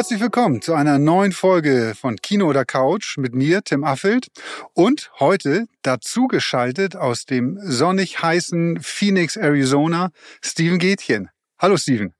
Herzlich 0.00 0.20
willkommen 0.20 0.62
zu 0.62 0.72
einer 0.72 0.98
neuen 0.98 1.30
Folge 1.30 1.92
von 1.94 2.16
Kino 2.16 2.48
oder 2.48 2.64
Couch 2.64 3.18
mit 3.18 3.34
mir, 3.34 3.60
Tim 3.62 3.84
Affelt. 3.84 4.28
Und 4.72 5.10
heute 5.20 5.66
dazu 5.82 6.26
geschaltet 6.26 6.96
aus 6.96 7.26
dem 7.26 7.58
sonnig 7.60 8.22
heißen 8.22 8.80
Phoenix, 8.80 9.36
Arizona, 9.36 10.10
Steven 10.42 10.78
Gätchen. 10.78 11.28
Hallo 11.58 11.76
Steven. 11.76 12.14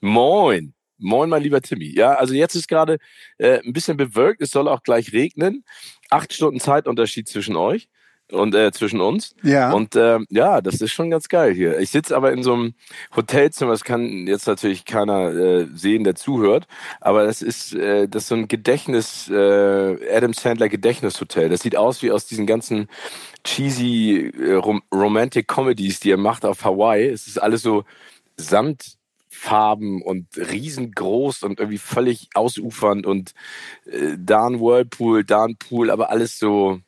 Moin. 0.00 0.74
Moin, 0.96 1.28
mein 1.28 1.42
lieber 1.42 1.60
Timmy. 1.60 1.92
Ja, 1.92 2.14
also 2.14 2.34
jetzt 2.34 2.54
ist 2.54 2.68
gerade 2.68 2.98
äh, 3.38 3.58
ein 3.66 3.72
bisschen 3.72 3.96
bewölkt, 3.96 4.40
es 4.40 4.52
soll 4.52 4.68
auch 4.68 4.84
gleich 4.84 5.12
regnen. 5.12 5.64
Acht 6.10 6.32
Stunden 6.32 6.60
Zeitunterschied 6.60 7.28
zwischen 7.28 7.56
euch 7.56 7.88
und 8.32 8.54
äh, 8.54 8.72
zwischen 8.72 9.00
uns. 9.00 9.34
Ja. 9.42 9.72
Und 9.72 9.96
äh, 9.96 10.18
ja, 10.30 10.60
das 10.60 10.80
ist 10.80 10.92
schon 10.92 11.10
ganz 11.10 11.28
geil 11.28 11.52
hier. 11.54 11.78
Ich 11.78 11.90
sitze 11.90 12.16
aber 12.16 12.32
in 12.32 12.42
so 12.42 12.54
einem 12.54 12.74
Hotelzimmer, 13.14 13.72
das 13.72 13.84
kann 13.84 14.26
jetzt 14.26 14.46
natürlich 14.46 14.84
keiner 14.84 15.30
äh, 15.30 15.66
sehen, 15.74 16.04
der 16.04 16.14
zuhört, 16.14 16.66
aber 17.00 17.24
das 17.24 17.42
ist 17.42 17.74
äh, 17.74 18.08
das 18.08 18.24
ist 18.24 18.28
so 18.28 18.34
ein 18.34 18.48
Gedächtnis, 18.48 19.28
äh, 19.28 20.16
Adam 20.16 20.32
Sandler 20.32 20.68
Gedächtnishotel. 20.68 21.48
Das 21.48 21.60
sieht 21.60 21.76
aus 21.76 22.02
wie 22.02 22.10
aus 22.10 22.26
diesen 22.26 22.46
ganzen 22.46 22.88
cheesy 23.44 24.32
äh, 24.38 24.54
Rom 24.54 24.82
Romantic 24.92 25.46
Comedies, 25.46 26.00
die 26.00 26.10
er 26.10 26.16
macht 26.16 26.44
auf 26.44 26.64
Hawaii. 26.64 27.08
Es 27.08 27.26
ist 27.26 27.38
alles 27.38 27.62
so 27.62 27.84
Sandfarben 28.36 30.02
und 30.02 30.28
riesengroß 30.36 31.42
und 31.42 31.60
irgendwie 31.60 31.78
völlig 31.78 32.28
ausufernd 32.34 33.06
und 33.06 33.34
äh, 33.86 34.16
da 34.18 34.46
ein 34.46 34.60
Whirlpool, 34.60 35.24
da 35.24 35.44
ein 35.44 35.56
Pool, 35.56 35.90
aber 35.90 36.10
alles 36.10 36.38
so 36.38 36.80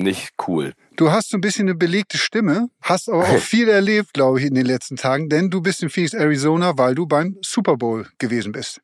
nicht 0.00 0.32
cool. 0.46 0.74
Du 0.96 1.10
hast 1.10 1.30
so 1.30 1.36
ein 1.36 1.40
bisschen 1.40 1.68
eine 1.68 1.76
belegte 1.76 2.18
Stimme, 2.18 2.68
hast 2.82 3.08
aber 3.08 3.24
auch 3.24 3.38
viel 3.38 3.68
erlebt, 3.68 4.12
glaube 4.14 4.40
ich, 4.40 4.46
in 4.46 4.54
den 4.54 4.66
letzten 4.66 4.96
Tagen, 4.96 5.28
denn 5.28 5.50
du 5.50 5.60
bist 5.60 5.82
in 5.82 5.90
Phoenix, 5.90 6.14
Arizona, 6.14 6.76
weil 6.76 6.94
du 6.94 7.06
beim 7.06 7.36
Super 7.42 7.76
Bowl 7.76 8.06
gewesen 8.18 8.52
bist. 8.52 8.80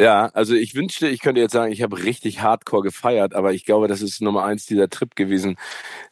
Ja, 0.00 0.26
also 0.26 0.54
ich 0.54 0.76
wünschte, 0.76 1.08
ich 1.08 1.20
könnte 1.20 1.40
jetzt 1.40 1.52
sagen, 1.52 1.72
ich 1.72 1.82
habe 1.82 2.04
richtig 2.04 2.40
hardcore 2.40 2.84
gefeiert, 2.84 3.34
aber 3.34 3.52
ich 3.52 3.64
glaube, 3.64 3.88
das 3.88 4.00
ist 4.00 4.22
Nummer 4.22 4.44
eins 4.44 4.64
dieser 4.64 4.88
Trip 4.88 5.16
gewesen. 5.16 5.56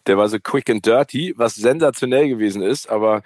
Der 0.08 0.16
war 0.18 0.28
so 0.28 0.38
quick 0.41 0.68
and 0.68 0.84
dirty, 0.84 1.34
was 1.36 1.54
sensationell 1.54 2.28
gewesen 2.28 2.62
ist, 2.62 2.88
aber 2.91 3.22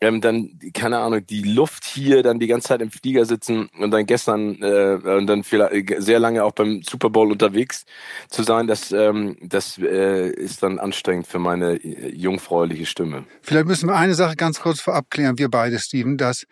ähm, 0.00 0.20
dann, 0.20 0.58
keine 0.72 0.98
Ahnung, 0.98 1.26
die 1.26 1.42
Luft 1.42 1.84
hier, 1.84 2.22
dann 2.22 2.38
die 2.38 2.46
ganze 2.46 2.68
Zeit 2.68 2.82
im 2.82 2.90
Flieger 2.90 3.24
sitzen 3.24 3.68
und 3.78 3.90
dann 3.90 4.06
gestern 4.06 4.60
äh, 4.62 4.98
und 5.02 5.26
dann 5.26 5.44
vielleicht 5.44 6.02
sehr 6.02 6.18
lange 6.18 6.44
auch 6.44 6.52
beim 6.52 6.82
Super 6.82 7.10
Bowl 7.10 7.30
unterwegs 7.30 7.84
zu 8.28 8.42
sein, 8.42 8.66
das, 8.66 8.92
ähm, 8.92 9.36
das 9.40 9.78
äh, 9.78 10.28
ist 10.30 10.62
dann 10.62 10.78
anstrengend 10.78 11.26
für 11.26 11.38
meine 11.38 11.74
äh, 11.76 12.14
jungfräuliche 12.14 12.86
Stimme. 12.86 13.24
Vielleicht 13.42 13.66
müssen 13.66 13.88
wir 13.88 13.96
eine 13.96 14.14
Sache 14.14 14.36
ganz 14.36 14.60
kurz 14.60 14.80
vorab 14.80 15.10
klären, 15.10 15.38
wir 15.38 15.48
beide, 15.48 15.78
Steven, 15.78 16.16
dass 16.16 16.46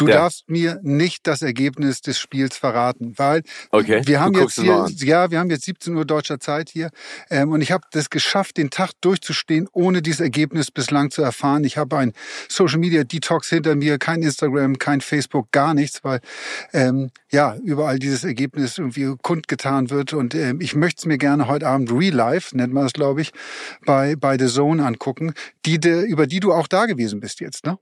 Du 0.00 0.08
ja. 0.08 0.14
darfst 0.14 0.48
mir 0.48 0.80
nicht 0.82 1.26
das 1.26 1.42
Ergebnis 1.42 2.00
des 2.00 2.18
Spiels 2.18 2.56
verraten, 2.56 3.12
weil 3.18 3.42
okay. 3.70 4.00
wir 4.06 4.18
haben 4.18 4.32
jetzt 4.34 4.54
hier, 4.54 4.88
ja, 4.96 5.30
wir 5.30 5.38
haben 5.38 5.50
jetzt 5.50 5.66
17 5.66 5.94
Uhr 5.94 6.06
deutscher 6.06 6.40
Zeit 6.40 6.70
hier 6.70 6.88
ähm, 7.28 7.52
und 7.52 7.60
ich 7.60 7.70
habe 7.70 7.84
das 7.92 8.08
geschafft, 8.08 8.56
den 8.56 8.70
Tag 8.70 8.92
durchzustehen, 9.02 9.68
ohne 9.72 10.00
dieses 10.00 10.20
Ergebnis 10.20 10.70
bislang 10.70 11.10
zu 11.10 11.20
erfahren. 11.20 11.64
Ich 11.64 11.76
habe 11.76 11.98
ein 11.98 12.14
Social 12.48 12.78
Media 12.78 13.04
Detox 13.04 13.50
hinter 13.50 13.74
mir, 13.74 13.98
kein 13.98 14.22
Instagram, 14.22 14.78
kein 14.78 15.02
Facebook, 15.02 15.52
gar 15.52 15.74
nichts, 15.74 16.02
weil 16.02 16.20
ähm, 16.72 17.10
ja 17.30 17.56
überall 17.62 17.98
dieses 17.98 18.24
Ergebnis 18.24 18.78
irgendwie 18.78 19.14
kundgetan 19.20 19.90
wird 19.90 20.14
und 20.14 20.34
ähm, 20.34 20.62
ich 20.62 20.74
möchte 20.74 21.00
es 21.00 21.04
mir 21.04 21.18
gerne 21.18 21.46
heute 21.46 21.66
Abend 21.66 21.92
Real 21.92 22.14
Life, 22.14 22.56
nennt 22.56 22.72
man 22.72 22.84
das, 22.84 22.94
glaube 22.94 23.20
ich, 23.20 23.32
bei 23.84 24.16
bei 24.16 24.38
The 24.38 24.46
Zone 24.46 24.82
angucken, 24.82 25.34
die 25.66 25.78
de, 25.78 26.06
über 26.06 26.26
die 26.26 26.40
du 26.40 26.54
auch 26.54 26.68
da 26.68 26.86
gewesen 26.86 27.20
bist 27.20 27.40
jetzt, 27.40 27.66
ne? 27.66 27.78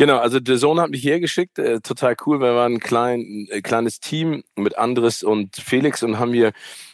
Genau, 0.00 0.16
also 0.16 0.40
der 0.40 0.56
Sohn 0.56 0.80
hat 0.80 0.88
mich 0.88 1.04
hergeschickt, 1.04 1.58
äh, 1.58 1.82
total 1.82 2.16
cool. 2.24 2.40
Wir 2.40 2.54
waren 2.54 2.76
ein 2.76 2.80
klein, 2.80 3.46
äh, 3.50 3.60
kleines 3.60 4.00
Team 4.00 4.44
mit 4.56 4.78
Andres 4.78 5.22
und 5.22 5.56
Felix 5.56 6.02
und 6.02 6.18
haben 6.18 6.32
hier 6.32 6.52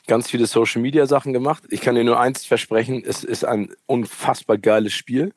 ganz 0.09 0.29
viele 0.29 0.47
Social 0.47 0.83
Media 0.83 1.07
Sachen 1.07 1.33
gemacht. 1.33 1.63
Ich 1.71 1.83
kann 1.83 1.95
dir 1.95 2.03
nur 2.03 2.19
eins 2.19 2.45
versprechen, 2.45 3.05
es 3.07 3.23
ist 3.23 3.45
ein 3.45 3.69
unfassbar 3.87 4.59
geiles 4.59 4.93
Spiel. 4.93 5.33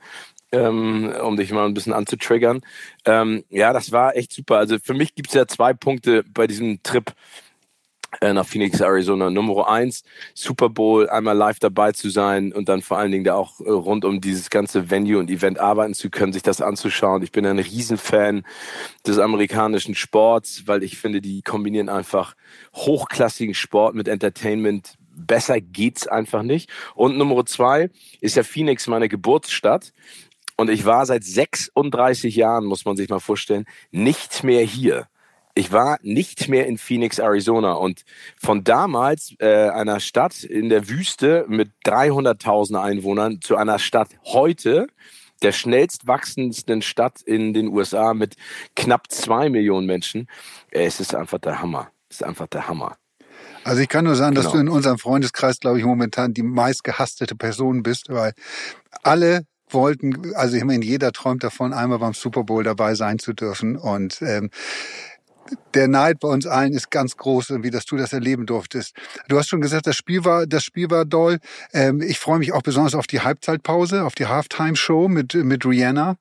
Ähm, 0.52 1.13
um 1.22 1.38
dich 1.38 1.52
mal 1.52 1.68
ein 1.68 1.75
bisschen 1.75 1.94
anzutriggern. 1.94 2.62
Ähm, 3.06 3.44
ja, 3.52 3.72
das 3.72 3.91
war 3.91 4.16
echt 4.16 4.34
super. 4.34 4.58
Also 4.58 4.79
für 4.84 4.96
mich 4.96 5.13
gibt 5.13 5.28
es 5.28 5.35
ja 5.35 5.46
zwei 5.46 5.74
Punkte 5.75 6.24
bei 6.24 6.47
diesem 6.47 6.81
Trip 6.81 7.13
nach 8.22 8.46
Phoenix, 8.46 8.81
Arizona. 8.81 9.30
Nummer 9.30 9.70
eins, 9.70 10.03
Super 10.34 10.70
Bowl, 10.70 11.09
einmal 11.09 11.38
live 11.38 11.59
dabei 11.59 11.92
zu 11.92 12.09
sein 12.09 12.52
und 12.52 12.70
dann 12.70 12.81
vor 12.81 12.97
allen 12.97 13.12
Dingen 13.12 13.24
da 13.24 13.36
auch 13.36 13.59
äh, 13.62 13.70
rund 13.70 14.06
um 14.06 14.22
dieses 14.22 14.50
ganze 14.50 14.90
Venue 14.90 15.20
und 15.20 15.30
Event 15.30 15.59
arbeiten 15.59 15.94
zu 15.94 16.09
können, 16.09 16.34
sich 16.34 16.44
das 16.44 16.62
anzuschauen. 16.62 17.24
Ich 17.24 17.31
bin 17.31 17.46
ein 17.46 17.59
Riesenfan 17.59 18.44
des 19.06 19.20
amerikanischen 19.20 19.96
Sports, 19.96 20.64
weil 20.66 20.84
ich 20.84 20.97
finde, 20.97 21.22
die 21.22 21.42
kombinieren 21.42 21.90
einfach 21.90 22.36
hochklassigen 22.75 23.53
Sport 23.53 23.96
mit 23.96 24.08
Entertainment. 24.08 24.96
Besser 25.16 25.62
geht's 25.62 26.08
einfach 26.08 26.44
nicht. 26.44 26.70
Und 26.96 27.18
Nummer 27.18 27.46
zwei 27.46 27.90
ist 28.22 28.36
ja 28.36 28.44
Phoenix 28.44 28.88
meine 28.88 29.09
Geburtsstadt. 29.09 29.94
Und 30.58 30.70
ich 30.70 30.84
war 30.84 31.06
seit 31.06 31.24
36 31.24 32.36
Jahren, 32.36 32.66
muss 32.66 32.84
man 32.84 32.97
sich 32.97 33.08
mal 33.08 33.20
vorstellen, 33.20 33.66
nicht 33.91 34.44
mehr 34.44 34.64
hier 34.64 35.08
ich 35.59 35.74
war 35.74 36.00
nicht 36.02 36.47
mehr 36.47 36.68
in 36.68 36.78
Phoenix, 36.78 37.20
Arizona 37.20 37.74
und 37.74 38.03
von 38.38 38.64
damals 38.64 39.36
äh, 39.40 39.68
einer 39.70 40.00
Stadt 40.00 40.44
in 40.44 40.70
der 40.70 40.88
Wüste 40.88 41.46
mit 41.50 41.72
300.000 41.86 42.81
Einwohnern 42.81 43.42
zu 43.42 43.58
einer 43.58 43.78
Stadt 43.78 44.09
heute, 44.24 44.88
der 45.42 45.52
schnellst 45.52 46.08
wachsendsten 46.08 46.81
Stadt 46.81 47.22
in 47.22 47.53
den 47.53 47.68
USA 47.68 48.14
mit 48.14 48.36
knapp 48.78 49.12
zwei 49.12 49.50
Millionen 49.50 49.86
Menschen. 49.86 50.28
Äh, 50.72 50.86
es 50.86 51.02
ist 51.02 51.14
einfach 51.14 51.40
der 51.40 51.62
Hammer. 51.62 51.91
Es 52.09 52.22
ist 52.22 52.24
einfach 52.24 52.47
der 52.47 52.70
Hammer. 52.70 52.96
Also 53.66 53.81
ich 53.81 53.90
kann 53.90 54.06
nur 54.06 54.16
sagen, 54.16 54.36
genau. 54.36 54.46
dass 54.46 54.53
du 54.53 54.59
in 54.59 54.70
unserem 54.70 54.97
Freundeskreis, 54.97 55.59
glaube 55.59 55.80
ich, 55.80 55.84
momentan 55.84 56.34
die 56.34 56.44
meistgehasstete 56.44 57.36
Person 57.36 57.84
bist, 57.84 58.08
weil 58.08 58.31
alle 59.03 59.44
wollten, 59.70 60.34
also 60.36 60.56
ich 60.56 60.64
meine, 60.64 60.86
jeder 60.86 61.12
träumt 61.12 61.44
davon, 61.44 61.74
einmal 61.74 62.00
beim 62.00 62.14
Super 62.14 62.46
Bowl 62.46 62.64
dabei 62.64 62.96
sein 62.96 63.20
zu 63.20 63.34
dürfen. 63.34 63.76
Und 63.76 64.22
ähm, 64.22 64.50
der 65.73 65.87
Neid 65.87 66.19
bei 66.19 66.27
uns 66.27 66.45
allen 66.45 66.73
ist 66.73 66.91
ganz 66.91 67.17
groß, 67.17 67.53
wie 67.61 67.69
dass 67.69 67.85
du 67.85 67.97
das 67.97 68.13
erleben 68.13 68.45
durftest. 68.45 68.95
Du 69.27 69.37
hast 69.37 69.49
schon 69.49 69.61
gesagt, 69.61 69.87
das 69.87 69.95
Spiel 69.95 70.25
war, 70.25 70.47
das 70.47 70.63
Spiel 70.63 70.89
war 70.89 71.05
doll. 71.05 71.39
Ähm, 71.73 72.01
ich 72.01 72.19
freue 72.19 72.39
mich 72.39 72.53
auch 72.53 72.61
besonders 72.61 72.95
auf 72.95 73.07
die 73.07 73.21
Halbzeitpause, 73.21 74.03
auf 74.03 74.15
die 74.15 74.27
Halftime-Show 74.27 75.07
mit, 75.07 75.33
mit 75.33 75.65
Rihanna. 75.65 76.17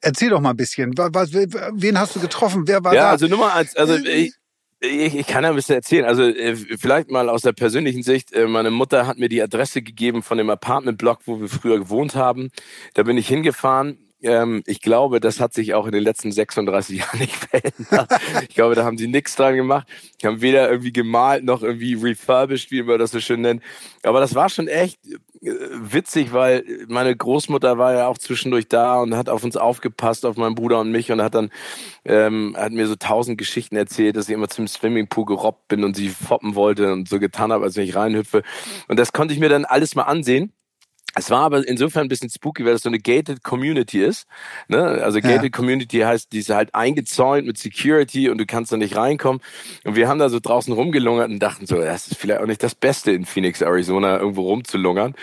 Erzähl 0.00 0.30
doch 0.30 0.40
mal 0.40 0.50
ein 0.50 0.56
bisschen. 0.56 0.92
Was, 0.96 1.32
wen 1.32 1.98
hast 1.98 2.16
du 2.16 2.20
getroffen? 2.20 2.64
Wer 2.66 2.84
war 2.84 2.94
ja, 2.94 3.00
da? 3.00 3.06
Ja, 3.06 3.10
also 3.12 3.26
Nummer 3.26 3.54
eins, 3.54 3.74
also 3.74 3.94
ich, 3.94 4.34
ich, 4.80 5.14
ich 5.16 5.26
kann 5.26 5.44
ja 5.44 5.50
ein 5.50 5.56
bisschen 5.56 5.76
erzählen. 5.76 6.04
Also 6.04 6.22
äh, 6.22 6.56
vielleicht 6.56 7.10
mal 7.10 7.28
aus 7.28 7.42
der 7.42 7.52
persönlichen 7.52 8.02
Sicht. 8.02 8.32
Äh, 8.32 8.46
meine 8.46 8.70
Mutter 8.70 9.06
hat 9.06 9.18
mir 9.18 9.28
die 9.28 9.40
Adresse 9.40 9.82
gegeben 9.82 10.22
von 10.22 10.36
dem 10.38 10.50
Apartmentblock, 10.50 11.20
wo 11.24 11.40
wir 11.40 11.48
früher 11.48 11.78
gewohnt 11.78 12.14
haben. 12.14 12.50
Da 12.92 13.02
bin 13.02 13.16
ich 13.16 13.26
hingefahren 13.28 13.98
ähm, 14.24 14.62
ich 14.66 14.80
glaube, 14.80 15.20
das 15.20 15.38
hat 15.38 15.52
sich 15.52 15.74
auch 15.74 15.86
in 15.86 15.92
den 15.92 16.02
letzten 16.02 16.32
36 16.32 16.98
Jahren 17.00 17.18
nicht 17.18 17.36
verändert. 17.36 18.20
ich 18.48 18.54
glaube, 18.54 18.74
da 18.74 18.84
haben 18.84 18.98
sie 18.98 19.06
nichts 19.06 19.36
dran 19.36 19.54
gemacht. 19.54 19.86
Die 20.20 20.26
haben 20.26 20.40
weder 20.40 20.68
irgendwie 20.70 20.92
gemalt 20.92 21.44
noch 21.44 21.62
irgendwie 21.62 21.94
refurbished, 21.94 22.70
wie 22.70 22.82
man 22.82 22.98
das 22.98 23.10
so 23.10 23.20
schön 23.20 23.42
nennt. 23.42 23.62
Aber 24.02 24.20
das 24.20 24.34
war 24.34 24.48
schon 24.48 24.68
echt 24.68 24.98
äh, 25.06 25.52
witzig, 25.72 26.32
weil 26.32 26.64
meine 26.88 27.14
Großmutter 27.14 27.78
war 27.78 27.94
ja 27.94 28.06
auch 28.06 28.18
zwischendurch 28.18 28.68
da 28.68 29.00
und 29.00 29.14
hat 29.14 29.28
auf 29.28 29.44
uns 29.44 29.56
aufgepasst, 29.56 30.24
auf 30.24 30.36
meinen 30.36 30.54
Bruder 30.54 30.80
und 30.80 30.90
mich 30.90 31.12
und 31.12 31.22
hat 31.22 31.34
dann 31.34 31.50
ähm, 32.04 32.54
hat 32.56 32.72
mir 32.72 32.86
so 32.86 32.96
tausend 32.96 33.38
Geschichten 33.38 33.76
erzählt, 33.76 34.16
dass 34.16 34.28
ich 34.28 34.34
immer 34.34 34.48
zum 34.48 34.66
Swimmingpool 34.66 35.26
gerobbt 35.26 35.68
bin 35.68 35.84
und 35.84 35.96
sie 35.96 36.08
foppen 36.08 36.54
wollte 36.54 36.92
und 36.92 37.08
so 37.08 37.18
getan 37.18 37.52
habe, 37.52 37.64
als 37.64 37.76
wenn 37.76 37.84
ich 37.84 37.94
reinhüpfe. 37.94 38.42
Und 38.88 38.98
das 38.98 39.12
konnte 39.12 39.34
ich 39.34 39.40
mir 39.40 39.48
dann 39.48 39.64
alles 39.64 39.94
mal 39.94 40.04
ansehen. 40.04 40.52
Es 41.16 41.30
war 41.30 41.42
aber 41.42 41.66
insofern 41.66 42.06
ein 42.06 42.08
bisschen 42.08 42.30
spooky, 42.30 42.64
weil 42.64 42.72
das 42.72 42.82
so 42.82 42.88
eine 42.88 42.98
gated 42.98 43.44
Community 43.44 44.02
ist. 44.02 44.26
Ne? 44.68 44.82
Also 44.82 45.20
gated 45.20 45.44
ja. 45.44 45.48
Community 45.50 46.00
heißt, 46.00 46.32
die 46.32 46.40
ist 46.40 46.50
halt 46.50 46.74
eingezäunt 46.74 47.46
mit 47.46 47.56
Security 47.56 48.28
und 48.28 48.38
du 48.38 48.46
kannst 48.46 48.72
da 48.72 48.76
nicht 48.76 48.96
reinkommen. 48.96 49.40
Und 49.84 49.96
wir 49.96 50.08
haben 50.08 50.18
da 50.18 50.28
so 50.28 50.40
draußen 50.40 50.72
rumgelungert 50.72 51.30
und 51.30 51.38
dachten 51.38 51.66
so, 51.66 51.76
das 51.76 52.08
ist 52.08 52.16
vielleicht 52.16 52.40
auch 52.40 52.46
nicht 52.46 52.62
das 52.62 52.74
Beste 52.74 53.12
in 53.12 53.24
Phoenix, 53.24 53.60
Arizona, 53.60 54.18
irgendwo 54.18 54.42
rumzulungern. 54.48 55.14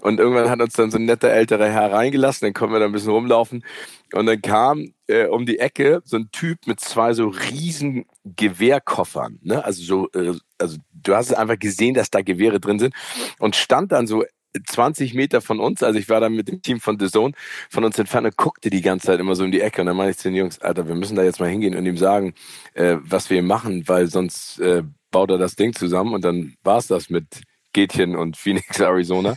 Und 0.00 0.20
irgendwann 0.20 0.50
hat 0.50 0.60
uns 0.60 0.74
dann 0.74 0.90
so 0.90 0.98
ein 0.98 1.06
netter 1.06 1.30
älterer 1.30 1.68
Herr 1.68 1.92
reingelassen, 1.92 2.46
dann 2.46 2.54
konnten 2.54 2.74
wir 2.74 2.80
da 2.80 2.86
ein 2.86 2.92
bisschen 2.92 3.10
rumlaufen. 3.10 3.64
Und 4.12 4.26
dann 4.26 4.40
kam 4.40 4.92
äh, 5.06 5.26
um 5.26 5.44
die 5.44 5.58
Ecke 5.58 6.02
so 6.04 6.16
ein 6.16 6.30
Typ 6.30 6.66
mit 6.66 6.80
zwei 6.80 7.14
so 7.14 7.28
riesen 7.28 8.06
Gewehrkoffern. 8.24 9.38
Ne? 9.42 9.64
Also 9.64 9.82
so, 9.82 10.08
äh, 10.18 10.34
also 10.58 10.76
du 10.92 11.14
hast 11.14 11.32
einfach 11.34 11.58
gesehen, 11.58 11.94
dass 11.94 12.10
da 12.10 12.22
Gewehre 12.22 12.60
drin 12.60 12.78
sind 12.78 12.94
und 13.38 13.56
stand 13.56 13.92
dann 13.92 14.06
so 14.06 14.24
20 14.64 15.14
Meter 15.14 15.40
von 15.40 15.60
uns, 15.60 15.82
also 15.82 15.98
ich 15.98 16.08
war 16.08 16.20
da 16.20 16.28
mit 16.28 16.48
dem 16.48 16.62
Team 16.62 16.80
von 16.80 16.98
The 16.98 17.08
Zone 17.08 17.34
von 17.70 17.84
uns 17.84 17.98
entfernt 17.98 18.26
und 18.26 18.36
guckte 18.36 18.70
die 18.70 18.82
ganze 18.82 19.08
Zeit 19.08 19.20
immer 19.20 19.34
so 19.34 19.44
in 19.44 19.52
die 19.52 19.60
Ecke 19.60 19.82
und 19.82 19.86
dann 19.86 19.96
meine 19.96 20.10
ich 20.10 20.18
zu 20.18 20.28
den 20.28 20.36
Jungs, 20.36 20.60
Alter, 20.60 20.88
wir 20.88 20.94
müssen 20.94 21.16
da 21.16 21.22
jetzt 21.22 21.40
mal 21.40 21.48
hingehen 21.48 21.76
und 21.76 21.86
ihm 21.86 21.96
sagen, 21.96 22.34
äh, 22.74 22.96
was 23.00 23.30
wir 23.30 23.42
machen, 23.42 23.86
weil 23.88 24.06
sonst 24.08 24.60
äh, 24.60 24.82
baut 25.10 25.30
er 25.30 25.38
das 25.38 25.56
Ding 25.56 25.72
zusammen 25.74 26.14
und 26.14 26.24
dann 26.24 26.54
war's 26.62 26.86
das 26.86 27.10
mit 27.10 27.42
Gätchen 27.72 28.16
und 28.16 28.36
Phoenix, 28.36 28.80
Arizona. 28.80 29.34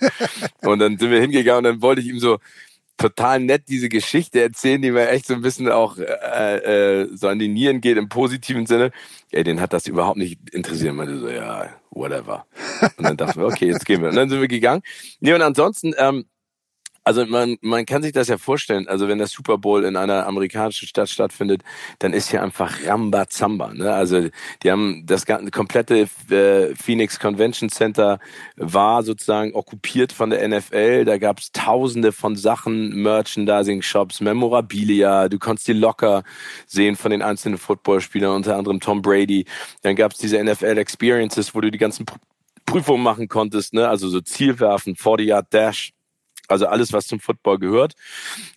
und 0.62 0.80
dann 0.80 0.98
sind 0.98 1.12
wir 1.12 1.22
hingegangen 1.22 1.66
und 1.66 1.72
dann 1.76 1.82
wollte 1.82 2.02
ich 2.02 2.08
ihm 2.08 2.20
so, 2.20 2.40
total 3.02 3.40
nett 3.40 3.64
diese 3.68 3.90
Geschichte 3.90 4.42
erzählen, 4.42 4.82
die 4.82 4.92
mir 4.92 5.10
echt 5.10 5.28
so 5.28 5.34
ein 5.34 5.42
bisschen 5.42 5.70
auch 5.70 5.98
äh, 5.98 7.02
äh, 7.02 7.10
so 7.14 7.28
an 7.28 7.40
die 7.40 7.48
Nieren 7.48 7.82
geht 7.82 7.98
im 7.98 8.10
positiven 8.10 8.66
Sinne. 8.66 8.92
Ey, 9.32 9.44
den 9.44 9.62
hat 9.62 9.74
das 9.74 9.88
überhaupt 9.88 10.18
nicht 10.18 10.40
interessiert. 10.54 10.94
Man 10.94 11.20
so, 11.20 11.30
ja, 11.30 11.70
whatever. 11.90 12.46
Und 12.98 13.04
dann 13.04 13.18
dachten 13.18 13.40
wir, 13.40 13.48
okay, 13.48 13.68
jetzt 13.68 13.86
gehen 13.86 14.02
wir. 14.02 14.10
Und 14.10 14.16
dann 14.16 14.30
sind 14.30 14.42
wir 14.42 14.48
gegangen. 14.48 14.82
Nee, 15.20 15.34
und 15.34 15.42
ansonsten, 15.42 15.94
ähm, 15.98 16.26
also 17.04 17.26
man, 17.26 17.58
man 17.62 17.86
kann 17.86 18.04
sich 18.04 18.12
das 18.12 18.28
ja 18.28 18.38
vorstellen, 18.38 18.88
also 18.88 19.08
wenn 19.08 19.18
der 19.18 19.28
Super 19.28 19.58
Bowl 19.58 19.86
in 19.86 19.96
einer 19.96 20.28
amerikanischen 20.28 20.88
Stadt 20.88 21.10
stattfindet, 21.10 21.64
dann 22.00 22.14
ist 22.14 22.30
hier 22.30 22.44
einfach 22.44 22.86
Rambazamba. 22.86 23.74
Ne? 23.74 23.92
Also 23.92 24.30
die 24.62 24.72
haben 24.72 25.04
das 25.06 25.26
ganze, 25.26 25.50
komplette 25.50 26.08
äh, 26.30 26.76
Phoenix 26.76 27.20
Convention 27.20 27.70
Center 27.70 28.20
war 28.56 29.02
sozusagen 29.02 29.56
okkupiert 29.56 30.14
von 30.14 30.30
der 30.30 30.48
NFL. 30.48 31.06
Da 31.06 31.18
gab 31.18 31.40
es 31.40 31.52
tausende 31.52 32.12
von 32.12 32.36
Sachen, 32.36 33.02
Merchandising-Shops, 33.02 34.22
Memorabilia. 34.22 35.28
Du 35.28 35.40
konntest 35.40 35.68
die 35.68 35.74
locker 35.74 36.24
sehen 36.68 36.96
von 36.96 37.10
den 37.10 37.24
einzelnen 37.24 37.58
Footballspielern, 37.58 38.36
unter 38.36 38.58
anderem 38.58 38.80
Tom 38.80 39.02
Brady. 39.02 39.46
Dann 39.82 39.96
gab 39.96 40.12
es 40.12 40.20
diese 40.20 40.44
NFL 40.44 40.78
Experiences, 40.78 41.56
wo 41.56 41.62
du 41.62 41.72
die 41.72 41.80
ganzen 41.80 42.06
Prüfungen 42.66 43.04
machen 43.04 43.28
konntest, 43.28 43.74
ne? 43.74 43.90
also 43.90 44.08
so 44.08 44.22
Zielwerfen, 44.22 44.96
40-Yard-Dash 44.96 45.94
also 46.52 46.68
alles, 46.68 46.94
was 46.94 47.08
zum 47.08 47.20
Football 47.20 47.60
gehört. 47.60 47.94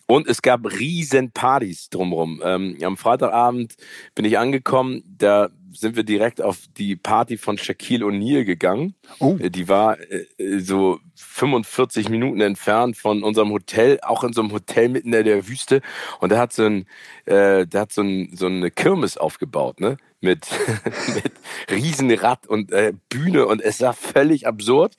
Und 0.07 0.27
es 0.27 0.41
gab 0.41 0.65
riesen 0.65 1.31
Partys 1.31 1.89
drumherum. 1.89 2.41
Ähm, 2.43 2.77
am 2.83 2.97
Freitagabend 2.97 3.75
bin 4.13 4.25
ich 4.25 4.37
angekommen, 4.37 5.03
da 5.17 5.49
sind 5.75 5.95
wir 5.95 6.03
direkt 6.03 6.41
auf 6.41 6.59
die 6.77 6.95
Party 6.95 7.37
von 7.37 7.57
Shaquille 7.57 8.05
O'Neal 8.05 8.43
gegangen. 8.45 8.95
Oh. 9.19 9.37
Äh, 9.39 9.49
die 9.49 9.67
war 9.67 9.99
äh, 9.99 10.59
so 10.59 10.99
45 11.15 12.09
Minuten 12.09 12.41
entfernt 12.41 12.97
von 12.97 13.23
unserem 13.23 13.51
Hotel, 13.51 13.99
auch 14.01 14.23
in 14.23 14.33
so 14.33 14.41
einem 14.41 14.51
Hotel 14.51 14.89
mitten 14.89 15.13
in 15.13 15.25
der 15.25 15.47
Wüste. 15.47 15.81
Und 16.19 16.31
da 16.31 16.37
hat 16.37 16.53
so 16.53 16.63
ein, 16.63 16.85
äh, 17.25 17.65
der 17.67 17.81
hat 17.81 17.91
so, 17.91 18.01
ein, 18.01 18.35
so 18.35 18.47
eine 18.47 18.71
Kirmes 18.71 19.17
aufgebaut, 19.17 19.79
ne? 19.79 19.97
Mit, 20.21 20.47
mit 21.13 21.33
Riesenrad 21.69 22.47
und 22.47 22.71
äh, 22.71 22.93
Bühne 23.09 23.45
und 23.45 23.61
es 23.61 23.81
war 23.81 23.93
völlig 23.93 24.47
absurd, 24.47 24.95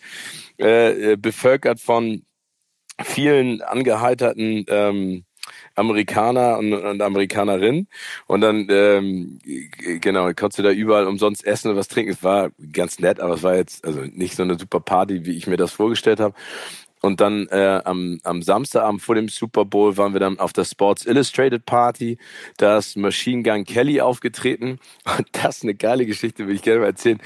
äh, 0.59 1.13
äh 1.13 1.17
bevölkert 1.17 1.81
von 1.81 2.23
vielen 3.03 3.63
angeheiterten 3.63 4.65
ähm, 4.69 5.25
Amerikaner 5.75 6.59
und, 6.59 6.73
und 6.73 7.03
Amerikanerinnen 7.03 7.89
und 8.27 8.41
dann 8.41 8.67
ähm, 8.71 9.39
genau 10.01 10.33
konntest 10.35 10.59
du 10.59 10.63
da 10.63 10.71
überall 10.71 11.07
umsonst 11.07 11.45
essen 11.45 11.71
und 11.71 11.77
was 11.77 11.89
trinken. 11.89 12.13
Es 12.13 12.23
war 12.23 12.51
ganz 12.73 12.99
nett, 12.99 13.21
aber 13.21 13.35
es 13.35 13.43
war 13.43 13.57
jetzt 13.57 13.85
also 13.85 14.01
nicht 14.01 14.37
so 14.37 14.43
eine 14.43 14.59
super 14.59 14.81
Party, 14.81 15.25
wie 15.27 15.37
ich 15.37 15.47
mir 15.47 15.57
das 15.57 15.73
vorgestellt 15.73 16.21
habe. 16.21 16.35
Und 17.03 17.21
dann 17.21 17.47
äh, 17.49 17.81
am, 17.85 18.19
am 18.25 18.43
Samstagabend 18.43 19.03
vor 19.03 19.15
dem 19.15 19.29
Super 19.29 19.65
Bowl 19.65 19.97
waren 19.97 20.13
wir 20.13 20.21
dann 20.21 20.39
auf 20.39 20.53
der 20.53 20.65
Sports 20.65 21.05
Illustrated 21.07 21.67
Party. 21.67 22.19
Da 22.57 22.79
ist 22.79 22.97
Machine 22.97 23.43
Gun 23.43 23.65
Kelly 23.65 24.01
aufgetreten. 24.01 24.81
Und 25.19 25.29
das 25.33 25.59
ist 25.59 25.63
eine 25.63 25.75
geile 25.75 26.07
Geschichte, 26.07 26.49
will 26.49 26.55
ich 26.57 26.63
gerne 26.63 26.81
mal 26.81 26.87
erzählen. 26.87 27.21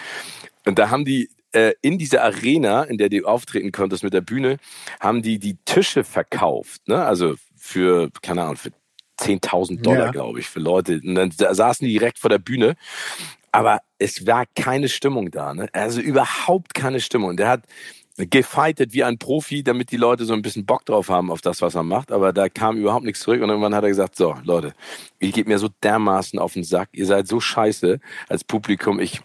Und 0.67 0.79
da 0.79 0.91
haben 0.91 1.05
die 1.05 1.31
äh, 1.52 1.73
in 1.82 1.99
dieser 1.99 2.23
Arena, 2.23 2.85
in 2.85 2.99
der 2.99 3.08
du 3.08 3.25
auftreten 3.25 3.73
konntest 3.73 4.02
mit 4.02 4.12
der 4.12 4.20
Bühne, 4.20 4.58
haben 5.00 5.23
die 5.23 5.38
die 5.38 5.56
Tische 5.64 6.05
verkauft. 6.05 6.87
Ne? 6.88 7.05
Also 7.05 7.35
für, 7.56 8.11
keine 8.23 8.43
Ahnung, 8.43 8.56
für 8.56 8.70
10.000 9.20 9.82
Dollar, 9.82 10.06
ja. 10.06 10.11
glaube 10.11 10.41
ich, 10.41 10.49
für 10.49 10.61
Leute. 10.61 11.00
Und 11.05 11.14
dann 11.14 11.31
saßen 11.31 11.87
die 11.87 11.93
direkt 11.93 12.19
vor 12.19 12.31
der 12.31 12.38
Bühne. 12.38 12.76
Aber 13.52 13.81
es 13.99 14.26
war 14.26 14.44
keine 14.55 14.88
Stimmung 14.88 15.31
da. 15.31 15.55
Ne? 15.55 15.69
Also 15.73 16.00
überhaupt 16.00 16.75
keine 16.75 17.00
Stimmung. 17.00 17.37
Der 17.37 17.49
hat 17.49 17.64
gefightet 18.17 18.93
wie 18.93 19.02
ein 19.02 19.19
Profi, 19.19 19.62
damit 19.62 19.91
die 19.93 19.97
Leute 19.97 20.25
so 20.25 20.35
ein 20.35 20.43
bisschen 20.43 20.67
Bock 20.67 20.85
drauf 20.85 21.08
haben 21.08 21.31
auf 21.31 21.41
das, 21.41 21.62
was 21.62 21.75
er 21.75 21.82
macht. 21.82 22.12
Aber 22.12 22.32
da 22.32 22.49
kam 22.49 22.76
überhaupt 22.76 23.05
nichts 23.05 23.20
zurück. 23.20 23.43
Und 23.43 23.49
irgendwann 23.49 23.75
hat 23.75 23.82
er 23.82 23.88
gesagt, 23.88 24.17
so, 24.17 24.37
Leute, 24.44 24.73
ihr 25.19 25.32
geht 25.32 25.49
mir 25.49 25.58
so 25.58 25.69
dermaßen 25.82 26.38
auf 26.38 26.52
den 26.52 26.64
Sack. 26.64 26.91
Ihr 26.93 27.06
seid 27.06 27.26
so 27.26 27.41
scheiße 27.41 27.99
als 28.29 28.44
Publikum. 28.44 29.00
Ich 29.00 29.20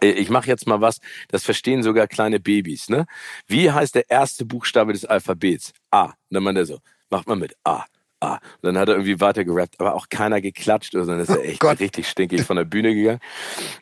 ich 0.00 0.30
mache 0.30 0.48
jetzt 0.48 0.66
mal 0.66 0.80
was, 0.80 0.98
das 1.28 1.44
verstehen 1.44 1.82
sogar 1.82 2.06
kleine 2.06 2.40
Babys. 2.40 2.88
Ne? 2.88 3.06
Wie 3.46 3.70
heißt 3.70 3.94
der 3.94 4.10
erste 4.10 4.44
Buchstabe 4.44 4.92
des 4.92 5.04
Alphabets? 5.04 5.72
A. 5.90 6.04
Und 6.04 6.14
dann 6.30 6.42
meint 6.42 6.58
er 6.58 6.66
so, 6.66 6.78
macht 7.10 7.28
mal 7.28 7.36
mit 7.36 7.54
A. 7.64 7.84
A. 8.20 8.34
Und 8.34 8.40
dann 8.62 8.78
hat 8.78 8.88
er 8.88 8.94
irgendwie 8.94 9.20
weiter 9.20 9.44
gerappt, 9.44 9.78
aber 9.78 9.94
auch 9.94 10.08
keiner 10.08 10.40
geklatscht, 10.40 10.92
sondern 10.92 11.20
ist 11.20 11.28
er 11.28 11.44
echt 11.44 11.62
oh 11.62 11.68
richtig 11.68 12.08
stinkig 12.08 12.42
von 12.42 12.56
der 12.56 12.64
Bühne 12.64 12.94
gegangen. 12.94 13.20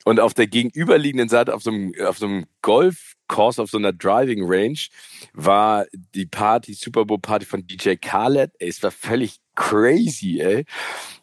Und 0.05 0.19
auf 0.19 0.35
der 0.35 0.47
gegenüberliegenden 0.47 1.29
Seite, 1.29 1.55
auf 1.55 1.63
so 1.63 1.71
einem, 1.71 1.93
auf 2.05 2.19
so 2.19 2.27
einem 2.27 2.47
Golfkurs, 2.63 3.59
auf 3.59 3.71
so 3.71 3.79
einer 3.79 3.93
Driving 3.93 4.43
Range, 4.45 4.79
war 5.35 5.87
die 6.15 6.27
Party, 6.27 6.75
Super 6.75 7.05
Bowl 7.05 7.21
Party 7.21 7.47
von 7.47 7.67
DJ 7.67 7.95
Khaled. 7.95 8.51
Ey, 8.59 8.69
es 8.69 8.83
war 8.83 8.91
völlig 8.91 9.39
crazy, 9.55 10.41
ey. 10.41 10.65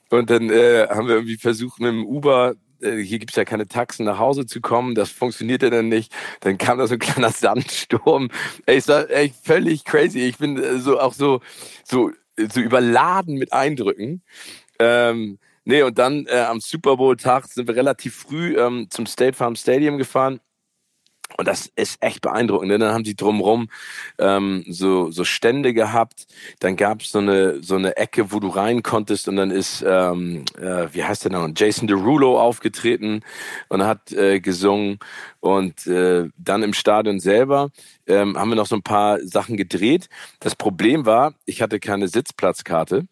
Und 0.10 0.30
dann 0.30 0.50
äh, 0.50 0.88
haben 0.90 1.08
wir 1.08 1.16
irgendwie 1.16 1.38
versucht, 1.38 1.80
mit 1.80 1.90
dem 1.90 2.06
Uber 2.06 2.52
äh, 2.52 2.56
hier 2.82 3.20
gibt's 3.20 3.36
ja 3.36 3.46
keine 3.46 3.68
Taxen 3.68 4.06
nach 4.06 4.20
Hause 4.20 4.46
zu 4.46 4.62
kommen, 4.62 4.96
das 4.96 5.10
funktionierte 5.10 5.70
dann 5.70 5.90
nicht. 5.90 6.14
Dann 6.42 6.58
kam 6.58 6.78
da 6.78 6.88
so 6.88 6.94
ein 6.94 7.00
kleiner 7.00 7.30
Sandsturm. 7.32 8.30
Ey, 8.66 8.78
es 8.78 8.88
war 8.88 9.10
echt 9.10 9.36
völlig 9.44 9.86
crazy. 9.86 10.20
Ich 10.20 10.38
bin 10.38 10.58
äh, 10.58 10.80
so 10.80 11.00
auch 11.00 11.14
so, 11.14 11.42
so, 11.84 12.12
so 12.38 12.60
überladen 12.60 13.36
mit 13.36 13.54
Eindrücken. 13.54 14.24
Ähm, 14.80 15.40
nee, 15.66 15.84
und 15.84 15.98
dann 15.98 16.26
äh, 16.28 16.40
am 16.40 16.60
Super 16.60 16.98
Bowl-Tag 16.98 17.48
sind 17.48 17.68
wir 17.68 17.76
relativ 17.76 18.16
früh 18.16 18.58
ähm, 18.58 18.88
zum 18.90 19.06
State 19.06 19.38
Farm 19.38 19.56
Stadium 19.56 19.98
gefahren 19.98 20.40
und 21.38 21.48
das 21.48 21.72
ist 21.76 21.98
echt 22.02 22.22
beeindruckend. 22.22 22.72
Denn 22.72 22.82
dann 22.82 22.94
haben 22.94 23.06
sie 23.06 23.16
drumherum 23.16 23.70
ähm, 24.18 24.64
so, 24.68 25.12
so 25.12 25.24
Stände 25.24 25.74
gehabt. 25.74 26.28
Dann 26.60 26.76
gab 26.76 27.02
es 27.02 27.12
so 27.12 27.20
eine, 27.20 27.62
so 27.64 27.76
eine 27.76 27.98
Ecke, 27.98 28.32
wo 28.32 28.40
du 28.40 28.48
rein 28.48 28.84
konntest. 28.84 29.28
Und 29.28 29.36
dann 29.38 29.52
ist, 29.52 29.84
ähm, 29.88 30.46
äh, 30.58 30.88
wie 30.92 31.04
heißt 31.04 31.26
der 31.26 31.32
noch, 31.32 31.50
Jason 31.56 31.88
Derulo 31.88 32.40
aufgetreten 32.40 33.22
und 33.70 33.84
hat 33.84 34.12
äh, 34.12 34.40
gesungen. 34.40 35.00
Und 35.40 35.88
äh, 35.88 36.30
dann 36.38 36.64
im 36.64 36.74
Stadion 36.74 37.20
selber 37.20 37.72
ähm, 38.08 38.38
haben 38.38 38.50
wir 38.50 38.56
noch 38.56 38.68
so 38.68 38.76
ein 38.76 38.84
paar 38.84 39.20
Sachen 39.22 39.58
gedreht. 39.58 40.10
Das 40.40 40.56
Problem 40.56 41.06
war, 41.06 41.34
ich 41.46 41.62
hatte 41.62 41.80
keine 41.80 42.08
Sitzplatzkarte. 42.08 43.08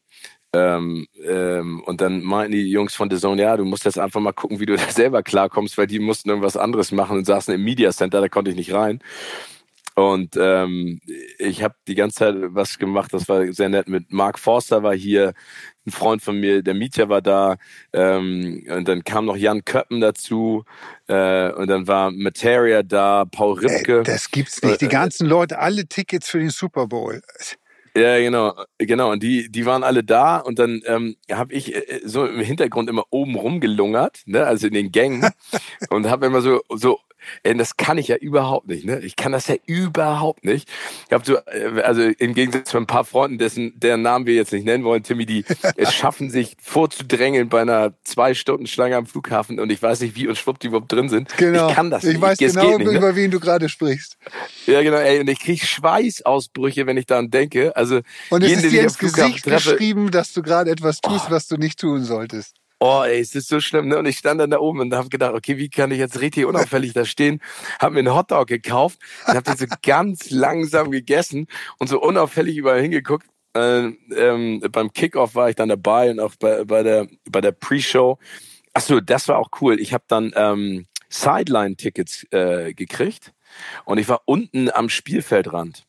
Ähm, 0.53 1.07
ähm, 1.23 1.81
und 1.83 2.01
dann 2.01 2.23
meinten 2.23 2.53
die 2.53 2.69
Jungs 2.69 2.95
von 2.95 3.09
The 3.09 3.17
Zone, 3.17 3.41
ja, 3.41 3.55
du 3.55 3.65
musst 3.65 3.85
jetzt 3.85 3.99
einfach 3.99 4.19
mal 4.19 4.31
gucken, 4.31 4.59
wie 4.59 4.65
du 4.65 4.75
da 4.77 4.89
selber 4.89 5.23
klarkommst, 5.23 5.77
weil 5.77 5.87
die 5.87 5.99
mussten 5.99 6.29
irgendwas 6.29 6.57
anderes 6.57 6.91
machen 6.91 7.17
und 7.17 7.25
saßen 7.25 7.53
im 7.53 7.63
Media 7.63 7.91
Center, 7.91 8.21
da 8.21 8.29
konnte 8.29 8.51
ich 8.51 8.57
nicht 8.57 8.73
rein. 8.73 8.99
Und 9.99 10.37
ähm, 10.39 11.01
ich 11.39 11.61
habe 11.61 11.75
die 11.87 11.95
ganze 11.95 12.19
Zeit 12.19 12.35
was 12.37 12.79
gemacht, 12.79 13.11
das 13.13 13.27
war 13.27 13.51
sehr 13.51 13.67
nett. 13.67 13.89
Mit 13.89 14.13
Mark 14.13 14.39
Forster 14.39 14.81
war 14.81 14.95
hier, 14.95 15.33
ein 15.85 15.91
Freund 15.91 16.21
von 16.21 16.39
mir, 16.39 16.63
der 16.63 16.73
Mietja 16.73 17.09
war 17.09 17.21
da. 17.21 17.57
Ähm, 17.91 18.65
und 18.69 18.87
dann 18.87 19.03
kam 19.03 19.25
noch 19.25 19.35
Jan 19.35 19.65
Köppen 19.65 19.99
dazu. 19.99 20.63
Äh, 21.07 21.51
und 21.51 21.67
dann 21.67 21.87
war 21.87 22.11
Materia 22.11 22.81
da, 22.81 23.25
Paul 23.25 23.59
Ripke. 23.59 23.97
Ey, 23.99 24.03
das 24.03 24.31
gibt's 24.31 24.63
nicht. 24.63 24.79
Die 24.79 24.85
äh, 24.85 24.89
ganzen 24.89 25.27
Leute, 25.27 25.59
alle 25.59 25.85
Tickets 25.85 26.29
für 26.29 26.39
den 26.39 26.49
Super 26.49 26.87
Bowl. 26.87 27.21
Ja, 27.99 28.17
genau, 28.19 28.53
genau. 28.77 29.11
Und 29.11 29.23
die, 29.23 29.51
die 29.51 29.65
waren 29.65 29.83
alle 29.83 30.03
da 30.03 30.37
und 30.37 30.57
dann 30.57 30.81
ähm, 30.85 31.17
habe 31.31 31.53
ich 31.53 31.75
äh, 31.75 31.99
so 32.05 32.25
im 32.25 32.39
Hintergrund 32.39 32.89
immer 32.89 33.03
oben 33.09 33.35
rumgelungert, 33.35 34.21
ne, 34.25 34.45
also 34.45 34.67
in 34.67 34.73
den 34.73 34.91
Gängen 34.91 35.29
und 35.89 36.07
habe 36.09 36.27
immer 36.27 36.41
so 36.41 36.61
so 36.69 36.99
das 37.43 37.77
kann 37.77 37.97
ich 37.97 38.07
ja 38.07 38.15
überhaupt 38.15 38.67
nicht, 38.67 38.85
ne? 38.85 38.99
Ich 38.99 39.15
kann 39.15 39.31
das 39.31 39.47
ja 39.47 39.55
überhaupt 39.65 40.45
nicht. 40.45 40.69
Ich 41.07 41.13
habe 41.13 41.25
so, 41.25 41.37
äh, 41.37 41.81
also 41.81 42.01
im 42.01 42.33
Gegensatz 42.33 42.69
zu 42.69 42.77
ein 42.77 42.87
paar 42.87 43.05
Freunden, 43.05 43.37
dessen, 43.37 43.73
deren 43.79 44.01
Namen 44.01 44.25
wir 44.25 44.35
jetzt 44.35 44.53
nicht 44.53 44.65
nennen 44.65 44.83
wollen, 44.83 45.03
Timmy, 45.03 45.25
die 45.25 45.45
es 45.75 45.93
schaffen, 45.93 46.29
sich 46.29 46.55
vorzudrängeln 46.61 47.49
bei 47.49 47.61
einer 47.61 47.93
zwei 48.03 48.33
Stunden 48.33 48.67
Schlange 48.67 48.95
am 48.95 49.05
Flughafen 49.05 49.59
und 49.59 49.71
ich 49.71 49.81
weiß 49.81 50.01
nicht, 50.01 50.15
wie 50.15 50.27
und 50.27 50.37
schwupp 50.37 50.59
die 50.59 50.67
überhaupt 50.67 50.91
drin 50.91 51.09
sind. 51.09 51.35
Genau. 51.37 51.69
Ich 51.69 51.75
kann 51.75 51.89
das 51.89 52.03
nicht. 52.03 52.15
Ich 52.15 52.21
weiß 52.21 52.37
genau, 52.37 52.77
nicht, 52.77 52.87
ne? 52.91 52.97
über 52.97 53.15
wen 53.15 53.31
du 53.31 53.39
gerade 53.39 53.69
sprichst. 53.69 54.17
Ja, 54.65 54.81
genau, 54.81 54.97
ey, 54.97 55.19
und 55.19 55.29
ich 55.29 55.39
kriege 55.39 55.65
Schweißausbrüche, 55.65 56.85
wenn 56.85 56.97
ich 56.97 57.05
daran 57.05 57.29
denke. 57.29 57.75
Also, 57.75 58.01
und 58.29 58.43
es 58.43 58.49
jeden, 58.49 58.63
ist 58.63 58.71
dir 58.71 58.83
ins 58.83 58.97
Gesicht 58.97 59.45
treffe, 59.45 59.71
geschrieben, 59.71 60.11
dass 60.11 60.33
du 60.33 60.41
gerade 60.41 60.71
etwas 60.71 61.01
tust, 61.01 61.25
oh. 61.27 61.31
was 61.31 61.47
du 61.47 61.57
nicht 61.57 61.79
tun 61.79 62.03
solltest 62.03 62.58
oh 62.79 63.03
ey, 63.03 63.19
es 63.19 63.35
ist 63.35 63.47
so 63.47 63.59
schlimm. 63.59 63.87
Ne? 63.87 63.97
Und 63.97 64.05
ich 64.05 64.17
stand 64.17 64.39
dann 64.39 64.49
da 64.49 64.59
oben 64.59 64.79
und 64.79 64.93
habe 64.93 65.09
gedacht, 65.09 65.33
okay, 65.33 65.57
wie 65.57 65.69
kann 65.69 65.91
ich 65.91 65.99
jetzt 65.99 66.21
richtig 66.21 66.45
unauffällig 66.45 66.93
da 66.93 67.05
stehen? 67.05 67.41
Habe 67.79 67.93
mir 67.93 67.99
einen 67.99 68.15
Hotdog 68.15 68.47
gekauft 68.47 68.99
und 69.27 69.35
habe 69.35 69.43
den 69.43 69.57
so 69.57 69.65
ganz 69.83 70.29
langsam 70.29 70.91
gegessen 70.91 71.47
und 71.77 71.87
so 71.87 72.01
unauffällig 72.01 72.57
überall 72.57 72.81
hingeguckt. 72.81 73.27
Äh, 73.55 73.87
ähm, 74.15 74.61
beim 74.71 74.93
Kickoff 74.93 75.35
war 75.35 75.49
ich 75.49 75.55
dann 75.55 75.69
dabei 75.69 76.11
und 76.11 76.19
auch 76.19 76.35
bei, 76.39 76.63
bei 76.65 76.83
der 76.83 77.07
bei 77.29 77.41
der 77.41 77.51
Pre-Show. 77.51 78.17
Ach 78.73 78.81
so, 78.81 78.99
das 78.99 79.27
war 79.27 79.39
auch 79.39 79.49
cool. 79.61 79.79
Ich 79.79 79.93
habe 79.93 80.03
dann 80.07 80.31
ähm, 80.35 80.85
Sideline-Tickets 81.09 82.27
äh, 82.31 82.73
gekriegt 82.73 83.33
und 83.85 83.97
ich 83.97 84.07
war 84.07 84.21
unten 84.25 84.69
am 84.71 84.89
Spielfeldrand. 84.89 85.88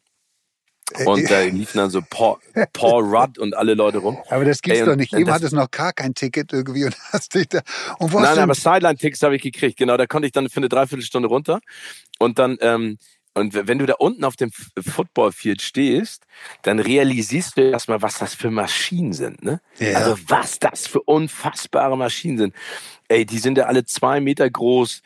Und 1.04 1.30
da 1.30 1.42
liefen 1.42 1.78
dann 1.78 1.90
so 1.90 2.02
Paul, 2.08 2.38
Paul 2.72 3.04
Rudd 3.04 3.38
und 3.38 3.56
alle 3.56 3.74
Leute 3.74 3.98
rum. 3.98 4.18
Aber 4.28 4.44
das 4.44 4.60
gibt's 4.62 4.80
Ey, 4.80 4.86
doch 4.86 4.96
nicht. 4.96 5.12
Eben 5.12 5.30
hattest 5.30 5.52
noch 5.52 5.70
gar 5.70 5.92
kein 5.92 6.14
Ticket 6.14 6.52
irgendwie 6.52 6.84
und 6.84 6.96
hast 7.12 7.34
dich 7.34 7.48
da. 7.48 7.60
Und 7.98 8.12
nein, 8.12 8.22
nein, 8.22 8.38
aber 8.38 8.54
Sideline-Tickets 8.54 9.22
habe 9.22 9.36
ich 9.36 9.42
gekriegt. 9.42 9.78
Genau, 9.78 9.96
da 9.96 10.06
konnte 10.06 10.26
ich 10.26 10.32
dann 10.32 10.48
für 10.48 10.58
eine 10.58 10.68
Dreiviertelstunde 10.68 11.28
runter. 11.28 11.60
Und 12.18 12.38
dann, 12.38 12.58
ähm, 12.60 12.98
und 13.34 13.54
wenn 13.54 13.78
du 13.78 13.86
da 13.86 13.94
unten 13.94 14.24
auf 14.24 14.36
dem 14.36 14.50
Footballfield 14.50 15.62
stehst, 15.62 16.24
dann 16.62 16.80
realisierst 16.80 17.56
du 17.56 17.70
erstmal, 17.70 18.02
was 18.02 18.18
das 18.18 18.34
für 18.34 18.50
Maschinen 18.50 19.12
sind. 19.12 19.44
Ne? 19.44 19.60
Ja. 19.78 19.98
Also 19.98 20.18
was 20.26 20.58
das 20.58 20.86
für 20.88 21.00
unfassbare 21.00 21.96
Maschinen 21.96 22.38
sind. 22.38 22.54
Ey, 23.08 23.24
die 23.24 23.38
sind 23.38 23.56
ja 23.56 23.66
alle 23.66 23.84
zwei 23.84 24.20
Meter 24.20 24.50
groß, 24.50 25.02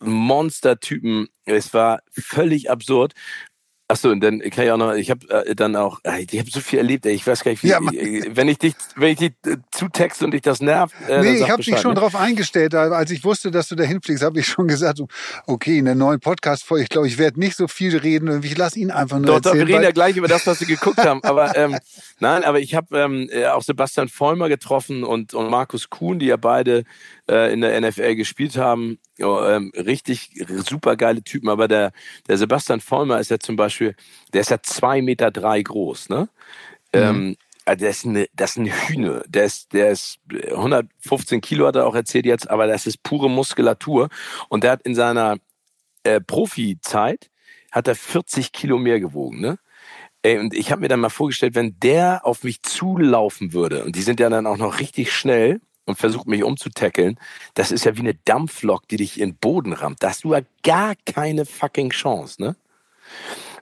Monstertypen. 0.00 1.28
Es 1.44 1.72
war 1.72 2.00
völlig 2.10 2.70
absurd. 2.70 3.14
Achso, 3.86 4.08
und 4.08 4.20
dann 4.20 4.40
kann 4.40 4.64
ich 4.64 4.70
auch 4.70 4.78
noch, 4.78 4.94
ich 4.94 5.10
habe 5.10 5.28
äh, 5.28 5.54
dann 5.54 5.76
auch, 5.76 6.00
äh, 6.04 6.22
ich 6.22 6.38
habe 6.38 6.50
so 6.50 6.60
viel 6.60 6.78
erlebt, 6.78 7.04
ey, 7.04 7.12
ich 7.12 7.26
weiß 7.26 7.44
gar 7.44 7.50
nicht, 7.50 7.62
wie, 7.62 7.68
ja, 7.68 7.80
äh, 7.80 8.30
wenn 8.30 8.48
ich 8.48 8.56
dich, 8.56 8.74
wenn 8.96 9.10
ich 9.10 9.18
dich 9.18 9.32
äh, 9.46 9.58
zutexte 9.72 10.24
und 10.24 10.30
dich 10.30 10.40
das 10.40 10.62
nervt. 10.62 10.94
Äh, 11.06 11.20
nee, 11.20 11.34
ich 11.34 11.50
habe 11.50 11.62
dich 11.62 11.78
schon 11.78 11.92
ne? 11.92 12.00
drauf 12.00 12.16
eingestellt, 12.16 12.74
als 12.74 13.10
ich 13.10 13.24
wusste, 13.24 13.50
dass 13.50 13.68
du 13.68 13.74
da 13.74 13.84
hinfliegst, 13.84 14.24
habe 14.24 14.40
ich 14.40 14.46
schon 14.46 14.68
gesagt, 14.68 15.00
okay, 15.46 15.76
in 15.76 15.84
der 15.84 15.96
neuen 15.96 16.18
Podcast-Folge, 16.18 16.84
ich 16.84 16.88
glaube, 16.88 17.08
ich 17.08 17.18
werde 17.18 17.38
nicht 17.38 17.56
so 17.56 17.68
viel 17.68 17.94
reden, 17.98 18.42
ich 18.42 18.56
lasse 18.56 18.78
ihn 18.78 18.90
einfach 18.90 19.18
nur 19.18 19.26
doch, 19.26 19.34
erzählen. 19.34 19.52
Doch, 19.52 19.66
wir 19.66 19.74
reden 19.74 19.84
ja 19.84 19.90
gleich 19.90 20.16
über 20.16 20.28
das, 20.28 20.46
was 20.46 20.60
wir 20.60 20.66
geguckt 20.66 21.04
haben, 21.04 21.22
aber 21.22 21.54
ähm, 21.54 21.76
nein, 22.20 22.42
aber 22.42 22.60
ich 22.60 22.74
habe 22.74 22.98
ähm, 22.98 23.28
auch 23.52 23.62
Sebastian 23.62 24.08
Vollmer 24.08 24.48
getroffen 24.48 25.04
und, 25.04 25.34
und 25.34 25.50
Markus 25.50 25.90
Kuhn, 25.90 26.18
die 26.18 26.26
ja 26.26 26.38
beide 26.38 26.84
äh, 27.30 27.52
in 27.52 27.60
der 27.60 27.80
NFL 27.80 28.14
gespielt 28.16 28.56
haben. 28.56 28.98
Ja, 29.18 29.56
ähm, 29.56 29.72
richtig 29.76 30.30
super 30.48 30.96
geile 30.96 31.22
Typen, 31.22 31.48
aber 31.48 31.68
der, 31.68 31.92
der 32.28 32.38
Sebastian 32.38 32.80
Vollmer 32.80 33.20
ist 33.20 33.30
ja 33.30 33.38
zum 33.38 33.56
Beispiel, 33.56 33.94
der 34.32 34.42
ist 34.42 34.50
ja 34.50 34.62
zwei 34.62 35.02
Meter 35.02 35.30
drei 35.30 35.62
groß, 35.62 36.08
ne? 36.08 36.28
Mhm. 36.94 37.00
Ähm, 37.00 37.36
also 37.64 37.80
der 37.80 37.90
ist 37.90 38.04
eine, 38.04 38.26
das 38.34 38.50
ist 38.50 38.56
ein 38.58 38.66
Hühne. 38.66 39.22
Der 39.26 39.44
ist, 39.44 39.72
der 39.72 39.90
ist 39.90 40.18
115 40.30 41.40
Kilo 41.40 41.66
hat 41.66 41.76
er 41.76 41.86
auch 41.86 41.94
erzählt 41.94 42.26
jetzt, 42.26 42.50
aber 42.50 42.66
das 42.66 42.86
ist 42.86 43.02
pure 43.02 43.30
Muskulatur. 43.30 44.08
Und 44.48 44.64
der 44.64 44.72
hat 44.72 44.82
in 44.82 44.94
seiner 44.94 45.38
äh, 46.02 46.20
Profi-Zeit 46.20 47.30
hat 47.72 47.88
er 47.88 47.94
40 47.94 48.52
Kilo 48.52 48.78
mehr 48.78 49.00
gewogen, 49.00 49.40
ne? 49.40 49.58
Ey, 50.22 50.38
und 50.38 50.54
ich 50.54 50.70
habe 50.70 50.80
mir 50.80 50.88
dann 50.88 51.00
mal 51.00 51.10
vorgestellt, 51.10 51.54
wenn 51.54 51.78
der 51.80 52.24
auf 52.24 52.44
mich 52.44 52.62
zulaufen 52.62 53.52
würde, 53.52 53.84
und 53.84 53.94
die 53.94 54.00
sind 54.00 54.20
ja 54.20 54.30
dann 54.30 54.46
auch 54.46 54.56
noch 54.56 54.80
richtig 54.80 55.12
schnell, 55.12 55.60
und 55.86 55.96
versucht 55.98 56.26
mich 56.26 56.42
umzutackeln, 56.42 57.18
das 57.54 57.70
ist 57.70 57.84
ja 57.84 57.96
wie 57.96 58.00
eine 58.00 58.14
Dampflok, 58.14 58.88
die 58.88 58.96
dich 58.96 59.20
in 59.20 59.30
den 59.30 59.36
Boden 59.36 59.72
rammt. 59.72 60.02
Da 60.02 60.10
hast 60.10 60.24
du 60.24 60.32
ja 60.32 60.40
gar 60.62 60.94
keine 61.04 61.44
fucking 61.44 61.90
Chance, 61.90 62.40
ne? 62.42 62.56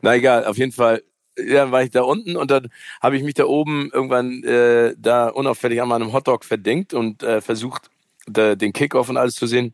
Na 0.02 0.14
egal, 0.16 0.44
auf 0.44 0.58
jeden 0.58 0.72
Fall 0.72 1.02
ja, 1.38 1.70
war 1.70 1.82
ich 1.82 1.90
da 1.90 2.02
unten 2.02 2.36
und 2.36 2.50
dann 2.50 2.68
habe 3.00 3.16
ich 3.16 3.22
mich 3.22 3.34
da 3.34 3.44
oben 3.46 3.90
irgendwann 3.92 4.42
äh, 4.44 4.94
da 4.98 5.28
unauffällig 5.28 5.80
an 5.80 5.88
meinem 5.88 6.12
Hotdog 6.12 6.44
verdingt 6.44 6.94
und 6.94 7.22
äh, 7.22 7.40
versucht, 7.40 7.90
da, 8.26 8.54
den 8.54 8.72
Kickoff 8.72 9.08
und 9.08 9.16
alles 9.16 9.34
zu 9.34 9.46
sehen. 9.46 9.72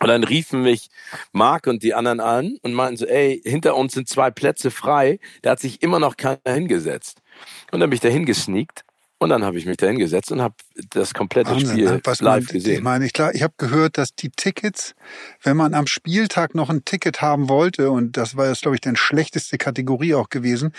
Und 0.00 0.08
dann 0.08 0.24
riefen 0.24 0.62
mich 0.62 0.88
Mark 1.32 1.66
und 1.66 1.82
die 1.82 1.94
anderen 1.94 2.20
an 2.20 2.58
und 2.62 2.74
meinten 2.74 2.96
so, 2.96 3.06
ey, 3.06 3.40
hinter 3.44 3.76
uns 3.76 3.94
sind 3.94 4.08
zwei 4.08 4.30
Plätze 4.30 4.70
frei, 4.70 5.18
da 5.42 5.52
hat 5.52 5.60
sich 5.60 5.82
immer 5.82 5.98
noch 5.98 6.16
keiner 6.16 6.40
hingesetzt. 6.46 7.22
Und 7.70 7.80
dann 7.80 7.90
bin 7.90 7.94
ich 7.94 8.00
da 8.00 8.08
hingesneakt 8.08 8.84
und 9.24 9.30
dann 9.30 9.44
habe 9.44 9.58
ich 9.58 9.66
mich 9.66 9.76
da 9.76 9.86
hingesetzt 9.86 10.30
und 10.30 10.40
habe 10.40 10.54
das 10.90 11.14
komplette 11.14 11.50
Wahnsinn, 11.50 11.68
Spiel 11.70 11.84
ne? 11.84 12.00
live 12.04 12.20
man, 12.20 12.44
gesehen. 12.44 12.74
Ich 12.74 12.82
meine, 12.82 13.06
ich, 13.06 13.12
ich 13.32 13.42
habe 13.42 13.54
gehört, 13.56 13.98
dass 13.98 14.14
die 14.14 14.30
Tickets, 14.30 14.94
wenn 15.42 15.56
man 15.56 15.74
am 15.74 15.86
Spieltag 15.86 16.54
noch 16.54 16.70
ein 16.70 16.84
Ticket 16.84 17.22
haben 17.22 17.48
wollte, 17.48 17.90
und 17.90 18.16
das 18.16 18.36
war 18.36 18.48
jetzt, 18.48 18.62
glaube 18.62 18.76
ich, 18.76 18.80
die 18.80 18.94
schlechteste 18.94 19.58
Kategorie 19.58 20.14
auch 20.14 20.28
gewesen, 20.28 20.72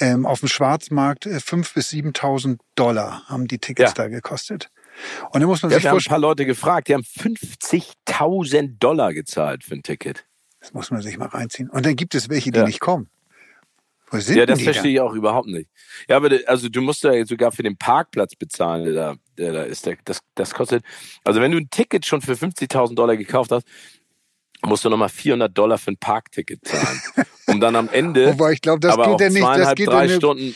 ähm, 0.00 0.26
auf 0.26 0.40
dem 0.40 0.48
Schwarzmarkt 0.48 1.26
äh, 1.26 1.36
5.000 1.36 1.74
bis 1.74 1.90
7.000 1.90 2.58
Dollar 2.74 3.22
haben 3.26 3.46
die 3.46 3.58
Tickets 3.58 3.92
ja. 3.92 3.94
da 3.94 4.08
gekostet. 4.08 4.70
Und 5.30 5.40
dann 5.40 5.48
muss 5.48 5.62
man 5.62 5.70
ja, 5.70 5.78
sich 5.78 5.88
vorstellen. 5.88 6.16
ein 6.16 6.20
paar 6.20 6.28
Leute 6.28 6.46
gefragt, 6.46 6.88
die 6.88 6.94
haben 6.94 7.02
50.000 7.02 8.78
Dollar 8.78 9.14
gezahlt 9.14 9.64
für 9.64 9.74
ein 9.74 9.82
Ticket. 9.82 10.26
Das 10.60 10.72
muss 10.72 10.90
man 10.90 11.02
sich 11.02 11.18
mal 11.18 11.28
reinziehen. 11.28 11.68
Und 11.70 11.86
dann 11.86 11.94
gibt 11.94 12.14
es 12.14 12.28
welche, 12.28 12.50
die 12.50 12.58
ja. 12.58 12.64
nicht 12.64 12.80
kommen. 12.80 13.08
Wo 14.10 14.18
sind 14.18 14.36
ja, 14.36 14.46
das 14.46 14.62
verstehe 14.62 14.92
ich 14.92 15.00
auch 15.00 15.14
überhaupt 15.14 15.48
nicht. 15.48 15.68
Ja, 16.08 16.16
aber 16.16 16.30
also 16.46 16.68
du 16.68 16.80
musst 16.80 17.02
ja 17.04 17.24
sogar 17.24 17.52
für 17.52 17.62
den 17.62 17.76
Parkplatz 17.76 18.34
bezahlen, 18.34 18.84
der 18.84 18.92
da, 18.92 19.14
der 19.38 19.52
da 19.52 19.62
ist. 19.62 19.86
Der, 19.86 19.96
das, 20.04 20.20
das 20.34 20.52
kostet, 20.52 20.84
also 21.24 21.40
wenn 21.40 21.52
du 21.52 21.58
ein 21.58 21.70
Ticket 21.70 22.04
schon 22.06 22.20
für 22.20 22.32
50.000 22.32 22.94
Dollar 22.94 23.16
gekauft 23.16 23.50
hast, 23.50 23.66
musst 24.62 24.84
du 24.84 24.90
nochmal 24.90 25.08
400 25.08 25.56
Dollar 25.56 25.78
für 25.78 25.92
ein 25.92 25.96
Parkticket 25.96 26.60
zahlen. 26.64 27.00
um 27.46 27.60
dann 27.60 27.76
am 27.76 27.88
Ende, 27.88 28.28
Wobei 28.28 28.52
ich 28.52 28.60
glaube, 28.60 28.80
das 28.80 28.96
geht 28.96 29.20
ja 29.20 29.30
nicht, 29.30 29.42
das 29.42 29.74
geht 29.74 29.88
drei 29.88 30.08
Stunden, 30.08 30.54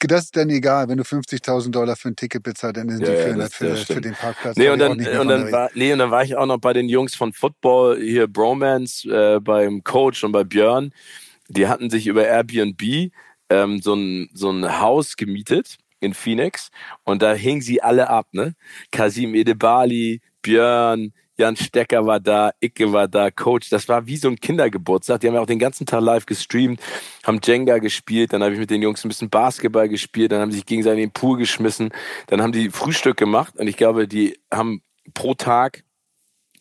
das 0.00 0.24
ist 0.24 0.36
dann 0.36 0.50
egal, 0.50 0.88
wenn 0.88 0.98
du 0.98 1.04
50.000 1.04 1.70
Dollar 1.70 1.96
für 1.96 2.08
ein 2.08 2.16
Ticket 2.16 2.42
bezahlst, 2.42 2.76
dann 2.76 2.88
sind 2.90 3.02
ja, 3.02 3.14
die 3.14 3.22
400 3.22 3.60
ja, 3.60 3.74
für, 3.76 3.94
für, 3.94 4.00
den 4.00 4.14
Parkplatz. 4.14 4.56
Nee 4.56 4.68
und, 4.68 4.78
dann, 4.78 4.92
und 4.92 5.28
dann 5.28 5.50
war, 5.50 5.70
nee, 5.74 5.92
und 5.92 5.98
dann 5.98 6.10
war 6.10 6.22
ich 6.22 6.36
auch 6.36 6.46
noch 6.46 6.58
bei 6.58 6.72
den 6.72 6.88
Jungs 6.88 7.14
von 7.14 7.32
Football, 7.32 8.00
hier 8.00 8.26
Bromance, 8.26 9.08
äh, 9.08 9.40
beim 9.40 9.82
Coach 9.84 10.22
und 10.24 10.32
bei 10.32 10.44
Björn 10.44 10.92
die 11.48 11.68
hatten 11.68 11.90
sich 11.90 12.06
über 12.06 12.26
Airbnb 12.26 13.12
ähm, 13.48 13.80
so, 13.80 13.94
ein, 13.94 14.28
so 14.32 14.50
ein 14.50 14.80
Haus 14.80 15.16
gemietet 15.16 15.78
in 16.00 16.14
Phoenix 16.14 16.70
und 17.04 17.22
da 17.22 17.34
hingen 17.34 17.62
sie 17.62 17.82
alle 17.82 18.10
ab, 18.10 18.28
ne? 18.32 18.54
Kasim 18.90 19.34
Edebali, 19.34 20.20
Björn, 20.42 21.12
Jan 21.38 21.56
Stecker 21.56 22.06
war 22.06 22.18
da, 22.18 22.52
Icke 22.60 22.92
war 22.92 23.08
da, 23.08 23.30
Coach. 23.30 23.68
Das 23.68 23.88
war 23.88 24.06
wie 24.06 24.16
so 24.16 24.28
ein 24.28 24.36
Kindergeburtstag. 24.36 25.20
Die 25.20 25.26
haben 25.28 25.34
ja 25.34 25.40
auch 25.40 25.46
den 25.46 25.58
ganzen 25.58 25.84
Tag 25.84 26.00
live 26.00 26.24
gestreamt, 26.24 26.80
haben 27.24 27.40
Jenga 27.42 27.78
gespielt, 27.78 28.32
dann 28.32 28.42
habe 28.42 28.54
ich 28.54 28.58
mit 28.58 28.70
den 28.70 28.82
Jungs 28.82 29.04
ein 29.04 29.08
bisschen 29.08 29.28
Basketball 29.28 29.88
gespielt, 29.88 30.32
dann 30.32 30.40
haben 30.40 30.50
sie 30.50 30.58
sich 30.58 30.66
gegenseitig 30.66 31.02
in 31.02 31.08
den 31.10 31.12
Pool 31.12 31.38
geschmissen, 31.38 31.90
dann 32.28 32.42
haben 32.42 32.52
die 32.52 32.70
Frühstück 32.70 33.16
gemacht 33.16 33.54
und 33.56 33.68
ich 33.68 33.76
glaube, 33.76 34.08
die 34.08 34.38
haben 34.50 34.82
pro 35.14 35.34
Tag 35.34 35.84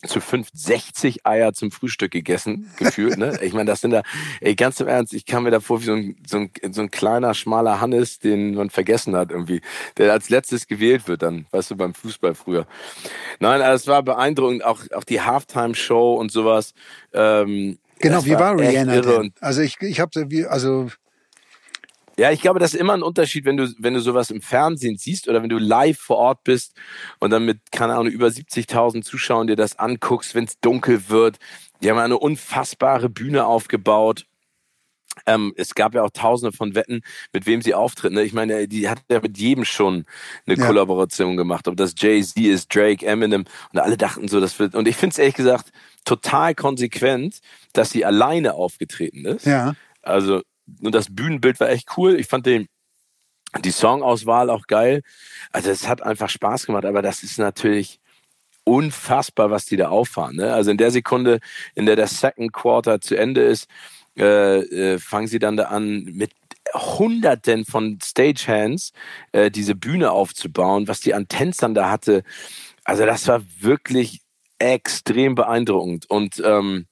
zu 0.07 0.21
fünf 0.21 0.49
60 0.53 1.25
Eier 1.25 1.53
zum 1.53 1.71
Frühstück 1.71 2.11
gegessen, 2.11 2.71
gefühlt. 2.77 3.17
Ne? 3.17 3.39
Ich 3.41 3.53
meine, 3.53 3.65
das 3.65 3.81
sind 3.81 3.91
da, 3.91 4.03
ey, 4.41 4.55
ganz 4.55 4.79
im 4.79 4.87
Ernst, 4.87 5.13
ich 5.13 5.25
kam 5.25 5.43
mir 5.43 5.51
da 5.51 5.59
vor 5.59 5.81
wie 5.81 5.85
so 5.85 5.93
ein, 5.93 6.15
so, 6.27 6.37
ein, 6.37 6.51
so 6.71 6.81
ein 6.81 6.91
kleiner, 6.91 7.33
schmaler 7.33 7.81
Hannes, 7.81 8.19
den 8.19 8.55
man 8.55 8.69
vergessen 8.69 9.15
hat 9.15 9.31
irgendwie, 9.31 9.61
der 9.97 10.11
als 10.11 10.29
letztes 10.29 10.67
gewählt 10.67 11.07
wird 11.07 11.21
dann, 11.21 11.45
weißt 11.51 11.71
du, 11.71 11.75
beim 11.75 11.93
Fußball 11.93 12.35
früher. 12.35 12.65
Nein, 13.39 13.61
also 13.61 13.83
es 13.83 13.87
war 13.87 14.03
beeindruckend, 14.03 14.63
auch, 14.63 14.81
auch 14.93 15.03
die 15.03 15.21
Halftime-Show 15.21 16.15
und 16.15 16.31
sowas. 16.31 16.73
Ähm, 17.13 17.77
genau, 17.99 18.25
wie 18.25 18.31
war, 18.31 18.57
war 18.57 18.59
Rihanna 18.59 19.01
denn? 19.01 19.33
Also 19.39 19.61
ich, 19.61 19.81
ich 19.81 19.99
habe, 19.99 20.27
also 20.49 20.89
ja, 22.17 22.31
ich 22.31 22.41
glaube, 22.41 22.59
das 22.59 22.73
ist 22.73 22.79
immer 22.79 22.93
ein 22.93 23.03
Unterschied, 23.03 23.45
wenn 23.45 23.57
du, 23.57 23.73
wenn 23.77 23.93
du 23.93 23.99
sowas 23.99 24.31
im 24.31 24.41
Fernsehen 24.41 24.97
siehst 24.97 25.27
oder 25.27 25.41
wenn 25.41 25.49
du 25.49 25.57
live 25.57 25.97
vor 25.97 26.17
Ort 26.17 26.43
bist 26.43 26.73
und 27.19 27.31
dann 27.31 27.45
mit, 27.45 27.71
keine 27.71 27.93
Ahnung, 27.93 28.07
über 28.07 28.27
70.000 28.27 29.03
Zuschauern 29.03 29.47
dir 29.47 29.55
das 29.55 29.77
anguckst, 29.77 30.35
wenn 30.35 30.45
es 30.45 30.59
dunkel 30.59 31.09
wird. 31.09 31.37
Die 31.81 31.89
haben 31.89 31.97
eine 31.97 32.17
unfassbare 32.17 33.09
Bühne 33.09 33.45
aufgebaut. 33.45 34.25
Ähm, 35.25 35.53
es 35.55 35.75
gab 35.75 35.95
ja 35.95 36.03
auch 36.03 36.09
tausende 36.09 36.55
von 36.55 36.75
Wetten, 36.75 37.01
mit 37.31 37.45
wem 37.45 37.61
sie 37.61 37.73
auftreten. 37.73 38.15
Ne? 38.15 38.23
Ich 38.23 38.33
meine, 38.33 38.67
die 38.67 38.89
hat 38.89 39.01
ja 39.09 39.19
mit 39.21 39.37
jedem 39.37 39.65
schon 39.65 40.05
eine 40.45 40.57
ja. 40.57 40.65
Kollaboration 40.65 41.37
gemacht. 41.37 41.67
Ob 41.67 41.77
das 41.77 41.95
Jay-Z 41.97 42.37
ist, 42.37 42.73
Drake, 42.73 43.05
Eminem. 43.05 43.45
Und 43.73 43.79
alle 43.79 43.97
dachten 43.97 44.27
so, 44.27 44.39
das 44.39 44.59
wird. 44.59 44.75
Und 44.75 44.87
ich 44.87 44.95
finde 44.95 45.13
es 45.13 45.17
ehrlich 45.17 45.35
gesagt 45.35 45.71
total 46.03 46.53
konsequent, 46.53 47.39
dass 47.73 47.91
sie 47.91 48.05
alleine 48.05 48.53
aufgetreten 48.53 49.25
ist. 49.25 49.45
Ja. 49.45 49.75
Also 50.01 50.41
und 50.81 50.95
das 50.95 51.13
Bühnenbild 51.13 51.59
war 51.59 51.69
echt 51.69 51.97
cool. 51.97 52.19
Ich 52.19 52.27
fand 52.27 52.45
den, 52.45 52.67
die 53.63 53.71
Songauswahl 53.71 54.49
auch 54.49 54.67
geil. 54.67 55.01
Also 55.51 55.69
es 55.69 55.87
hat 55.87 56.01
einfach 56.01 56.29
Spaß 56.29 56.65
gemacht, 56.65 56.85
aber 56.85 57.01
das 57.01 57.23
ist 57.23 57.39
natürlich 57.39 57.99
unfassbar, 58.63 59.51
was 59.51 59.65
die 59.65 59.77
da 59.77 59.89
auffahren. 59.89 60.35
Ne? 60.35 60.53
Also 60.53 60.71
in 60.71 60.77
der 60.77 60.91
Sekunde, 60.91 61.39
in 61.75 61.85
der 61.85 61.95
der 61.95 62.07
Second 62.07 62.51
Quarter 62.51 62.99
zu 62.99 63.15
Ende 63.15 63.41
ist, 63.41 63.67
äh, 64.17 64.59
äh, 64.59 64.99
fangen 64.99 65.27
sie 65.27 65.39
dann 65.39 65.57
da 65.57 65.65
an 65.65 66.03
mit 66.05 66.31
Hunderten 66.73 67.65
von 67.65 67.99
Stagehands 68.03 68.91
äh, 69.31 69.51
diese 69.51 69.75
Bühne 69.75 70.11
aufzubauen, 70.11 70.87
was 70.87 70.99
die 70.99 71.13
an 71.13 71.27
Tänzern 71.27 71.75
da 71.75 71.89
hatte. 71.89 72.23
Also 72.83 73.05
das 73.05 73.27
war 73.27 73.43
wirklich 73.59 74.21
extrem 74.57 75.35
beeindruckend 75.35 76.09
und 76.09 76.41
ähm, 76.43 76.87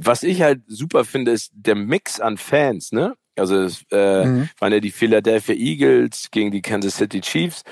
was 0.00 0.22
ich 0.22 0.42
halt 0.42 0.62
super 0.66 1.04
finde, 1.04 1.32
ist 1.32 1.50
der 1.54 1.74
Mix 1.74 2.20
an 2.20 2.38
Fans, 2.38 2.92
ne? 2.92 3.14
Also 3.36 3.56
es 3.56 3.84
äh, 3.90 4.24
mhm. 4.24 4.48
waren 4.58 4.72
ja 4.72 4.80
die 4.80 4.90
Philadelphia 4.90 5.54
Eagles 5.54 6.30
gegen 6.30 6.50
die 6.50 6.62
Kansas 6.62 6.96
City 6.96 7.20
Chiefs. 7.20 7.62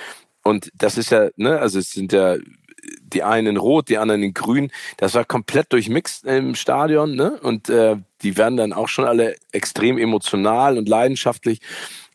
Und 0.42 0.71
das 0.75 0.97
ist 0.97 1.11
ja, 1.11 1.28
ne, 1.37 1.59
also 1.59 1.78
es 1.78 1.90
sind 1.90 2.12
ja 2.12 2.37
die 3.02 3.23
einen 3.23 3.49
in 3.49 3.56
Rot, 3.56 3.88
die 3.88 3.99
anderen 3.99 4.23
in 4.23 4.35
Grün. 4.35 4.71
Das 4.97 5.14
war 5.14 5.25
komplett 5.25 5.73
durchmixt 5.73 6.25
im 6.25 6.54
Stadion, 6.54 7.14
ne? 7.16 7.38
Und 7.42 7.68
äh, 7.68 7.97
die 8.23 8.37
werden 8.37 8.56
dann 8.56 8.73
auch 8.73 8.88
schon 8.88 9.04
alle 9.04 9.37
extrem 9.52 9.99
emotional 9.99 10.78
und 10.78 10.88
leidenschaftlich. 10.88 11.61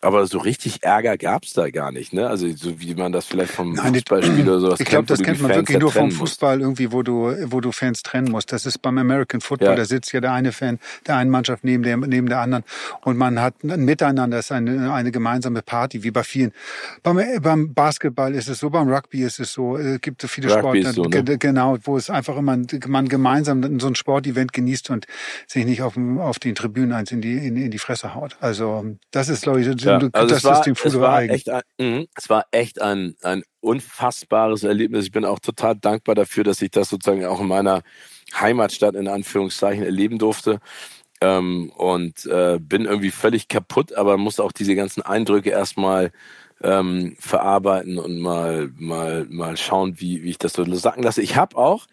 Aber 0.01 0.25
so 0.27 0.39
richtig 0.39 0.83
Ärger 0.83 1.17
gab 1.17 1.43
es 1.43 1.53
da 1.53 1.69
gar 1.69 1.91
nicht, 1.91 2.11
ne? 2.11 2.27
Also 2.27 2.47
so 2.55 2.79
wie 2.81 2.95
man 2.95 3.11
das 3.11 3.25
vielleicht 3.25 3.51
vom 3.51 3.73
Nein, 3.73 3.93
Fußballspiel 3.93 4.49
oder 4.49 4.59
sowas 4.59 4.79
Ich 4.79 4.87
glaube, 4.87 5.05
das 5.05 5.21
kennt 5.21 5.41
man 5.41 5.53
wirklich 5.53 5.77
nur 5.77 5.91
vom 5.91 6.11
Fußball 6.11 6.57
musst. 6.57 6.63
irgendwie, 6.63 6.91
wo 6.91 7.03
du, 7.03 7.33
wo 7.51 7.61
du 7.61 7.71
Fans 7.71 8.01
trennen 8.01 8.31
musst. 8.31 8.51
Das 8.51 8.65
ist 8.65 8.79
beim 8.79 8.97
American 8.97 9.41
Football, 9.41 9.69
ja. 9.69 9.75
da 9.75 9.85
sitzt 9.85 10.11
ja 10.11 10.19
der 10.19 10.33
eine 10.33 10.51
Fan 10.51 10.79
der 11.07 11.17
einen 11.17 11.29
Mannschaft 11.29 11.63
neben 11.63 11.83
der, 11.83 11.97
neben 11.97 12.27
der 12.27 12.39
anderen 12.39 12.63
und 13.03 13.17
man 13.17 13.39
hat 13.39 13.63
ein 13.63 13.85
Miteinander, 13.85 14.39
ist 14.39 14.51
eine, 14.51 14.93
eine 14.93 15.11
gemeinsame 15.11 15.61
Party, 15.61 16.03
wie 16.03 16.11
bei 16.11 16.23
vielen. 16.23 16.51
Beim, 17.03 17.19
beim 17.41 17.73
Basketball 17.73 18.33
ist 18.33 18.49
es 18.49 18.59
so, 18.59 18.69
beim 18.69 18.89
Rugby 18.89 19.23
ist 19.23 19.39
es 19.39 19.53
so, 19.53 19.77
es 19.77 20.01
gibt 20.01 20.21
so 20.21 20.27
viele 20.27 20.49
Sportarten, 20.49 20.93
so, 20.93 21.03
ne? 21.03 21.23
genau, 21.37 21.77
wo 21.83 21.97
es 21.97 22.09
einfach 22.09 22.37
immer 22.37 22.57
man 22.87 23.07
gemeinsam 23.07 23.79
so 23.79 23.87
ein 23.87 23.95
Sportevent 23.95 24.53
genießt 24.53 24.89
und 24.89 25.05
sich 25.47 25.65
nicht 25.65 25.81
auf, 25.81 25.97
auf 25.97 26.39
den 26.39 26.55
Tribünen 26.55 26.93
eins 26.93 27.11
in 27.11 27.21
die, 27.21 27.37
in, 27.37 27.55
in 27.55 27.71
die 27.71 27.79
Fresse 27.79 28.15
haut. 28.15 28.37
Also 28.39 28.85
das 29.11 29.29
ist, 29.29 29.43
glaube 29.43 29.61
ich, 29.61 29.67
ja, 29.81 29.90
also 30.13 30.27
das 30.27 30.37
es 30.37 30.43
war, 30.43 30.55
System 30.63 30.75
es 30.83 30.99
war 30.99 31.21
echt 31.23 31.49
ein, 31.49 31.61
mh, 31.79 32.05
es 32.15 32.29
war 32.29 32.45
echt 32.51 32.81
ein, 32.81 33.15
ein 33.21 33.43
unfassbares 33.59 34.63
Erlebnis. 34.63 35.05
Ich 35.05 35.11
bin 35.11 35.25
auch 35.25 35.39
total 35.39 35.75
dankbar 35.75 36.15
dafür, 36.15 36.43
dass 36.43 36.61
ich 36.61 36.71
das 36.71 36.89
sozusagen 36.89 37.25
auch 37.25 37.39
in 37.39 37.47
meiner 37.47 37.81
Heimatstadt 38.33 38.95
in 38.95 39.07
Anführungszeichen 39.07 39.83
erleben 39.83 40.17
durfte. 40.17 40.59
Ähm, 41.23 41.71
und 41.75 42.25
äh, 42.25 42.57
bin 42.59 42.85
irgendwie 42.85 43.11
völlig 43.11 43.47
kaputt, 43.47 43.93
aber 43.93 44.17
muss 44.17 44.39
auch 44.39 44.51
diese 44.51 44.73
ganzen 44.73 45.03
Eindrücke 45.03 45.51
erstmal 45.51 46.11
ähm, 46.63 47.15
verarbeiten 47.19 47.99
und 47.99 48.19
mal, 48.19 48.71
mal, 48.77 49.25
mal 49.29 49.57
schauen, 49.57 49.99
wie, 49.99 50.23
wie 50.23 50.31
ich 50.31 50.37
das 50.37 50.53
so 50.53 50.65
sagen 50.75 51.03
lasse. 51.03 51.21
Ich 51.21 51.35
habe 51.35 51.57
auch, 51.57 51.85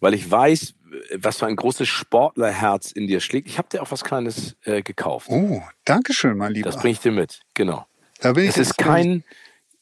weil 0.00 0.14
ich 0.14 0.28
weiß, 0.28 0.74
was 1.16 1.38
für 1.38 1.46
ein 1.46 1.56
großes 1.56 1.88
Sportlerherz 1.88 2.92
in 2.92 3.06
dir 3.06 3.20
schlägt. 3.20 3.48
Ich 3.48 3.58
habe 3.58 3.68
dir 3.68 3.82
auch 3.82 3.90
was 3.90 4.04
Kleines 4.04 4.56
äh, 4.64 4.82
gekauft. 4.82 5.28
Oh, 5.30 5.62
danke 5.84 6.12
schön, 6.12 6.36
mein 6.36 6.52
Lieber. 6.52 6.70
Das 6.70 6.80
bringe 6.80 6.92
ich 6.92 7.00
dir 7.00 7.12
mit, 7.12 7.40
genau. 7.54 7.86
Da 8.20 8.32
bin 8.32 8.44
ich 8.44 8.50
es 8.50 8.58
ist 8.58 8.78
kein, 8.78 9.24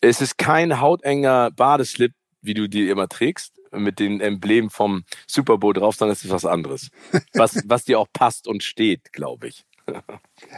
es 0.01 0.21
ist 0.21 0.39
kein 0.39 0.81
hautenger 0.81 1.51
Badeslip, 1.51 2.15
wie 2.43 2.55
du 2.55 2.69
dir 2.69 2.91
immer 2.91 3.09
trägst, 3.09 3.55
mit 3.73 3.99
dem 3.99 4.21
Emblem 4.21 4.71
vom 4.71 5.05
Super 5.27 5.59
Bowl 5.59 5.75
drauf, 5.75 5.97
sondern 5.97 6.15
es 6.15 6.25
ist 6.25 6.31
was 6.31 6.45
anderes. 6.45 6.91
Was, 7.35 7.63
was 7.67 7.85
dir 7.85 7.99
auch 7.99 8.09
passt 8.13 8.49
und 8.49 8.63
steht, 8.63 9.13
glaube 9.13 9.49
ich. 9.49 9.65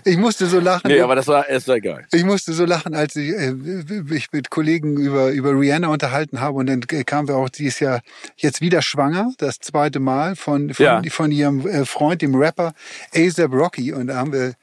Ich 0.05 0.17
musste 0.17 0.47
so 0.47 0.61
lachen. 0.61 0.89
Nee, 0.89 1.01
aber 1.01 1.15
das 1.15 1.29
war, 1.29 1.49
es 1.49 1.67
war 1.69 1.81
geil. 1.81 2.07
Ich 2.13 2.25
musste 2.25 2.53
so 2.53 2.65
lachen, 2.65 2.95
als 2.95 3.17
ich 3.17 3.31
äh, 3.31 3.53
mich 3.53 4.33
mit 4.33 4.51
Kollegen 4.51 4.97
über, 4.97 5.31
über 5.31 5.51
Rihanna 5.51 5.89
unterhalten 5.89 6.41
habe 6.41 6.59
und 6.59 6.67
dann 6.67 6.81
kamen 6.81 7.29
wir 7.29 7.37
auch, 7.37 7.49
die 7.49 7.67
ist 7.67 7.81
ja 7.81 8.01
jetzt 8.37 8.61
wieder 8.61 8.83
schwanger, 8.83 9.33
das 9.39 9.59
zweite 9.59 10.01
Mal 10.01 10.37
von, 10.37 10.73
von, 10.75 10.85
ja. 10.85 11.03
von 11.09 11.31
ihrem 11.31 11.67
äh, 11.67 11.85
Freund, 11.85 12.23
dem 12.23 12.35
Rapper 12.35 12.73
ASAP 13.15 13.53
Rocky 13.53 13.93
und 13.93 14.09
da 14.09 14.17
haben 14.17 14.33
wir 14.33 14.55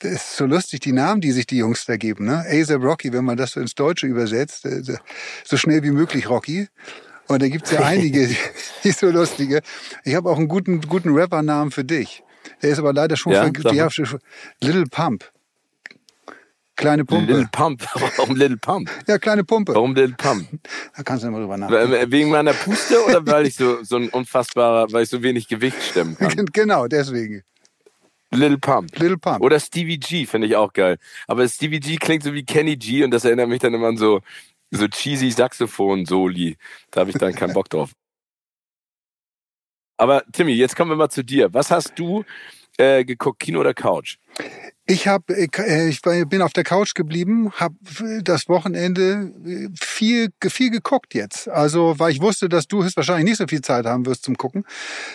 das 0.00 0.12
ist 0.12 0.36
so 0.36 0.46
lustig, 0.46 0.80
die 0.80 0.92
Namen, 0.92 1.20
die 1.20 1.30
sich 1.30 1.46
die 1.46 1.58
Jungs 1.58 1.84
da 1.84 1.98
geben. 1.98 2.24
Ne? 2.24 2.42
ASAP 2.48 2.82
Rocky, 2.82 3.12
wenn 3.12 3.24
man 3.24 3.36
das 3.36 3.52
so 3.52 3.60
ins 3.60 3.74
Deutsche 3.74 4.06
übersetzt, 4.06 4.64
äh, 4.64 4.82
so 5.44 5.56
schnell 5.58 5.82
wie 5.82 5.90
möglich 5.90 6.28
Rocky. 6.28 6.68
Und 7.28 7.42
da 7.42 7.48
gibt's 7.48 7.70
ja 7.70 7.80
einige, 7.84 8.26
die, 8.26 8.36
die 8.82 8.90
so 8.92 9.10
lustige. 9.10 9.60
Ich 10.04 10.14
habe 10.14 10.30
auch 10.30 10.38
einen 10.38 10.48
guten, 10.48 10.80
guten 10.80 11.14
Rapper-Namen 11.14 11.70
für 11.70 11.84
dich. 11.84 12.24
Der 12.62 12.70
ist 12.70 12.78
aber 12.78 12.92
leider 12.92 13.16
schon 13.16 13.32
ja, 13.32 13.42
vergeben. 13.42 14.20
Little 14.60 14.86
Pump. 14.86 15.30
Kleine 16.80 17.04
Pumpe. 17.04 17.26
Little 17.26 17.48
Pump. 17.52 17.86
Warum 18.16 18.36
Little 18.36 18.56
Pump? 18.56 18.90
Ja, 19.06 19.18
kleine 19.18 19.44
Pumpe. 19.44 19.74
Warum 19.74 19.94
Little 19.94 20.16
Pump? 20.16 20.48
Da 20.96 21.02
kannst 21.02 21.24
du 21.24 21.30
mal 21.30 21.40
drüber 21.40 21.58
nachdenken. 21.58 22.10
Wegen 22.10 22.30
meiner 22.30 22.54
Puste 22.54 23.04
oder 23.04 23.26
weil 23.26 23.46
ich 23.46 23.56
so, 23.56 23.82
so 23.84 23.96
ein 23.96 24.08
unfassbarer, 24.08 24.90
weil 24.90 25.02
ich 25.02 25.10
so 25.10 25.22
wenig 25.22 25.46
Gewicht 25.48 25.82
stemmen 25.82 26.16
kann? 26.16 26.30
Genau, 26.52 26.86
deswegen. 26.86 27.42
Little 28.30 28.58
Pump. 28.58 28.98
Little 28.98 29.18
Pump. 29.18 29.42
Oder 29.42 29.60
Stevie 29.60 29.98
G 29.98 30.24
finde 30.24 30.46
ich 30.46 30.56
auch 30.56 30.72
geil. 30.72 30.96
Aber 31.26 31.46
Stevie 31.46 31.80
G 31.80 31.96
klingt 31.96 32.22
so 32.22 32.32
wie 32.32 32.44
Kenny 32.44 32.76
G 32.76 33.04
und 33.04 33.10
das 33.10 33.26
erinnert 33.26 33.48
mich 33.48 33.58
dann 33.58 33.74
immer 33.74 33.88
an 33.88 33.98
so, 33.98 34.20
so 34.70 34.88
cheesy 34.88 35.30
Saxophon-Soli. 35.30 36.56
Da 36.92 37.00
habe 37.00 37.10
ich 37.10 37.16
dann 37.16 37.34
keinen 37.34 37.52
Bock 37.52 37.68
drauf. 37.68 37.90
Aber 40.00 40.22
Timmy, 40.32 40.52
jetzt 40.52 40.76
kommen 40.76 40.90
wir 40.90 40.96
mal 40.96 41.10
zu 41.10 41.22
dir. 41.22 41.52
Was 41.52 41.70
hast 41.70 41.92
du 41.98 42.24
äh, 42.78 43.04
geguckt, 43.04 43.40
Kino 43.40 43.60
oder 43.60 43.74
Couch? 43.74 44.16
Ich 44.90 45.06
habe, 45.06 45.36
äh, 45.36 45.88
ich 45.88 46.02
bin 46.02 46.42
auf 46.42 46.52
der 46.52 46.64
Couch 46.64 46.94
geblieben, 46.94 47.52
habe 47.52 47.76
das 48.24 48.48
Wochenende 48.48 49.32
äh, 49.46 49.68
viel, 49.80 50.30
viel 50.48 50.70
geguckt 50.70 51.14
jetzt. 51.14 51.48
Also, 51.48 51.96
weil 51.98 52.10
ich 52.10 52.20
wusste, 52.20 52.48
dass 52.48 52.66
du 52.66 52.84
wahrscheinlich 52.96 53.24
nicht 53.24 53.36
so 53.36 53.46
viel 53.46 53.60
Zeit 53.60 53.86
haben 53.86 54.04
wirst 54.04 54.24
zum 54.24 54.36
Gucken, 54.36 54.64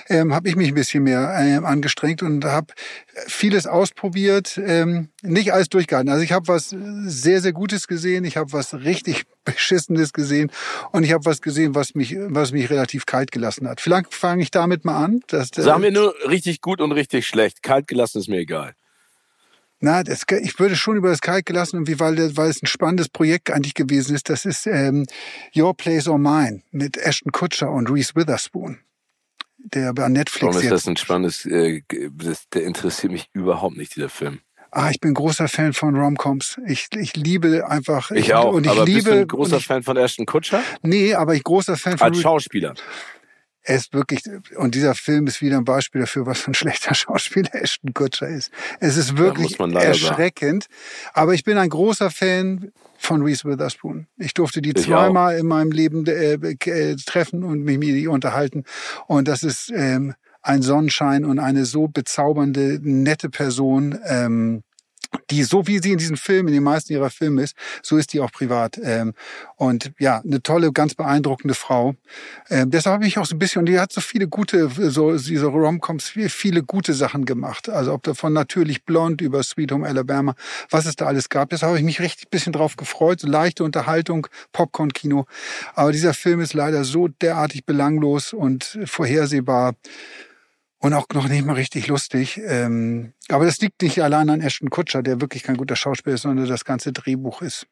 ähm, 0.07 0.33
habe 0.33 0.47
ich 0.47 0.55
mich 0.55 0.69
ein 0.69 0.75
bisschen 0.75 1.03
mehr 1.03 1.35
ähm, 1.37 1.65
angestrengt 1.65 2.23
und 2.23 2.45
habe 2.45 2.67
vieles 3.27 3.67
ausprobiert, 3.67 4.57
ähm, 4.65 5.09
nicht 5.21 5.51
alles 5.51 5.67
durchgehalten. 5.67 6.09
Also 6.09 6.23
ich 6.23 6.31
habe 6.31 6.47
was 6.47 6.73
sehr, 7.03 7.41
sehr 7.41 7.51
Gutes 7.51 7.89
gesehen, 7.89 8.23
ich 8.23 8.37
habe 8.37 8.53
was 8.53 8.75
richtig 8.75 9.25
Beschissenes 9.43 10.13
gesehen 10.13 10.53
und 10.93 11.03
ich 11.03 11.11
habe 11.11 11.25
was 11.25 11.41
gesehen, 11.41 11.75
was 11.75 11.95
mich, 11.95 12.15
was 12.17 12.53
mich 12.53 12.69
relativ 12.69 13.05
kalt 13.05 13.33
gelassen 13.33 13.67
hat. 13.67 13.81
Vielleicht 13.81 14.13
fange 14.13 14.41
ich 14.41 14.51
damit 14.51 14.85
mal 14.85 15.03
an. 15.03 15.19
Dass, 15.27 15.49
Sagen 15.49 15.83
wir 15.83 15.91
nur 15.91 16.15
richtig 16.29 16.61
gut 16.61 16.79
und 16.79 16.93
richtig 16.93 17.27
schlecht. 17.27 17.61
Kalt 17.61 17.89
gelassen 17.89 18.19
ist 18.19 18.29
mir 18.29 18.37
egal. 18.37 18.73
Na, 19.85 20.01
das, 20.01 20.23
ich 20.41 20.57
würde 20.57 20.75
schon 20.75 20.97
über 20.97 21.09
das 21.09 21.21
Kalt 21.21 21.45
gelassen, 21.45 21.75
irgendwie, 21.75 21.99
weil, 21.99 22.35
weil 22.35 22.49
es 22.49 22.59
ein 22.59 22.65
spannendes 22.65 23.07
Projekt 23.07 23.51
eigentlich 23.51 23.75
gewesen 23.75 24.15
ist. 24.15 24.29
Das 24.29 24.43
ist 24.43 24.65
ähm, 24.65 25.05
Your 25.55 25.77
Place 25.77 26.07
or 26.07 26.17
Mine 26.17 26.63
mit 26.71 26.97
Ashton 26.97 27.31
Kutcher 27.31 27.69
und 27.69 27.91
Reese 27.91 28.15
Witherspoon, 28.15 28.79
der 29.59 29.93
bei 29.93 30.09
Netflix 30.09 30.55
Warum 30.55 30.59
ist 30.59 30.71
das 30.71 30.87
ein 30.87 30.97
spannendes, 30.97 31.45
äh, 31.45 31.83
das, 32.13 32.49
der 32.49 32.63
interessiert 32.63 33.11
mich 33.11 33.29
überhaupt 33.33 33.77
nicht, 33.77 33.95
dieser 33.95 34.09
Film. 34.09 34.39
Ah, 34.71 34.89
ich 34.89 34.99
bin 34.99 35.13
großer 35.13 35.47
Fan 35.47 35.71
von 35.73 35.95
Romcoms. 35.95 36.59
Ich, 36.65 36.87
ich 36.97 37.15
liebe 37.15 37.69
einfach. 37.69 38.09
Ich, 38.09 38.25
ich 38.25 38.33
auch. 38.33 38.53
Und 38.53 38.65
ich 38.65 38.71
aber 38.71 38.85
liebe, 38.85 38.95
bist 38.95 39.07
du 39.07 39.19
ein 39.19 39.27
großer 39.27 39.57
ich, 39.57 39.67
Fan 39.67 39.83
von 39.83 39.97
Ashton 39.97 40.25
Kutcher? 40.25 40.63
Nee, 40.81 41.13
aber 41.13 41.35
ich 41.35 41.43
großer 41.43 41.77
Fan 41.77 41.99
von 41.99 42.07
als 42.07 42.19
Schauspieler 42.19 42.73
er 43.67 43.77
ist 43.77 43.93
wirklich, 43.93 44.21
und 44.57 44.75
dieser 44.75 44.93
Film 44.93 45.25
ist 45.25 45.41
wieder 45.41 45.57
ein 45.57 45.65
Beispiel 45.65 46.01
dafür, 46.01 46.25
was 46.27 46.39
für 46.39 46.51
ein 46.51 46.53
schlechter 46.55 46.93
Schauspieler 46.93 47.53
Ashton 47.53 47.93
Kutcher 47.93 48.27
ist. 48.27 48.51
Es 48.79 48.95
ist 48.95 49.17
wirklich 49.17 49.59
erschreckend. 49.59 50.63
Sagen. 50.63 51.11
Aber 51.13 51.33
ich 51.33 51.43
bin 51.43 51.57
ein 51.57 51.69
großer 51.69 52.11
Fan 52.11 52.71
von 52.97 53.23
Reese 53.23 53.45
Witherspoon. 53.45 54.07
Ich 54.17 54.33
durfte 54.33 54.61
die 54.61 54.69
ich 54.69 54.83
zweimal 54.85 55.35
auch. 55.35 55.39
in 55.39 55.47
meinem 55.47 55.71
Leben 55.71 56.05
äh, 56.05 56.33
äh, 56.33 56.95
treffen 56.95 57.43
und 57.43 57.63
mich 57.63 57.79
mit 57.79 57.89
ihr 57.89 58.11
unterhalten. 58.11 58.63
Und 59.07 59.27
das 59.27 59.41
ist 59.43 59.71
ähm, 59.75 60.13
ein 60.43 60.61
Sonnenschein 60.61 61.25
und 61.25 61.39
eine 61.39 61.65
so 61.65 61.87
bezaubernde, 61.87 62.79
nette 62.83 63.29
Person. 63.29 63.97
Ähm, 64.05 64.63
die 65.29 65.43
so 65.43 65.67
wie 65.67 65.79
sie 65.79 65.91
in 65.91 65.97
diesem 65.97 66.17
Film, 66.17 66.47
in 66.47 66.53
den 66.53 66.63
meisten 66.63 66.93
ihrer 66.93 67.09
Filme 67.09 67.43
ist, 67.43 67.55
so 67.81 67.97
ist 67.97 68.13
die 68.13 68.19
auch 68.19 68.31
privat. 68.31 68.79
Ähm, 68.83 69.13
und 69.55 69.91
ja, 69.99 70.21
eine 70.21 70.41
tolle, 70.41 70.71
ganz 70.71 70.95
beeindruckende 70.95 71.53
Frau. 71.53 71.95
Ähm, 72.49 72.71
deshalb 72.71 72.95
habe 72.95 73.07
ich 73.07 73.17
auch 73.17 73.25
so 73.25 73.35
ein 73.35 73.39
bisschen, 73.39 73.59
und 73.59 73.65
die 73.67 73.79
hat 73.79 73.91
so 73.91 74.01
viele 74.01 74.27
gute, 74.27 74.69
so 74.91 75.17
diese 75.17 75.47
Romcoms, 75.47 76.09
viele, 76.09 76.29
viele 76.29 76.63
gute 76.63 76.93
Sachen 76.93 77.25
gemacht. 77.25 77.69
Also 77.69 77.93
ob 77.93 78.03
davon 78.03 78.33
natürlich 78.33 78.85
Blond 78.85 79.21
über 79.21 79.43
Sweet 79.43 79.71
Home 79.71 79.87
Alabama, 79.87 80.35
was 80.69 80.85
es 80.85 80.95
da 80.95 81.05
alles 81.05 81.29
gab. 81.29 81.49
Deshalb 81.49 81.69
habe 81.69 81.79
ich 81.79 81.85
mich 81.85 82.01
richtig 82.01 82.29
bisschen 82.29 82.53
drauf 82.53 82.75
gefreut. 82.75 83.21
So 83.21 83.27
leichte 83.27 83.63
Unterhaltung, 83.63 84.27
Popcorn-Kino. 84.51 85.25
Aber 85.73 85.91
dieser 85.91 86.13
Film 86.13 86.41
ist 86.41 86.53
leider 86.53 86.83
so 86.83 87.07
derartig 87.07 87.65
belanglos 87.65 88.33
und 88.33 88.77
vorhersehbar 88.85 89.75
und 90.85 90.93
auch 90.93 91.07
noch 91.13 91.27
nicht 91.27 91.43
mal 91.43 91.53
richtig 91.53 91.87
lustig. 91.87 92.39
Ähm, 92.45 93.13
aber 93.29 93.45
das 93.45 93.57
liegt 93.59 93.81
nicht 93.81 94.03
allein 94.03 94.29
an 94.29 94.41
Ashton 94.41 94.69
Kutscher, 94.69 95.01
der 95.01 95.19
wirklich 95.19 95.41
kein 95.41 95.57
guter 95.57 95.75
Schauspieler 95.75 96.13
ist, 96.13 96.21
sondern 96.21 96.47
das 96.47 96.63
ganze 96.63 96.93
Drehbuch 96.93 97.41
ist 97.41 97.65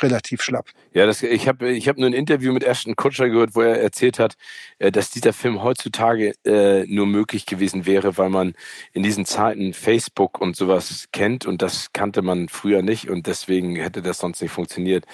relativ 0.00 0.42
schlapp. 0.42 0.70
Ja, 0.92 1.06
das, 1.06 1.22
ich 1.22 1.46
habe 1.46 1.70
ich 1.70 1.88
hab 1.88 1.96
nur 1.96 2.08
ein 2.08 2.12
Interview 2.12 2.52
mit 2.52 2.64
Ashton 2.64 2.96
Kutscher 2.96 3.28
gehört, 3.28 3.54
wo 3.54 3.60
er 3.60 3.80
erzählt 3.80 4.18
hat, 4.18 4.34
äh, 4.80 4.90
dass 4.90 5.10
dieser 5.10 5.32
Film 5.32 5.62
heutzutage 5.62 6.34
äh, 6.44 6.84
nur 6.86 7.06
möglich 7.06 7.46
gewesen 7.46 7.86
wäre, 7.86 8.18
weil 8.18 8.30
man 8.30 8.54
in 8.92 9.04
diesen 9.04 9.26
Zeiten 9.26 9.72
Facebook 9.72 10.40
und 10.40 10.56
sowas 10.56 11.06
kennt 11.12 11.46
und 11.46 11.62
das 11.62 11.92
kannte 11.92 12.20
man 12.20 12.48
früher 12.48 12.82
nicht 12.82 13.08
und 13.08 13.28
deswegen 13.28 13.76
hätte 13.76 14.02
das 14.02 14.18
sonst 14.18 14.42
nicht 14.42 14.50
funktioniert. 14.50 15.06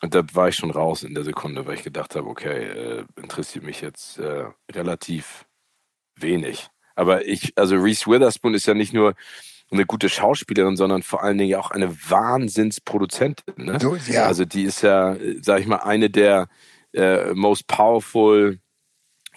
Und 0.00 0.14
da 0.14 0.22
war 0.34 0.48
ich 0.48 0.54
schon 0.54 0.70
raus 0.70 1.02
in 1.02 1.14
der 1.14 1.24
Sekunde, 1.24 1.66
weil 1.66 1.74
ich 1.74 1.82
gedacht 1.82 2.14
habe, 2.14 2.28
okay, 2.28 2.62
äh, 2.62 3.04
interessiert 3.16 3.64
mich 3.64 3.80
jetzt 3.80 4.18
äh, 4.18 4.44
relativ 4.72 5.46
wenig. 6.16 6.70
Aber 7.02 7.26
ich, 7.26 7.52
also 7.56 7.74
Reese 7.74 8.06
Witherspoon 8.06 8.54
ist 8.54 8.66
ja 8.66 8.74
nicht 8.74 8.92
nur 8.92 9.14
eine 9.72 9.86
gute 9.86 10.08
Schauspielerin, 10.08 10.76
sondern 10.76 11.02
vor 11.02 11.24
allen 11.24 11.36
Dingen 11.36 11.58
auch 11.58 11.72
eine 11.72 11.90
Wahnsinnsproduzentin. 12.08 13.54
Ne? 13.56 13.80
So, 13.80 13.96
ja. 14.08 14.26
Also 14.26 14.44
die 14.44 14.62
ist 14.62 14.82
ja, 14.82 15.16
sag 15.40 15.60
ich 15.60 15.66
mal, 15.66 15.78
eine 15.78 16.10
der 16.10 16.46
äh, 16.92 17.34
most 17.34 17.66
powerful 17.66 18.60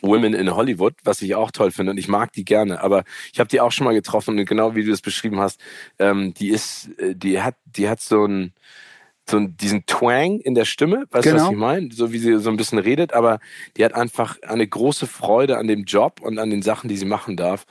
Women 0.01 0.35
in 0.35 0.53
Hollywood, 0.55 0.93
was 1.03 1.23
ich 1.23 1.33
auch 1.33 1.49
toll 1.49 1.71
finde 1.71 1.91
und 1.91 1.97
ich 1.97 2.07
mag 2.07 2.31
die 2.33 2.45
gerne. 2.45 2.81
Aber 2.81 3.03
ich 3.33 3.39
habe 3.39 3.47
die 3.47 3.61
auch 3.61 3.71
schon 3.71 3.85
mal 3.85 3.95
getroffen 3.95 4.37
und 4.37 4.45
genau 4.45 4.75
wie 4.75 4.83
du 4.83 4.91
das 4.91 5.01
beschrieben 5.01 5.39
hast, 5.39 5.59
ähm, 5.97 6.35
die 6.35 6.49
ist, 6.49 6.89
äh, 6.99 7.15
die 7.15 7.41
hat, 7.41 7.55
die 7.65 7.89
hat 7.89 7.99
so 7.99 8.25
ein 8.25 8.53
so 9.29 9.39
diesen 9.39 9.85
Twang 9.85 10.39
in 10.39 10.55
der 10.55 10.65
Stimme, 10.65 11.05
weißt 11.11 11.23
genau. 11.23 11.37
du, 11.37 11.43
was 11.43 11.51
ich 11.51 11.57
meine? 11.57 11.89
So 11.91 12.13
wie 12.13 12.19
sie 12.19 12.39
so 12.39 12.49
ein 12.49 12.57
bisschen 12.57 12.79
redet, 12.79 13.13
aber 13.13 13.39
die 13.77 13.83
hat 13.83 13.93
einfach 13.93 14.37
eine 14.43 14.67
große 14.67 15.07
Freude 15.07 15.57
an 15.57 15.67
dem 15.67 15.83
Job 15.83 16.21
und 16.21 16.37
an 16.37 16.49
den 16.49 16.61
Sachen, 16.61 16.87
die 16.87 16.97
sie 16.97 17.05
machen 17.05 17.35
darf. 17.35 17.65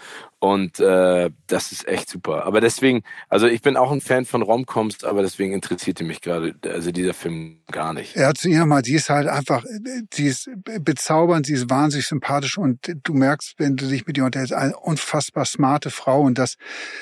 Und 0.44 0.78
äh, 0.78 1.30
das 1.46 1.72
ist 1.72 1.88
echt 1.88 2.10
super. 2.10 2.44
Aber 2.44 2.60
deswegen, 2.60 3.02
also 3.30 3.46
ich 3.46 3.62
bin 3.62 3.78
auch 3.78 3.90
ein 3.90 4.02
Fan 4.02 4.26
von 4.26 4.42
Romcoms, 4.42 5.02
aber 5.02 5.22
deswegen 5.22 5.54
interessierte 5.54 6.04
mich 6.04 6.20
gerade, 6.20 6.54
also 6.66 6.92
dieser 6.92 7.14
Film 7.14 7.62
gar 7.72 7.94
nicht. 7.94 8.14
Ja, 8.14 8.34
zu 8.34 8.50
ihr 8.50 8.66
mal, 8.66 8.84
sie 8.84 8.96
ist 8.96 9.08
halt 9.08 9.26
einfach, 9.26 9.64
sie 10.12 10.26
ist 10.26 10.50
bezaubernd, 10.82 11.46
sie 11.46 11.54
ist 11.54 11.70
wahnsinnig 11.70 12.06
sympathisch 12.06 12.58
und 12.58 12.94
du 13.04 13.14
merkst, 13.14 13.54
wenn 13.56 13.76
du 13.76 13.88
dich 13.88 14.06
mit 14.06 14.18
ihr 14.18 14.26
unterhältst, 14.26 14.52
eine 14.52 14.76
unfassbar 14.76 15.46
smarte 15.46 15.88
Frau 15.88 16.20
und 16.20 16.36
das 16.36 16.56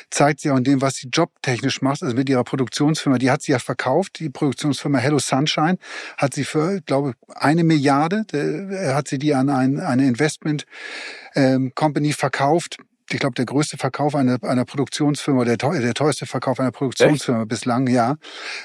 zeigt 0.09 0.39
sie 0.39 0.53
auch 0.53 0.57
in 0.57 0.63
dem, 0.63 0.81
was 0.81 0.95
sie 0.95 1.09
jobtechnisch 1.09 1.83
macht, 1.83 2.05
also 2.05 2.15
mit 2.15 2.29
ihrer 2.29 2.45
Produktionsfirma. 2.45 3.19
Die 3.19 3.33
hat 3.33 3.43
sie 3.43 3.51
ja 3.51 3.59
verkauft, 3.59 4.21
die 4.21 4.31
Produktionsfirma 4.31 4.99
Hello 4.99 5.19
Sunshine 5.19 5.79
hat 6.17 6.33
sie 6.33 6.45
für, 6.45 6.81
glaube 6.83 7.15
eine 7.27 7.65
Milliarde, 7.65 8.25
äh, 8.33 8.95
hat 8.95 9.09
sie 9.09 9.19
die 9.19 9.35
an 9.35 9.51
ein, 9.51 9.81
eine 9.81 10.07
Investment 10.07 10.65
ähm, 11.35 11.73
Company 11.75 12.13
verkauft 12.13 12.79
ich 13.11 13.19
glaube, 13.19 13.35
der 13.35 13.47
größte 13.47 13.77
Verkauf 13.77 14.15
einer, 14.15 14.39
einer 14.43 14.65
Produktionsfirma, 14.65 15.45
der, 15.45 15.57
der 15.57 15.95
teuerste 15.95 16.27
Verkauf 16.27 16.61
einer 16.61 16.73
Produktionsfirma 16.73 17.41
Echt? 17.43 17.49
bislang, 17.49 17.87
ja. 17.89 18.17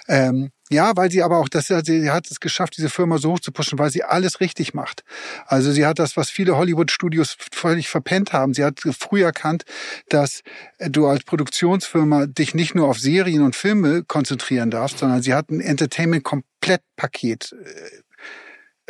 Ähm, 0.07 0.51
ja, 0.69 0.91
weil 0.95 1.09
sie 1.09 1.23
aber 1.23 1.37
auch, 1.37 1.47
das, 1.47 1.67
sie 1.67 2.11
hat 2.11 2.29
es 2.29 2.41
geschafft, 2.41 2.75
diese 2.77 2.89
Firma 2.89 3.19
so 3.19 3.31
hoch 3.33 3.39
zu 3.39 3.53
pushen, 3.53 3.79
weil 3.79 3.89
sie 3.89 4.03
alles 4.03 4.41
richtig 4.41 4.73
macht. 4.73 5.05
Also 5.45 5.71
sie 5.71 5.85
hat 5.85 5.97
das, 5.97 6.17
was 6.17 6.29
viele 6.29 6.57
Hollywood-Studios 6.57 7.37
völlig 7.53 7.87
verpennt 7.87 8.33
haben. 8.33 8.53
Sie 8.53 8.65
hat 8.65 8.81
früh 8.99 9.23
erkannt, 9.23 9.63
dass 10.09 10.41
du 10.79 11.07
als 11.07 11.23
Produktionsfirma 11.23 12.25
dich 12.25 12.53
nicht 12.53 12.75
nur 12.75 12.89
auf 12.89 12.99
Serien 12.99 13.43
und 13.43 13.55
Filme 13.55 14.03
konzentrieren 14.03 14.69
darfst, 14.69 14.99
sondern 14.99 15.21
sie 15.21 15.33
hat 15.33 15.49
ein 15.49 15.61
Entertainment-Komplettpaket 15.61 17.53
äh, 17.53 18.06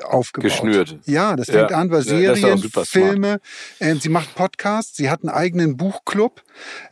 aufgebaut. 0.03 0.51
Geschnürt. 0.51 0.97
Ja, 1.05 1.35
das 1.35 1.49
fängt 1.49 1.71
ja, 1.71 1.77
an 1.77 1.89
bei 1.89 2.01
Serien, 2.01 2.59
Filme. 2.83 3.39
Ähm, 3.79 3.99
sie 3.99 4.09
macht 4.09 4.35
Podcasts, 4.35 4.97
sie 4.97 5.09
hat 5.09 5.21
einen 5.21 5.29
eigenen 5.29 5.77
Buchclub. 5.77 6.41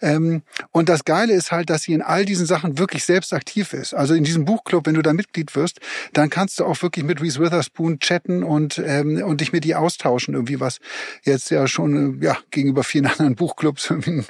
Ähm, 0.02 0.42
und 0.72 0.90
das 0.90 1.06
Geile 1.06 1.34
ist 1.34 1.52
halt, 1.52 1.70
dass 1.70 1.84
sie 1.84 1.94
in 1.94 2.02
all 2.02 2.26
diesen 2.26 2.46
Sachen 2.46 2.78
wirklich 2.78 3.06
selbst 3.06 3.34
aktiv 3.34 3.74
ist. 3.74 3.94
Also 3.94 4.14
in 4.14 4.24
diesem 4.24 4.46
Buchclub, 4.46 4.86
wenn 4.86 4.96
du 4.96 5.02
da 5.02 5.14
Mitglied 5.14 5.56
wirst, 5.56 5.80
dann 6.14 6.30
kannst 6.30 6.60
du 6.60 6.66
auch 6.66 6.82
wirklich 6.82 7.06
mit 7.06 7.22
Reese 7.22 7.40
Witherspoon 7.40 8.00
chatten 8.00 8.44
und, 8.44 8.82
ähm, 8.86 9.22
und 9.24 9.42
dich 9.42 9.54
mit 9.54 9.66
ihr 9.66 9.80
austauschen. 9.80 10.34
Irgendwie 10.34 10.60
was 10.60 10.80
jetzt 11.24 11.52
ja 11.52 11.68
schon 11.68 12.22
ja, 12.22 12.38
gegenüber 12.52 12.84
vielen 12.84 13.06
anderen 13.08 13.36
Buchclubs 13.36 13.92
ein 13.92 14.26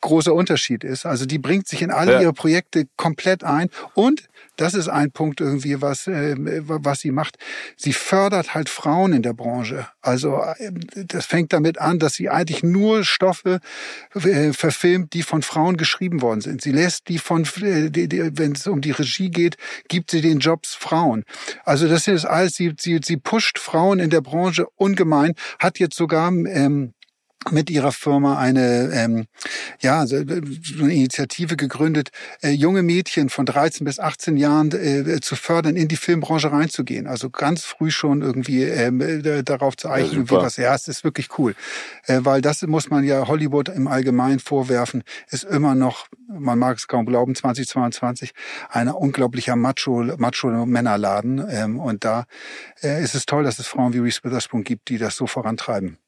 großer 0.00 0.34
Unterschied 0.34 0.84
ist. 0.84 1.06
Also 1.06 1.26
die 1.26 1.38
bringt 1.38 1.66
sich 1.66 1.82
in 1.82 1.90
alle 1.90 2.12
ja. 2.12 2.20
ihre 2.20 2.32
Projekte 2.32 2.86
komplett 2.96 3.44
ein 3.44 3.70
und 3.94 4.28
das 4.56 4.74
ist 4.74 4.88
ein 4.88 5.10
Punkt 5.10 5.40
irgendwie, 5.40 5.80
was, 5.80 6.06
äh, 6.06 6.36
was 6.38 7.00
sie 7.00 7.10
macht. 7.10 7.38
Sie 7.76 7.92
fördert 7.92 8.54
halt 8.54 8.68
Frauen 8.68 9.12
in 9.12 9.22
der 9.22 9.32
Branche. 9.32 9.88
Also 10.00 10.42
äh, 10.58 10.70
das 11.06 11.26
fängt 11.26 11.52
damit 11.52 11.80
an, 11.80 11.98
dass 11.98 12.14
sie 12.14 12.30
eigentlich 12.30 12.62
nur 12.62 13.04
Stoffe 13.04 13.60
äh, 14.14 14.52
verfilmt, 14.74 15.14
die 15.14 15.22
von 15.22 15.42
Frauen 15.42 15.76
geschrieben 15.76 16.20
worden 16.20 16.40
sind. 16.40 16.60
Sie 16.60 16.72
lässt 16.72 17.08
die 17.08 17.18
von, 17.18 17.44
äh, 17.44 17.90
wenn 18.36 18.52
es 18.52 18.66
um 18.66 18.80
die 18.80 18.90
Regie 18.90 19.30
geht, 19.30 19.56
gibt 19.88 20.10
sie 20.10 20.20
den 20.20 20.40
Jobs 20.40 20.74
Frauen. 20.74 21.24
Also 21.64 21.88
das 21.88 22.06
ist 22.08 22.24
alles, 22.24 22.54
sie, 22.54 22.74
sie, 22.78 23.00
sie 23.02 23.16
pusht 23.16 23.58
Frauen 23.58 23.98
in 23.98 24.10
der 24.10 24.20
Branche 24.20 24.66
ungemein, 24.76 25.34
hat 25.58 25.78
jetzt 25.78 25.96
sogar 25.96 26.28
ähm, 26.30 26.92
mit 27.50 27.70
ihrer 27.70 27.92
Firma 27.92 28.38
eine, 28.38 28.90
ähm, 28.92 29.26
ja, 29.80 30.06
so 30.06 30.16
eine 30.16 30.94
Initiative 30.94 31.56
gegründet, 31.56 32.10
äh, 32.42 32.50
junge 32.50 32.82
Mädchen 32.82 33.28
von 33.28 33.46
13 33.46 33.84
bis 33.84 34.00
18 34.00 34.36
Jahren 34.36 34.72
äh, 34.72 35.20
zu 35.20 35.36
fördern, 35.36 35.76
in 35.76 35.88
die 35.88 35.96
Filmbranche 35.96 36.50
reinzugehen. 36.50 37.06
Also 37.06 37.30
ganz 37.30 37.64
früh 37.64 37.90
schon 37.90 38.22
irgendwie 38.22 38.62
ähm, 38.62 39.00
äh, 39.00 39.42
darauf 39.42 39.76
zu 39.76 39.90
eichen, 39.90 40.24
ja, 40.24 40.30
wie 40.30 40.34
was. 40.36 40.56
Ja, 40.56 40.74
es 40.74 40.88
ist 40.88 41.04
wirklich 41.04 41.38
cool. 41.38 41.54
Äh, 42.06 42.20
weil 42.22 42.40
das 42.40 42.62
muss 42.62 42.90
man 42.90 43.04
ja 43.04 43.26
Hollywood 43.26 43.68
im 43.68 43.88
Allgemeinen 43.88 44.38
vorwerfen, 44.38 45.02
ist 45.30 45.44
immer 45.44 45.74
noch, 45.74 46.06
man 46.28 46.58
mag 46.58 46.78
es 46.78 46.88
kaum 46.88 47.06
glauben, 47.06 47.34
2022 47.34 48.32
ein 48.70 48.88
unglaublicher 48.88 49.56
Macho, 49.56 50.02
Macho-Männerladen. 50.16 51.44
Ähm, 51.50 51.78
und 51.78 52.04
da 52.04 52.24
äh, 52.82 53.02
ist 53.02 53.14
es 53.14 53.26
toll, 53.26 53.44
dass 53.44 53.58
es 53.58 53.66
Frauen 53.66 53.92
wie 53.92 53.98
Reese 53.98 54.20
Witherspoon 54.22 54.64
gibt, 54.64 54.88
die 54.88 54.98
das 54.98 55.16
so 55.16 55.26
vorantreiben. 55.26 55.98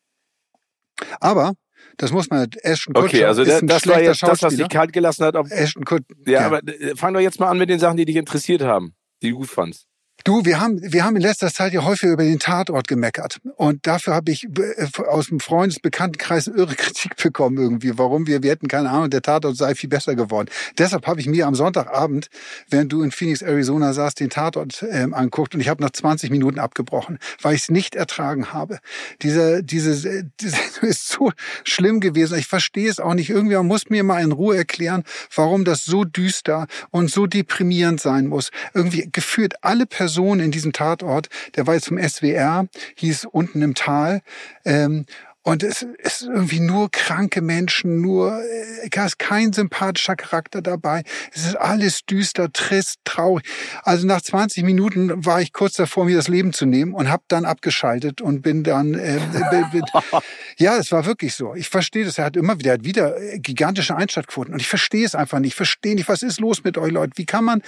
Aber 1.21 1.55
das 1.97 2.13
muss 2.13 2.29
man 2.31 2.49
Ashton 2.63 2.95
Kutcher 2.95 3.07
Okay, 3.07 3.25
also 3.25 3.45
der, 3.45 3.63
das 3.63 3.87
war 3.87 4.01
jetzt 4.01 4.23
das, 4.23 4.43
was 4.43 4.57
dich 4.57 4.69
kalt 4.69 4.93
gelassen 4.93 5.25
hat. 5.25 5.37
Ob, 5.37 5.51
Ashton 5.51 5.85
Kutcher. 5.85 6.05
Ja, 6.27 6.33
ja, 6.33 6.47
aber 6.47 6.67
äh, 6.67 6.95
fang 6.97 7.15
doch 7.15 7.21
jetzt 7.21 7.41
mal 7.41 7.49
an 7.49 7.59
mit 7.59 7.71
den 7.71 7.79
Sachen, 7.79 7.97
die 7.97 8.05
dich 8.05 8.17
interessiert 8.17 8.63
haben, 8.63 8.95
die 9.23 9.31
du 9.31 9.37
gut 9.37 9.49
fandst. 9.49 9.87
Du, 10.27 10.45
wir 10.45 10.61
haben, 10.61 10.81
wir 10.83 11.05
haben 11.05 11.15
in 11.15 11.23
letzter 11.23 11.53
Zeit 11.53 11.73
ja 11.73 11.85
häufig 11.85 12.11
über 12.11 12.25
den 12.25 12.41
Tatort 12.41 12.89
gemeckert. 12.89 13.39
Und 13.55 13.87
dafür 13.87 14.13
habe 14.13 14.33
ich 14.33 14.43
äh, 14.43 14.89
aus 15.07 15.29
dem 15.29 15.39
Freundesbekanntenkreis 15.39 16.49
irre 16.49 16.75
Kritik 16.75 17.15
bekommen 17.15 17.57
irgendwie. 17.59 17.97
Warum 17.97 18.27
wir, 18.27 18.43
wir 18.43 18.51
hätten 18.51 18.67
keine 18.67 18.91
Ahnung, 18.91 19.09
der 19.09 19.23
Tatort 19.23 19.57
sei 19.57 19.77
viel 19.77 19.89
besser 19.89 20.17
geworden. 20.17 20.49
Deshalb 20.79 21.07
habe 21.07 21.21
ich 21.21 21.29
mir 21.29 21.47
am 21.47 21.55
Sonntagabend, 21.55 22.27
während 22.69 22.93
du 22.93 23.05
in 23.05 23.13
Phoenix, 23.13 23.41
Arizona 23.41 23.93
saß, 23.93 24.17
den 24.17 24.29
Tatort 24.29 24.85
ähm, 24.91 25.15
anguckt 25.15 25.55
und 25.55 25.61
ich 25.61 25.69
habe 25.69 25.81
nach 25.81 25.91
20 25.93 26.31
Minuten 26.31 26.59
abgebrochen, 26.59 27.21
weil 27.41 27.55
ich 27.55 27.63
es 27.63 27.69
nicht 27.71 27.95
ertragen 27.95 28.53
habe. 28.53 28.81
Diese, 29.23 29.63
diese, 29.63 30.25
diese 30.41 30.57
ist 30.83 31.09
so 31.09 31.31
schlimm 31.63 32.01
gewesen. 32.01 32.37
Ich 32.37 32.49
verstehe 32.49 32.91
es 32.91 32.99
auch 32.99 33.15
nicht. 33.15 33.31
Irgendwie 33.31 33.57
muss 33.59 33.91
mir 33.91 34.03
mal 34.03 34.25
in 34.25 34.33
Ruhe 34.33 34.57
erklären, 34.57 35.05
warum 35.33 35.65
das 35.65 35.85
so 35.85 36.03
düster 36.03 36.67
und 36.91 37.13
so 37.13 37.29
deprimierend 37.29 38.01
sein 38.01 38.27
muss. 38.27 38.51
Irgendwie 38.75 39.09
geführt 39.13 39.55
alle 39.63 39.87
Personen 39.87 40.16
Person 40.17 40.41
in 40.41 40.51
diesem 40.51 40.73
Tatort, 40.73 41.29
der 41.57 41.67
war 41.67 41.75
jetzt 41.75 41.89
vom 41.89 41.99
SWR, 41.99 42.69
hieß 42.95 43.27
unten 43.27 43.61
im 43.61 43.75
Tal. 43.75 44.23
Ähm, 44.65 45.05
und 45.47 45.63
es 45.63 45.87
ist 45.99 46.23
irgendwie 46.23 46.59
nur 46.59 46.91
kranke 46.91 47.41
Menschen, 47.41 48.01
nur, 48.01 48.43
äh, 48.43 48.89
da 48.91 49.07
ist 49.07 49.21
kein 49.21 49.53
sympathischer 49.53 50.17
Charakter 50.17 50.61
dabei. 50.61 51.05
Es 51.33 51.47
ist 51.47 51.55
alles 51.55 52.05
düster, 52.05 52.53
trist, 52.53 52.99
traurig. 53.05 53.47
Also 53.85 54.09
nach 54.09 54.21
20 54.21 54.65
Minuten 54.65 55.25
war 55.25 55.41
ich 55.41 55.53
kurz 55.53 55.75
davor, 55.75 56.07
mir 56.07 56.17
das 56.17 56.27
Leben 56.27 56.53
zu 56.53 56.67
nehmen 56.67 56.95
und 56.95 57.09
habe 57.09 57.23
dann 57.29 57.45
abgeschaltet 57.45 58.21
und 58.21 58.43
bin 58.43 58.65
dann, 58.65 58.95
äh, 58.95 59.21
ja, 60.59 60.79
es 60.79 60.91
war 60.91 61.07
wirklich 61.07 61.37
so. 61.37 61.55
Ich 61.55 61.69
verstehe 61.69 62.05
das. 62.05 62.19
Er 62.19 62.25
hat 62.25 62.37
immer 62.37 62.59
wieder, 62.59 62.71
er 62.73 62.79
hat 62.79 62.85
wieder 62.85 63.17
äh, 63.17 63.39
gigantische 63.39 63.95
Einschaltquoten 63.95 64.53
und 64.53 64.61
ich 64.61 64.69
verstehe 64.69 65.07
es 65.07 65.15
einfach 65.15 65.39
nicht. 65.39 65.51
Ich 65.51 65.55
verstehe 65.55 65.95
nicht, 65.95 66.09
was 66.09 66.25
ist 66.25 66.41
los 66.41 66.65
mit 66.65 66.77
euch 66.77 66.91
Leute? 66.91 67.13
Wie 67.15 67.25
kann 67.25 67.45
man, 67.45 67.63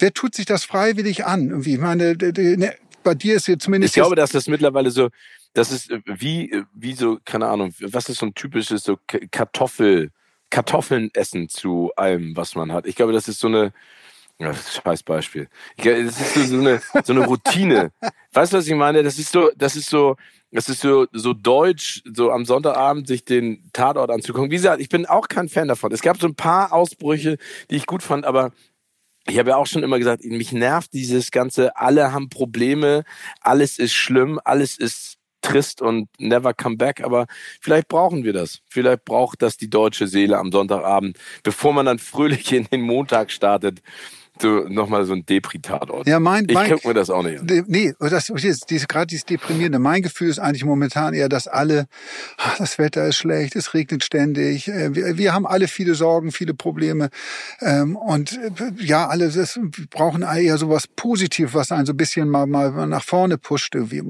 wer 0.00 0.12
tut 0.12 0.34
sich 0.34 0.46
das 0.46 0.64
freiwillig 0.64 1.26
an? 1.26 1.50
Irgendwie, 1.50 1.74
ich 1.74 1.80
meine, 1.80 2.16
ne, 2.16 2.74
bei 3.04 3.14
dir 3.14 3.36
ist 3.36 3.46
jetzt 3.48 3.62
zumindest. 3.62 3.96
Ich 3.96 4.02
glaube, 4.02 4.16
dass 4.16 4.30
das 4.32 4.48
mittlerweile 4.48 4.90
so, 4.90 5.10
das 5.52 5.72
ist 5.72 5.90
äh, 5.90 6.00
wie, 6.06 6.50
äh, 6.50 6.64
wie 6.74 6.92
so, 6.94 7.18
keine 7.24 7.48
Ahnung, 7.48 7.74
was 7.80 8.08
ist 8.08 8.18
so 8.18 8.26
ein 8.26 8.34
typisches 8.34 8.84
so 8.84 8.98
Kartoffel, 9.30 10.10
Kartoffeln 10.50 11.10
essen 11.14 11.48
zu 11.48 11.92
allem, 11.96 12.36
was 12.36 12.54
man 12.54 12.72
hat. 12.72 12.86
Ich 12.86 12.96
glaube, 12.96 13.12
das 13.12 13.28
ist 13.28 13.40
so 13.40 13.48
eine, 13.48 13.72
ja, 14.38 14.54
scheiß 14.54 15.02
Beispiel. 15.02 15.48
Ich, 15.76 15.84
das 15.84 16.20
ist 16.20 16.34
so, 16.34 16.44
so, 16.44 16.58
eine, 16.58 16.80
so 17.04 17.12
eine 17.12 17.26
Routine. 17.26 17.92
weißt 18.32 18.52
du, 18.52 18.56
was 18.58 18.66
ich 18.66 18.74
meine? 18.74 19.02
Das 19.02 19.18
ist 19.18 19.32
so, 19.32 19.50
das 19.56 19.76
ist 19.76 19.90
so, 19.90 20.16
das 20.50 20.68
ist 20.68 20.80
so, 20.80 21.06
so 21.12 21.32
deutsch, 21.34 22.02
so 22.12 22.32
am 22.32 22.44
Sonntagabend 22.44 23.06
sich 23.06 23.24
den 23.24 23.70
Tatort 23.72 24.10
anzugucken. 24.10 24.50
Wie 24.50 24.56
gesagt, 24.56 24.80
ich 24.80 24.88
bin 24.88 25.06
auch 25.06 25.28
kein 25.28 25.48
Fan 25.48 25.68
davon. 25.68 25.92
Es 25.92 26.02
gab 26.02 26.18
so 26.18 26.26
ein 26.26 26.34
paar 26.34 26.72
Ausbrüche, 26.72 27.36
die 27.70 27.76
ich 27.76 27.86
gut 27.86 28.02
fand, 28.02 28.24
aber 28.24 28.52
ich 29.28 29.38
habe 29.38 29.50
ja 29.50 29.56
auch 29.56 29.66
schon 29.66 29.82
immer 29.82 29.98
gesagt, 29.98 30.24
mich 30.24 30.52
nervt 30.52 30.92
dieses 30.92 31.30
ganze, 31.30 31.76
alle 31.76 32.12
haben 32.12 32.30
Probleme, 32.30 33.04
alles 33.40 33.78
ist 33.78 33.92
schlimm, 33.92 34.40
alles 34.44 34.78
ist 34.78 35.19
trist 35.42 35.82
und 35.82 36.08
never 36.18 36.54
come 36.54 36.76
back, 36.76 37.02
aber 37.02 37.26
vielleicht 37.60 37.88
brauchen 37.88 38.24
wir 38.24 38.32
das. 38.32 38.60
Vielleicht 38.68 39.04
braucht 39.04 39.42
das 39.42 39.56
die 39.56 39.70
deutsche 39.70 40.06
Seele 40.06 40.38
am 40.38 40.52
Sonntagabend, 40.52 41.18
bevor 41.42 41.72
man 41.72 41.86
dann 41.86 41.98
fröhlich 41.98 42.52
in 42.52 42.64
den 42.64 42.82
Montag 42.82 43.30
startet 43.30 43.80
so 44.40 44.66
nochmal 44.68 45.04
so 45.04 45.12
ein 45.12 45.24
Depri-Tatort. 45.24 46.06
Ja, 46.06 46.20
mein, 46.20 46.46
ich 46.48 46.56
gucke 46.56 46.88
mir 46.88 46.94
das 46.94 47.10
auch 47.10 47.22
nicht 47.22 47.40
an. 47.40 47.64
Nee, 47.66 47.94
das 47.98 48.28
ist 48.28 48.70
diese, 48.70 48.86
gerade 48.86 49.06
dieses 49.06 49.24
Deprimierende. 49.24 49.78
Mein 49.78 50.02
Gefühl 50.02 50.28
ist 50.28 50.38
eigentlich 50.38 50.64
momentan 50.64 51.14
eher, 51.14 51.28
dass 51.28 51.48
alle, 51.48 51.86
ach, 52.36 52.58
das 52.58 52.78
Wetter 52.78 53.06
ist 53.06 53.16
schlecht, 53.16 53.56
es 53.56 53.74
regnet 53.74 54.04
ständig, 54.04 54.68
äh, 54.68 54.94
wir, 54.94 55.18
wir 55.18 55.34
haben 55.34 55.46
alle 55.46 55.68
viele 55.68 55.94
Sorgen, 55.94 56.32
viele 56.32 56.54
Probleme 56.54 57.10
ähm, 57.60 57.96
und 57.96 58.32
äh, 58.32 58.72
ja, 58.78 59.08
alle 59.08 59.30
das, 59.30 59.58
brauchen 59.90 60.22
eher 60.22 60.58
sowas 60.58 60.86
Positives, 60.86 61.54
was 61.54 61.72
einen 61.72 61.86
so 61.86 61.92
ein 61.92 61.96
bisschen 61.96 62.28
mal, 62.28 62.46
mal 62.46 62.86
nach 62.86 63.04
vorne 63.04 63.38
pusht. 63.38 63.74
Irgendwie. 63.74 64.02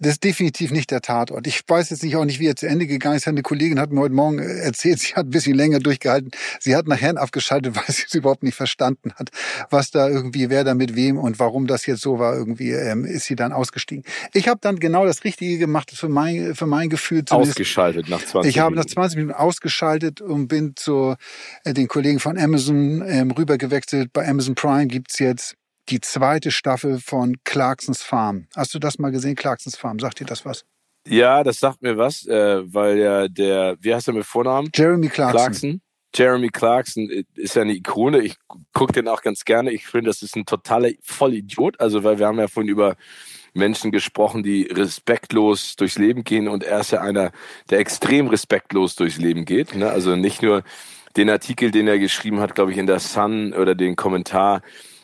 Das 0.00 0.12
ist 0.12 0.24
definitiv 0.24 0.70
nicht 0.70 0.90
der 0.90 1.00
Tatort. 1.00 1.46
Ich 1.46 1.62
weiß 1.66 1.90
jetzt 1.90 2.02
nicht 2.02 2.16
auch 2.16 2.24
nicht, 2.24 2.40
wie 2.40 2.48
er 2.48 2.56
zu 2.56 2.66
Ende 2.66 2.86
gegangen 2.86 3.16
ist. 3.16 3.28
Eine 3.28 3.42
Kollegin 3.42 3.78
hat 3.78 3.92
mir 3.92 4.00
heute 4.00 4.14
Morgen 4.14 4.38
erzählt, 4.38 5.00
sie 5.00 5.14
hat 5.14 5.26
ein 5.26 5.30
bisschen 5.30 5.56
länger 5.56 5.78
durchgehalten. 5.78 6.30
Sie 6.60 6.76
hat 6.76 6.86
nachher 6.86 7.16
abgeschaltet, 7.16 7.76
weil 7.76 7.84
sie 7.88 8.04
es 8.06 8.14
überhaupt 8.14 8.42
nicht 8.42 8.54
verstanden 8.54 9.12
hat 9.16 9.30
was 9.70 9.90
da 9.90 10.08
irgendwie, 10.08 10.50
wer 10.50 10.64
da 10.64 10.74
mit 10.74 10.94
wem 10.94 11.18
und 11.18 11.38
warum 11.38 11.66
das 11.66 11.86
jetzt 11.86 12.02
so 12.02 12.18
war, 12.18 12.34
irgendwie 12.34 12.72
ähm, 12.72 13.04
ist 13.04 13.24
sie 13.24 13.36
dann 13.36 13.52
ausgestiegen. 13.52 14.04
Ich 14.32 14.48
habe 14.48 14.60
dann 14.60 14.78
genau 14.78 15.06
das 15.06 15.24
Richtige 15.24 15.58
gemacht 15.58 15.90
für 15.90 16.08
mein, 16.08 16.54
für 16.54 16.66
mein 16.66 16.88
Gefühl. 16.88 17.24
Ausgeschaltet 17.30 18.08
nach 18.08 18.18
20 18.18 18.34
Minuten. 18.34 18.48
Ich 18.48 18.58
habe 18.58 18.74
nach 18.74 18.84
20 18.84 19.16
Minuten 19.16 19.34
ausgeschaltet 19.34 20.20
und 20.20 20.48
bin 20.48 20.74
zu 20.76 21.14
äh, 21.64 21.72
den 21.72 21.88
Kollegen 21.88 22.20
von 22.20 22.38
Amazon 22.38 23.02
ähm, 23.06 23.30
rübergewechselt. 23.30 24.12
Bei 24.12 24.28
Amazon 24.28 24.54
Prime 24.54 24.86
gibt's 24.86 25.18
jetzt 25.18 25.54
die 25.88 26.00
zweite 26.00 26.50
Staffel 26.50 26.98
von 26.98 27.36
Clarksons 27.44 28.02
Farm. 28.02 28.46
Hast 28.56 28.74
du 28.74 28.78
das 28.78 28.98
mal 28.98 29.10
gesehen, 29.10 29.34
Clarksons 29.34 29.76
Farm? 29.76 29.98
Sagt 29.98 30.20
dir 30.20 30.26
das 30.26 30.44
was? 30.44 30.64
Ja, 31.06 31.44
das 31.44 31.60
sagt 31.60 31.82
mir 31.82 31.98
was, 31.98 32.26
äh, 32.26 32.62
weil 32.72 32.98
ja 32.98 33.28
der, 33.28 33.76
wie 33.80 33.94
heißt 33.94 34.08
er 34.08 34.14
mit 34.14 34.24
Vornamen? 34.24 34.70
Jeremy 34.74 35.08
Clarkson. 35.08 35.40
Clarkson. 35.40 35.80
Jeremy 36.14 36.48
Clarkson 36.48 37.10
ist 37.34 37.56
ja 37.56 37.62
eine 37.62 37.74
Ikone. 37.74 38.20
Ich 38.20 38.36
gucke 38.72 38.92
den 38.92 39.08
auch 39.08 39.22
ganz 39.22 39.44
gerne. 39.44 39.72
Ich 39.72 39.86
finde, 39.86 40.10
das 40.10 40.22
ist 40.22 40.36
ein 40.36 40.46
totaler 40.46 40.90
Vollidiot. 41.02 41.80
Also, 41.80 42.04
weil 42.04 42.18
wir 42.18 42.26
haben 42.26 42.38
ja 42.38 42.48
vorhin 42.48 42.70
über 42.70 42.96
Menschen 43.54 43.92
gesprochen, 43.92 44.42
die 44.42 44.64
respektlos 44.64 45.76
durchs 45.76 45.96
Leben 45.96 46.24
gehen 46.24 46.48
und 46.48 46.64
er 46.64 46.80
ist 46.80 46.90
ja 46.90 47.00
einer, 47.00 47.30
der 47.70 47.78
extrem 47.78 48.26
respektlos 48.26 48.96
durchs 48.96 49.16
Leben 49.16 49.44
geht. 49.44 49.74
Ne? 49.76 49.88
Also 49.88 50.16
nicht 50.16 50.42
nur 50.42 50.64
den 51.16 51.30
Artikel, 51.30 51.70
den 51.70 51.86
er 51.86 52.00
geschrieben 52.00 52.40
hat, 52.40 52.56
glaube 52.56 52.72
ich, 52.72 52.78
in 52.78 52.88
der 52.88 52.98
Sun 52.98 53.54
oder 53.54 53.76
den 53.76 53.94
Kommentar 53.94 54.62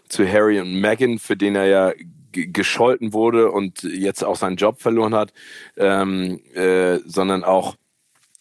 zu 0.09 0.29
Harry 0.29 0.61
und 0.61 0.81
Meghan, 0.81 1.21
für 1.21 1.37
den 1.37 1.55
er 1.55 1.67
ja 1.67 1.93
gescholten 2.33 3.13
wurde 3.13 3.51
und 3.51 3.83
jetzt 3.83 4.25
auch 4.25 4.37
seinen 4.37 4.57
Job 4.57 4.81
verloren 4.81 5.15
hat, 5.15 5.33
ähm, 5.77 6.41
äh, 6.55 6.99
sondern 7.05 7.45
auch 7.45 7.77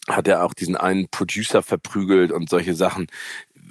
hat 0.10 0.28
er 0.28 0.44
auch 0.44 0.54
diesen 0.54 0.76
einen 0.76 1.08
Producer 1.10 1.64
verprügelt 1.64 2.32
und 2.32 2.50
solche 2.50 2.76
Sachen. 2.76 3.08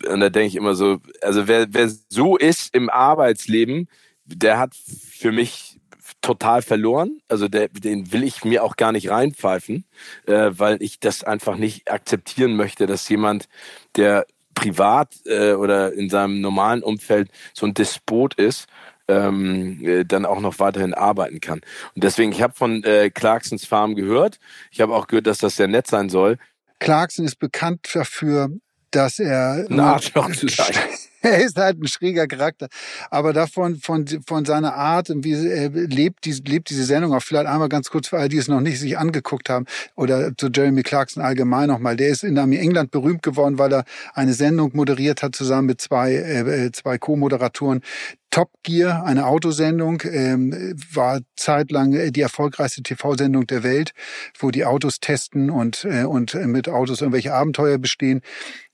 Und 0.09 0.21
da 0.21 0.31
denke 0.31 0.49
ich 0.49 0.57
immer 0.57 0.75
so, 0.75 0.99
also 1.23 1.49
wer, 1.49 1.67
wer 1.71 1.91
so 2.09 2.37
ist 2.37 2.75
im 2.75 2.89
Arbeitsleben, 2.89 3.89
der 4.25 4.59
hat 4.59 4.75
für 4.75 5.33
mich 5.33 5.79
total 6.21 6.63
verloren. 6.63 7.21
Also 7.29 7.49
der, 7.49 7.69
den 7.69 8.13
will 8.13 8.23
ich 8.23 8.45
mir 8.45 8.65
auch 8.65 8.77
gar 8.77 8.93
nicht 8.93 9.11
reinpfeifen, 9.11 9.85
äh, 10.27 10.51
weil 10.53 10.83
ich 10.83 11.01
das 11.01 11.25
einfach 11.25 11.57
nicht 11.57 11.91
akzeptieren 11.91 12.57
möchte, 12.57 12.87
dass 12.87 13.09
jemand, 13.09 13.49
der 13.97 14.27
privat 14.55 15.15
äh, 15.27 15.53
oder 15.53 15.93
in 15.93 16.11
seinem 16.11 16.41
normalen 16.41 16.83
Umfeld 16.83 17.31
so 17.55 17.67
ein 17.67 17.75
Despot 17.75 18.35
ist, 18.35 18.67
ähm, 19.09 19.81
äh, 19.85 20.05
dann 20.05 20.25
auch 20.25 20.41
noch 20.41 20.59
weiterhin 20.59 20.95
arbeiten 20.95 21.41
kann. 21.41 21.61
Und 21.95 22.05
deswegen, 22.05 22.33
ich 22.33 22.43
habe 22.43 22.55
von 22.55 22.85
äh, 22.85 23.11
Clarksons 23.11 23.65
Farm 23.65 23.95
gehört. 23.95 24.39
Ich 24.71 24.81
habe 24.81 24.95
auch 24.95 25.07
gehört, 25.07 25.27
dass 25.27 25.39
das 25.39 25.57
sehr 25.57 25.69
nett 25.69 25.87
sein 25.87 26.09
soll. 26.09 26.39
Clarkson 26.79 27.25
ist 27.25 27.37
bekannt 27.37 27.89
dafür, 27.93 28.51
dass 28.91 29.19
er 29.19 29.67
ein 29.69 29.81
Arschloch 29.81 30.31
zu 30.33 30.49
sein. 30.49 30.75
Er 31.23 31.39
ist 31.45 31.57
halt 31.57 31.81
ein 31.81 31.87
schräger 31.87 32.27
Charakter. 32.27 32.69
Aber 33.11 33.33
davon, 33.33 33.77
von, 33.77 34.07
von 34.27 34.45
seiner 34.45 34.75
Art 34.75 35.11
und 35.11 35.25
wie 35.25 35.35
er 35.35 35.71
lebt, 35.71 36.25
diese, 36.25 36.43
lebt 36.43 36.71
diese 36.71 36.85
Sendung 36.85 37.15
auch 37.15 37.23
vielleicht 37.23 37.47
einmal 37.47 37.69
ganz 37.69 37.91
kurz 37.91 38.09
für 38.09 38.19
all 38.19 38.29
die 38.29 38.39
es 38.39 38.49
noch 38.49 38.61
nicht 38.61 38.81
sich 38.81 38.99
angeguckt 38.99 39.51
haben 39.51 39.67
oder 39.95 40.37
zu 40.37 40.49
Jeremy 40.49 40.83
Clarkson 40.83 41.23
allgemein 41.23 41.69
nochmal. 41.69 41.97
Der 41.97 42.09
ist 42.09 42.25
in 42.25 42.37
England 42.37 42.91
berühmt 42.91 43.23
geworden, 43.23 43.59
weil 43.59 43.73
er 43.73 43.85
eine 44.15 44.33
Sendung 44.33 44.71
moderiert 44.75 45.23
hat 45.23 45.35
zusammen 45.35 45.67
mit 45.67 45.81
zwei, 45.81 46.15
äh, 46.15 46.73
zwei 46.73 46.99
Co-Moderatoren. 46.99 47.83
Top 48.31 48.51
Gear, 48.63 49.05
eine 49.05 49.27
Autosendung, 49.27 50.03
ähm, 50.05 50.75
war 50.93 51.21
zeitlang 51.35 52.13
die 52.13 52.21
erfolgreichste 52.21 52.83
TV-Sendung 52.83 53.47
der 53.47 53.63
Welt, 53.63 53.93
wo 54.39 54.51
die 54.51 54.67
Autos 54.67 55.01
testen 55.01 55.49
und, 55.49 55.87
äh, 55.87 56.05
und 56.05 56.35
mit 56.35 56.69
Autos 56.69 57.01
irgendwelche 57.01 57.33
Abenteuer 57.33 57.79
bestehen. 57.79 58.21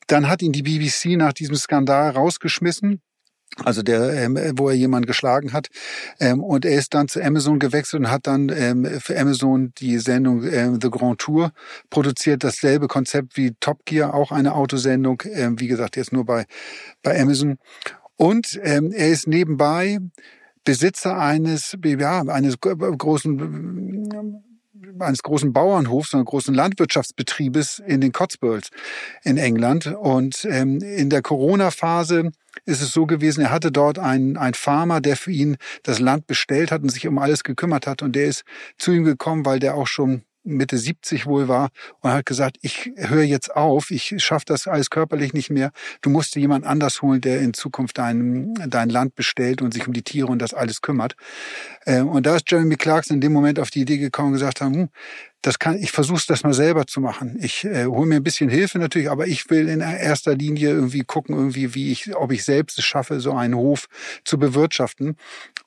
Dann 0.07 0.29
hat 0.29 0.43
ihn 0.43 0.53
die 0.53 0.63
BBC 0.63 1.17
nach 1.17 1.33
diesem 1.33 1.57
Skandal 1.57 2.11
rausgeschmissen. 2.11 3.01
Also 3.63 3.83
der, 3.83 4.13
ähm, 4.15 4.37
wo 4.57 4.69
er 4.69 4.75
jemanden 4.75 5.07
geschlagen 5.07 5.53
hat. 5.53 5.69
Ähm, 6.19 6.43
und 6.43 6.65
er 6.65 6.77
ist 6.77 6.93
dann 6.93 7.07
zu 7.07 7.23
Amazon 7.23 7.61
gewechselt 7.61 8.01
und 8.01 8.11
hat 8.11 8.27
dann 8.27 8.49
ähm, 8.49 8.85
für 9.01 9.19
Amazon 9.19 9.73
die 9.79 9.99
Sendung 9.99 10.43
ähm, 10.43 10.81
The 10.83 10.91
Grand 10.91 11.21
Tour 11.21 11.53
produziert. 11.89 12.43
Dasselbe 12.43 12.89
Konzept 12.89 13.37
wie 13.37 13.55
Top 13.61 13.85
Gear, 13.85 14.13
auch 14.13 14.33
eine 14.33 14.55
Autosendung. 14.55 15.23
Ähm, 15.33 15.61
wie 15.61 15.69
gesagt, 15.69 15.97
jetzt 15.97 16.13
nur 16.13 16.25
bei, 16.25 16.47
bei 17.03 17.21
Amazon. 17.21 17.59
Und 18.17 18.59
ähm, 18.63 18.91
er 18.91 19.11
ist 19.11 19.29
nebenbei 19.29 19.99
Besitzer 20.65 21.19
eines, 21.19 21.77
ja, 21.85 22.23
eines 22.23 22.59
großen 22.59 24.51
eines 24.99 25.23
großen 25.23 25.53
Bauernhofs, 25.53 26.15
eines 26.15 26.27
großen 26.27 26.55
Landwirtschaftsbetriebes 26.55 27.81
in 27.87 28.01
den 28.01 28.13
Cotswolds 28.13 28.71
in 29.23 29.37
England. 29.37 29.87
Und 29.87 30.47
ähm, 30.51 30.81
in 30.81 31.11
der 31.11 31.23
Corona-Phase 31.23 32.31
ist 32.65 32.83
es 32.83 32.93
so 32.93 33.07
gewesen, 33.07 33.43
er 33.43 33.51
hatte 33.51 33.73
dort 33.73 33.99
einen, 33.99 34.37
einen 34.37 34.55
Farmer, 34.55 35.01
der 35.01 35.17
für 35.17 35.33
ihn 35.33 35.57
das 35.83 36.01
Land 36.01 36.27
bestellt 36.27 36.71
hat 36.71 36.83
und 36.83 36.91
sich 36.91 37.07
um 37.07 37.19
alles 37.19 37.45
gekümmert 37.45 37.87
hat. 37.87 38.03
Und 38.03 38.17
der 38.17 38.27
ist 38.27 38.45
zu 38.79 38.93
ihm 38.93 39.05
gekommen, 39.05 39.45
weil 39.45 39.59
der 39.59 39.75
auch 39.75 39.87
schon 39.87 40.23
Mitte 40.45 40.79
70 40.79 41.27
wohl 41.27 41.49
war 41.49 41.71
und 42.01 42.11
hat 42.11 42.27
gesagt, 42.27 42.59
ich 42.61 42.93
höre 42.97 43.23
jetzt 43.23 43.55
auf, 43.55 43.91
ich 43.91 44.15
schaffe 44.19 44.45
das 44.47 44.67
alles 44.67 44.91
körperlich 44.91 45.33
nicht 45.33 45.51
mehr. 45.51 45.71
Du 46.03 46.11
musst 46.11 46.35
dir 46.35 46.41
jemand 46.41 46.65
anders 46.67 47.03
holen, 47.03 47.21
der 47.21 47.41
in 47.41 47.55
Zukunft 47.55 47.99
dein, 47.99 48.55
dein 48.69 48.91
Land 48.91 49.15
bestellt 49.15 49.63
und 49.63 49.75
sich 49.75 49.87
um 49.87 49.93
die 49.93 50.03
Tiere 50.03 50.29
und 50.29 50.41
das 50.41 50.55
alles 50.55 50.83
kümmert. 50.83 51.17
Ähm, 51.87 52.09
und 52.09 52.27
da 52.27 52.37
ist 52.37 52.51
Jeremy 52.51 52.77
Clarkson 52.77 53.17
in 53.17 53.21
dem 53.21 53.33
Moment 53.33 53.59
auf 53.59 53.71
die 53.71 53.81
Idee 53.81 53.99
gekommen 53.99 54.29
und 54.29 54.35
gesagt 54.35 54.61
haben, 54.61 54.75
hm, 54.75 54.89
das 55.45 55.59
kann, 55.59 55.77
ich 55.77 55.93
versuche 55.93 56.23
das 56.27 56.43
mal 56.43 56.55
selber 56.55 56.87
zu 56.87 57.03
machen. 57.03 57.39
Ich 57.39 57.67
äh, 57.67 57.85
hole 57.85 58.07
mir 58.07 58.17
ein 58.17 58.23
bisschen 58.23 58.49
Hilfe 58.49 58.79
natürlich, 58.79 59.11
aber 59.11 59.27
ich 59.27 59.51
will 59.51 59.69
in 59.69 59.81
erster 59.81 60.35
Linie 60.35 60.71
irgendwie 60.71 61.03
gucken, 61.03 61.37
irgendwie, 61.37 61.75
wie 61.75 61.93
ich, 61.93 62.17
ob 62.17 62.33
ich 62.33 62.45
selbst 62.45 62.79
es 62.79 62.85
schaffe, 62.87 63.21
so 63.21 63.33
einen 63.35 63.55
Hof 63.55 63.87
zu 64.25 64.39
bewirtschaften 64.39 65.19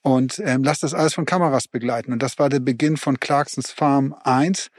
und 0.02 0.42
ähm, 0.44 0.64
lass 0.64 0.80
das 0.80 0.96
alles 0.96 1.14
von 1.14 1.26
Kameras 1.26 1.68
begleiten. 1.68 2.12
Und 2.12 2.24
das 2.24 2.40
war 2.40 2.50
der 2.50 2.60
Beginn 2.60 2.98
von 2.98 3.20
Clarksons 3.20 3.70
Farm 3.70 4.16
1, 4.24 4.72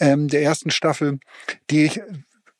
ähm, 0.00 0.26
der 0.26 0.42
ersten 0.42 0.70
Staffel, 0.70 1.20
die 1.70 1.84
ich 1.84 2.00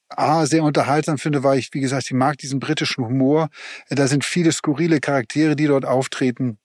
A, 0.09 0.47
sehr 0.47 0.63
unterhaltsam 0.63 1.19
finde, 1.19 1.43
weil 1.43 1.59
ich, 1.59 1.75
wie 1.75 1.81
gesagt, 1.81 2.05
ich 2.07 2.13
mag 2.13 2.39
diesen 2.39 2.61
britischen 2.61 3.05
Humor. 3.05 3.49
Da 3.89 4.07
sind 4.07 4.25
viele 4.25 4.53
skurrile 4.53 5.01
Charaktere, 5.01 5.57
die 5.57 5.67
dort 5.67 5.85
auftreten. 5.85 6.59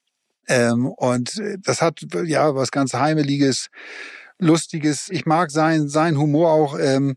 Ähm, 0.48 0.86
und 0.86 1.42
das 1.64 1.82
hat 1.82 2.06
ja 2.26 2.54
was 2.54 2.70
ganz 2.70 2.94
Heimeliges, 2.94 3.70
Lustiges. 4.40 5.10
Ich 5.10 5.26
mag 5.26 5.52
sein, 5.52 5.88
sein 5.88 6.18
Humor 6.18 6.52
auch. 6.52 6.78
Ähm, 6.80 7.16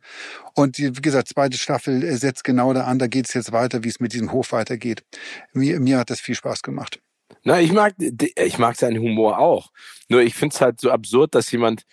und 0.55 0.79
die, 0.79 0.97
wie 0.97 1.03
gesagt, 1.03 1.29
zweite 1.29 1.59
Staffel 1.59 2.03
äh, 2.03 2.17
setzt 2.17 2.45
genau 2.45 2.73
da 2.73 2.85
an. 2.85 2.99
Da 2.99 3.07
geht 3.07 3.27
es 3.27 3.35
jetzt 3.35 3.53
weiter, 3.53 3.85
wie 3.85 3.89
es 3.89 4.01
mit 4.01 4.13
diesem 4.13 4.33
Hof 4.33 4.53
weitergeht. 4.53 5.05
Mir, 5.53 5.81
mir 5.81 5.99
hat 5.99 6.11
das 6.11 6.21
viel 6.21 6.35
Spaß 6.35 6.63
gemacht. 6.63 7.01
Na, 7.43 7.61
ich 7.61 7.73
mag, 7.73 7.95
ich 7.99 8.59
mag 8.59 8.77
seinen 8.77 9.01
Humor 9.01 9.39
auch. 9.39 9.71
Nur 10.09 10.23
ich 10.23 10.35
finde 10.35 10.55
es 10.55 10.61
halt 10.61 10.81
so 10.81 10.91
absurd, 10.91 11.35
dass 11.35 11.51
jemand, 11.53 11.85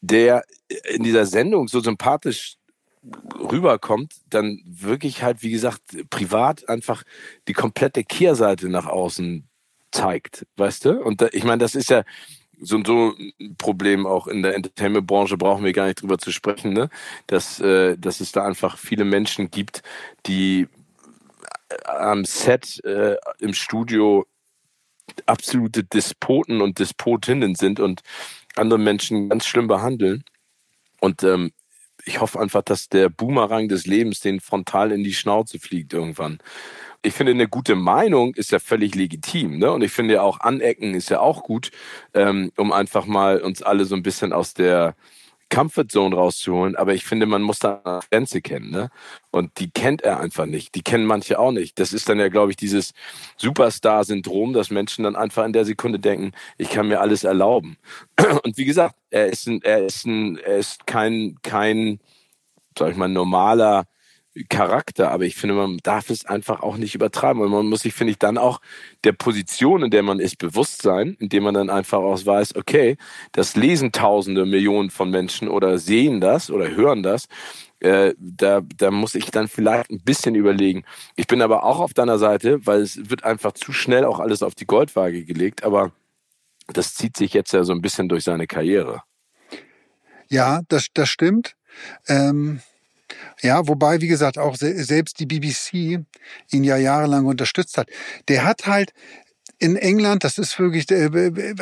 der 0.00 0.44
in 0.90 1.02
dieser 1.02 1.26
Sendung 1.26 1.68
so 1.68 1.80
sympathisch 1.80 2.56
rüberkommt, 3.38 4.14
dann 4.28 4.60
wirklich 4.66 5.22
halt, 5.22 5.42
wie 5.42 5.50
gesagt, 5.50 5.80
privat 6.10 6.68
einfach 6.68 7.04
die 7.46 7.52
komplette 7.52 8.04
Kehrseite 8.04 8.68
nach 8.68 8.86
außen 8.86 9.48
zeigt, 9.92 10.46
weißt 10.56 10.84
du? 10.84 11.02
Und 11.02 11.20
da, 11.20 11.28
ich 11.32 11.44
meine, 11.44 11.58
das 11.58 11.74
ist 11.74 11.90
ja 11.90 12.04
so 12.60 12.82
so 12.84 13.14
ein 13.40 13.56
Problem 13.56 14.06
auch 14.06 14.26
in 14.26 14.42
der 14.42 14.54
Entertainment-Branche, 14.54 15.36
brauchen 15.36 15.64
wir 15.64 15.72
gar 15.72 15.86
nicht 15.86 16.02
drüber 16.02 16.18
zu 16.18 16.32
sprechen, 16.32 16.72
ne? 16.72 16.90
Dass, 17.26 17.60
äh, 17.60 17.96
dass 17.98 18.20
es 18.20 18.32
da 18.32 18.44
einfach 18.44 18.78
viele 18.78 19.04
Menschen 19.04 19.50
gibt, 19.50 19.82
die 20.26 20.68
am 21.84 22.24
Set, 22.24 22.82
äh, 22.84 23.16
im 23.40 23.54
Studio 23.54 24.26
absolute 25.26 25.84
Despoten 25.84 26.60
und 26.60 26.78
Despotinnen 26.78 27.54
sind 27.54 27.80
und 27.80 28.02
andere 28.56 28.78
Menschen 28.78 29.28
ganz 29.28 29.46
schlimm 29.46 29.66
behandeln. 29.66 30.24
Und 31.00 31.22
ähm, 31.22 31.52
ich 32.04 32.20
hoffe 32.20 32.40
einfach, 32.40 32.62
dass 32.62 32.88
der 32.88 33.08
Boomerang 33.08 33.68
des 33.68 33.86
Lebens 33.86 34.20
den 34.20 34.40
frontal 34.40 34.92
in 34.92 35.04
die 35.04 35.14
Schnauze 35.14 35.58
fliegt 35.58 35.92
irgendwann. 35.92 36.38
Ich 37.02 37.14
finde, 37.14 37.32
eine 37.32 37.48
gute 37.48 37.76
Meinung 37.76 38.34
ist 38.34 38.50
ja 38.50 38.58
völlig 38.58 38.94
legitim. 38.94 39.58
Ne? 39.58 39.70
Und 39.70 39.82
ich 39.82 39.92
finde 39.92 40.14
ja 40.14 40.22
auch 40.22 40.40
Anecken 40.40 40.94
ist 40.94 41.10
ja 41.10 41.20
auch 41.20 41.42
gut, 41.44 41.70
ähm, 42.14 42.52
um 42.56 42.72
einfach 42.72 43.06
mal 43.06 43.40
uns 43.40 43.62
alle 43.62 43.84
so 43.84 43.94
ein 43.94 44.02
bisschen 44.02 44.32
aus 44.32 44.54
der 44.54 44.96
Comfort 45.50 45.86
Zone 45.88 46.14
rauszuholen, 46.14 46.76
aber 46.76 46.94
ich 46.94 47.04
finde, 47.04 47.26
man 47.26 47.42
muss 47.42 47.58
da 47.58 47.80
eine 47.84 48.00
Grenze 48.10 48.42
kennen, 48.42 48.70
ne? 48.70 48.90
Und 49.30 49.58
die 49.58 49.70
kennt 49.70 50.02
er 50.02 50.20
einfach 50.20 50.46
nicht. 50.46 50.74
Die 50.74 50.82
kennen 50.82 51.06
manche 51.06 51.38
auch 51.38 51.52
nicht. 51.52 51.78
Das 51.78 51.92
ist 51.92 52.08
dann 52.08 52.18
ja, 52.18 52.28
glaube 52.28 52.50
ich, 52.50 52.56
dieses 52.56 52.92
Superstar-Syndrom, 53.38 54.52
dass 54.52 54.70
Menschen 54.70 55.04
dann 55.04 55.16
einfach 55.16 55.44
in 55.44 55.52
der 55.52 55.64
Sekunde 55.64 55.98
denken, 55.98 56.32
ich 56.58 56.70
kann 56.70 56.88
mir 56.88 57.00
alles 57.00 57.24
erlauben. 57.24 57.78
Und 58.44 58.58
wie 58.58 58.66
gesagt, 58.66 58.96
er 59.10 59.26
ist 59.28 59.46
ein, 59.48 59.62
er 59.62 59.84
ist 59.86 60.04
ein, 60.06 60.36
er 60.38 60.58
ist 60.58 60.86
kein, 60.86 61.38
kein, 61.42 62.00
sag 62.78 62.90
ich 62.90 62.96
mal, 62.96 63.08
normaler 63.08 63.86
Charakter, 64.48 65.10
aber 65.10 65.24
ich 65.24 65.36
finde, 65.36 65.54
man 65.54 65.78
darf 65.82 66.10
es 66.10 66.24
einfach 66.24 66.60
auch 66.62 66.76
nicht 66.76 66.94
übertreiben. 66.94 67.42
Und 67.42 67.50
man 67.50 67.66
muss 67.66 67.80
sich, 67.80 67.94
finde 67.94 68.12
ich, 68.12 68.18
dann 68.18 68.38
auch 68.38 68.60
der 69.04 69.12
Position, 69.12 69.82
in 69.82 69.90
der 69.90 70.02
man 70.02 70.20
ist, 70.20 70.38
bewusst 70.38 70.82
sein, 70.82 71.16
indem 71.18 71.44
man 71.44 71.54
dann 71.54 71.70
einfach 71.70 71.98
auch 71.98 72.24
weiß, 72.24 72.56
okay, 72.56 72.96
das 73.32 73.56
lesen 73.56 73.92
Tausende, 73.92 74.46
Millionen 74.46 74.90
von 74.90 75.10
Menschen 75.10 75.48
oder 75.48 75.78
sehen 75.78 76.20
das 76.20 76.50
oder 76.50 76.70
hören 76.70 77.02
das. 77.02 77.26
Äh, 77.80 78.14
da, 78.18 78.60
da 78.76 78.90
muss 78.90 79.14
ich 79.14 79.30
dann 79.30 79.48
vielleicht 79.48 79.90
ein 79.90 80.02
bisschen 80.02 80.34
überlegen. 80.34 80.84
Ich 81.16 81.26
bin 81.26 81.42
aber 81.42 81.64
auch 81.64 81.78
auf 81.78 81.94
deiner 81.94 82.18
Seite, 82.18 82.66
weil 82.66 82.80
es 82.80 83.10
wird 83.10 83.24
einfach 83.24 83.52
zu 83.52 83.72
schnell 83.72 84.04
auch 84.04 84.18
alles 84.18 84.42
auf 84.42 84.54
die 84.54 84.66
Goldwaage 84.66 85.24
gelegt, 85.24 85.62
aber 85.62 85.92
das 86.66 86.94
zieht 86.94 87.16
sich 87.16 87.32
jetzt 87.32 87.52
ja 87.52 87.64
so 87.64 87.72
ein 87.72 87.80
bisschen 87.80 88.08
durch 88.08 88.24
seine 88.24 88.46
Karriere. 88.46 89.02
Ja, 90.28 90.60
das, 90.68 90.88
das 90.92 91.08
stimmt. 91.08 91.56
Ähm 92.06 92.60
ja, 93.42 93.66
wobei, 93.68 94.00
wie 94.00 94.08
gesagt, 94.08 94.38
auch 94.38 94.56
selbst 94.56 95.20
die 95.20 95.26
BBC 95.26 96.00
ihn 96.50 96.64
ja 96.64 96.76
jahrelang 96.76 97.26
unterstützt 97.26 97.78
hat. 97.78 97.88
Der 98.28 98.44
hat 98.44 98.66
halt, 98.66 98.92
in 99.60 99.74
England, 99.74 100.22
das 100.22 100.38
ist 100.38 100.58
wirklich, 100.60 100.86
der, 100.86 101.10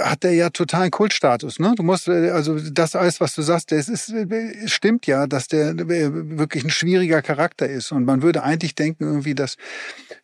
hat 0.00 0.22
der 0.22 0.34
ja 0.34 0.50
totalen 0.50 0.90
Kultstatus. 0.90 1.58
Ne? 1.58 1.72
Du 1.76 1.82
musst, 1.82 2.08
äh, 2.08 2.30
also 2.30 2.58
das 2.58 2.94
alles, 2.94 3.20
was 3.20 3.34
du 3.34 3.40
sagst, 3.40 3.72
das 3.72 3.88
ist, 3.88 4.10
äh, 4.10 4.68
stimmt 4.68 5.06
ja, 5.06 5.26
dass 5.26 5.48
der 5.48 5.70
äh, 5.70 6.10
wirklich 6.38 6.64
ein 6.64 6.70
schwieriger 6.70 7.22
Charakter 7.22 7.66
ist. 7.66 7.92
Und 7.92 8.04
man 8.04 8.20
würde 8.20 8.42
eigentlich 8.42 8.74
denken 8.74 9.04
irgendwie, 9.04 9.34
dass, 9.34 9.56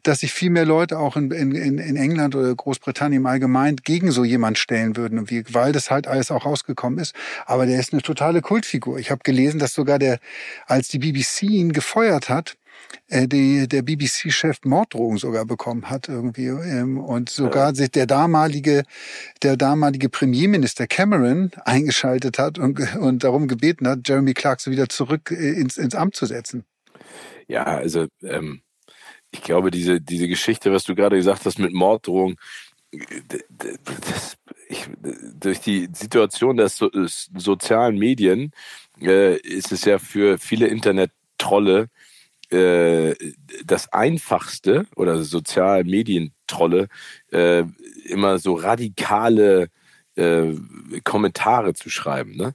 dass 0.03 0.21
sich 0.21 0.33
viel 0.33 0.51
mehr 0.51 0.67
Leute 0.67 0.99
auch 0.99 1.17
in, 1.17 1.31
in, 1.31 1.79
in 1.79 1.97
England 1.97 2.35
oder 2.35 2.55
Großbritannien 2.55 3.23
im 3.23 3.27
Allgemeinen 3.27 3.77
gegen 3.77 4.11
so 4.11 4.23
jemand 4.23 4.59
stellen 4.59 4.97
würden, 4.97 5.27
weil 5.53 5.73
das 5.73 5.91
halt 5.91 6.07
alles 6.07 6.31
auch 6.31 6.45
rausgekommen 6.45 6.99
ist. 6.99 7.15
Aber 7.47 7.65
der 7.65 7.81
ist 7.81 7.95
eine 7.95 8.03
totale 8.03 8.43
Kultfigur. 8.43 8.99
Ich 8.99 9.11
habe 9.11 9.23
gelesen, 9.25 9.59
dass 9.59 9.73
sogar 9.73 9.99
der, 9.99 10.19
als 10.67 10.89
die 10.89 10.99
BBC 10.99 11.45
ihn 11.45 11.73
gefeuert 11.73 12.29
hat, 12.29 12.51
äh, 12.51 12.62
die, 13.11 13.68
der 13.68 13.83
BBC-Chef 13.83 14.59
Morddrohungen 14.64 15.18
sogar 15.18 15.44
bekommen 15.44 15.90
hat 15.90 16.09
irgendwie 16.09 16.46
ähm, 16.46 16.98
und 16.98 17.28
sogar 17.28 17.74
sich 17.74 17.90
der 17.90 18.07
damalige 18.07 18.85
der 19.42 19.57
damalige 19.57 20.09
Premierminister 20.09 20.87
Cameron 20.87 21.50
eingeschaltet 21.64 22.38
hat 22.38 22.59
und, 22.59 22.96
und 22.96 23.24
darum 23.24 23.48
gebeten 23.48 23.87
hat, 23.88 24.00
Jeremy 24.07 24.35
Clarkson 24.35 24.72
wieder 24.72 24.88
zurück 24.88 25.31
äh, 25.31 25.52
ins, 25.52 25.76
ins 25.76 25.94
Amt 25.94 26.16
zu 26.16 26.26
setzen. 26.26 26.64
Ja, 27.48 27.64
also 27.64 28.07
ähm, 28.22 28.62
ich 29.31 29.42
glaube, 29.42 29.70
diese, 29.70 30.00
diese 30.00 30.28
Geschichte, 30.28 30.72
was 30.72 30.85
du 30.85 30.94
gerade 30.94 31.16
gesagt 31.16 31.44
hast 31.46 31.59
mit 31.59 31.72
Morddrohungen, 31.72 32.37
das, 32.90 34.37
ich, 34.68 34.87
durch 35.35 35.61
die 35.61 35.88
Situation 35.92 36.59
der 36.59 36.68
so, 36.68 36.90
sozialen 36.92 37.98
Medien 37.98 38.52
äh, 39.00 39.37
ist 39.38 39.72
es 39.72 39.85
ja 39.85 39.98
für 39.98 40.38
viele 40.38 40.66
Internet-Trolle 40.66 41.88
äh, 42.53 43.15
das 43.65 43.93
Einfachste 43.93 44.87
oder 44.97 45.23
Sozialmedientrolle 45.23 46.88
äh, 47.31 47.65
immer 48.05 48.38
so 48.38 48.55
radikale 48.55 49.69
äh, 50.17 50.53
Kommentare 51.05 51.75
zu 51.75 51.91
schreiben. 51.91 52.37
Ne? 52.37 52.55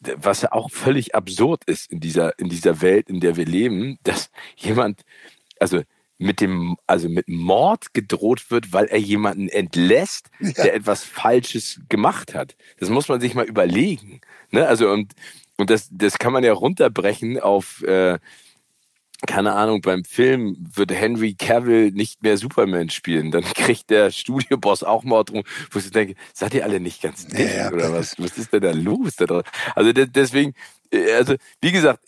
Was 0.00 0.42
ja 0.42 0.52
auch 0.52 0.70
völlig 0.70 1.14
absurd 1.14 1.64
ist 1.66 1.90
in 1.90 2.00
dieser, 2.00 2.38
in 2.38 2.48
dieser 2.48 2.80
Welt, 2.82 3.08
in 3.08 3.20
der 3.20 3.36
wir 3.36 3.46
leben, 3.46 3.98
dass 4.02 4.30
jemand, 4.56 5.02
also 5.58 5.82
mit 6.18 6.40
dem, 6.40 6.76
also 6.86 7.08
mit 7.08 7.28
Mord 7.28 7.94
gedroht 7.94 8.50
wird, 8.50 8.72
weil 8.72 8.86
er 8.86 8.98
jemanden 8.98 9.48
entlässt, 9.48 10.30
ja. 10.38 10.52
der 10.52 10.74
etwas 10.74 11.02
Falsches 11.02 11.80
gemacht 11.88 12.34
hat. 12.34 12.56
Das 12.78 12.90
muss 12.90 13.08
man 13.08 13.20
sich 13.20 13.34
mal 13.34 13.46
überlegen. 13.46 14.20
Ne? 14.50 14.66
Also 14.68 14.88
und 14.90 15.14
und 15.58 15.70
das, 15.70 15.88
das 15.92 16.18
kann 16.18 16.32
man 16.32 16.44
ja 16.44 16.52
runterbrechen 16.52 17.38
auf 17.38 17.82
äh, 17.82 18.18
keine 19.26 19.52
Ahnung, 19.52 19.80
beim 19.80 20.04
Film 20.04 20.56
wird 20.74 20.92
Henry 20.92 21.34
Cavill 21.34 21.90
nicht 21.92 22.22
mehr 22.22 22.36
Superman 22.36 22.90
spielen. 22.90 23.30
Dann 23.30 23.44
kriegt 23.54 23.90
der 23.90 24.10
Studioboss 24.10 24.82
auch 24.82 25.04
Mord 25.04 25.30
drum, 25.30 25.44
wo 25.70 25.78
ich 25.78 25.90
denke, 25.90 26.14
seid 26.32 26.54
ihr 26.54 26.64
alle 26.64 26.80
nicht 26.80 27.02
ganz 27.02 27.26
dicht 27.26 27.54
ja, 27.54 27.72
oder 27.72 27.92
was? 27.92 28.16
Was 28.18 28.38
ist 28.38 28.52
denn 28.52 28.62
da 28.62 28.72
los? 28.72 29.14
Also 29.74 29.92
deswegen, 29.92 30.54
äh, 30.92 31.12
also 31.12 31.34
wie 31.60 31.72
gesagt, 31.72 32.00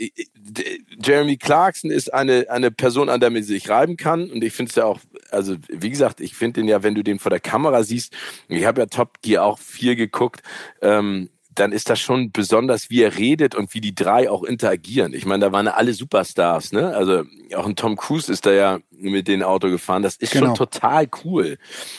Jeremy 1.03 1.37
Clarkson 1.37 1.90
ist 1.90 2.12
eine, 2.12 2.46
eine 2.50 2.70
Person, 2.70 3.09
an 3.09 3.20
der 3.20 3.31
man 3.31 3.42
sich 3.42 3.68
reiben 3.68 3.96
kann. 3.96 4.31
Und 4.31 4.42
ich 4.42 4.53
finde 4.53 4.70
es 4.70 4.77
ja 4.77 4.85
auch, 4.85 5.00
also 5.31 5.57
wie 5.68 5.90
gesagt, 5.90 6.20
ich 6.20 6.35
finde 6.35 6.61
den 6.61 6.68
ja, 6.68 6.83
wenn 6.83 6.94
du 6.94 7.03
den 7.03 7.18
vor 7.18 7.31
der 7.31 7.40
Kamera 7.40 7.83
siehst, 7.83 8.12
ich 8.48 8.64
habe 8.64 8.81
ja 8.81 8.87
Top 8.87 9.22
Gear 9.22 9.44
auch 9.44 9.59
viel 9.59 9.96
geguckt, 9.96 10.42
ähm, 10.83 11.29
dann 11.55 11.73
ist 11.73 11.90
das 11.90 12.01
schon 12.01 12.33
besonders, 12.33 12.90
wie 12.90 13.03
er 13.03 13.17
redet 13.17 13.55
und 13.55 13.75
wie 13.75 13.81
die 13.81 13.95
drei 13.95 14.31
auch 14.31 14.43
interagieren. 14.43 15.14
Ich 15.14 15.27
meine, 15.27 15.47
da 15.47 15.53
waren 15.53 15.67
ja 15.67 15.75
alle 15.75 15.93
Superstars, 15.93 16.73
ne? 16.73 16.95
Also 16.95 17.25
auch 17.55 17.67
ein 17.67 17.77
Tom 17.77 17.97
Cruise 17.97 18.31
ist 18.33 18.47
da 18.47 18.53
ja 18.53 18.79
mit 18.90 19.29
dem 19.29 19.43
Auto 19.43 19.71
gefahren. 19.71 20.03
Das 20.03 20.17
ist 20.17 20.33
genau. 20.33 20.47
schon 20.47 20.55
total 20.57 21.09
cool. 21.25 21.59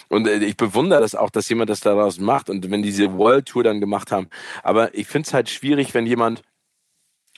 Und 0.10 0.28
äh, 0.28 0.44
ich 0.44 0.58
bewundere 0.58 1.02
das 1.02 1.16
auch, 1.16 1.30
dass 1.30 1.50
jemand 1.50 1.70
das 1.70 1.80
daraus 1.80 2.20
macht 2.20 2.50
und 2.50 2.70
wenn 2.70 2.84
diese 2.84 3.18
World 3.18 3.48
Tour 3.48 3.64
dann 3.64 3.80
gemacht 3.80 4.12
haben. 4.12 4.28
Aber 4.64 4.94
ich 4.96 5.08
finde 5.08 5.28
es 5.28 5.34
halt 5.34 5.50
schwierig, 5.50 5.94
wenn 5.94 6.06
jemand 6.06 6.42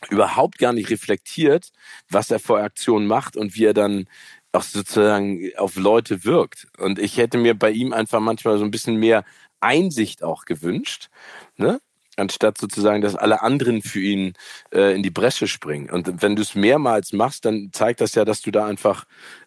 überhaupt 0.10 0.60
gar 0.60 0.74
nicht 0.74 0.90
reflektiert, 0.90 1.72
was 2.10 2.30
er 2.32 2.40
vor 2.40 2.60
Aktionen 2.60 3.08
macht 3.08 3.36
und 3.36 3.56
wie 3.56 3.66
er 3.66 3.74
dann 3.74 4.08
auch 4.52 4.64
sozusagen 4.64 5.52
auf 5.58 5.76
Leute 5.76 6.24
wirkt. 6.24 6.68
Und 6.78 7.00
ich 7.00 7.18
hätte 7.18 7.38
mir 7.38 7.58
bei 7.58 7.72
ihm 7.72 7.94
einfach 7.94 8.20
manchmal 8.20 8.58
so 8.58 8.64
ein 8.64 8.72
bisschen 8.72 8.98
mehr 8.98 9.24
Einsicht 9.60 10.24
auch 10.24 10.46
gewünscht. 10.46 11.10
Ne? 11.58 11.80
Anstatt 12.18 12.58
sozusagen, 12.58 13.02
dass 13.02 13.16
alle 13.16 13.42
anderen 13.42 13.82
für 13.82 14.00
ihn 14.00 14.34
äh, 14.74 14.96
in 14.96 15.04
die 15.04 15.12
Bresche 15.12 15.48
springen. 15.48 15.90
Und 15.90 16.22
wenn 16.22 16.36
du 16.36 16.42
es 16.42 16.56
mehrmals 16.56 17.14
machst, 17.14 17.46
dann 17.46 17.70
zeigt 17.72 18.02
das 18.02 18.16
ja, 18.16 18.26
dass 18.26 18.42
du 18.42 18.52
da 18.52 18.66
einfach, 18.66 19.06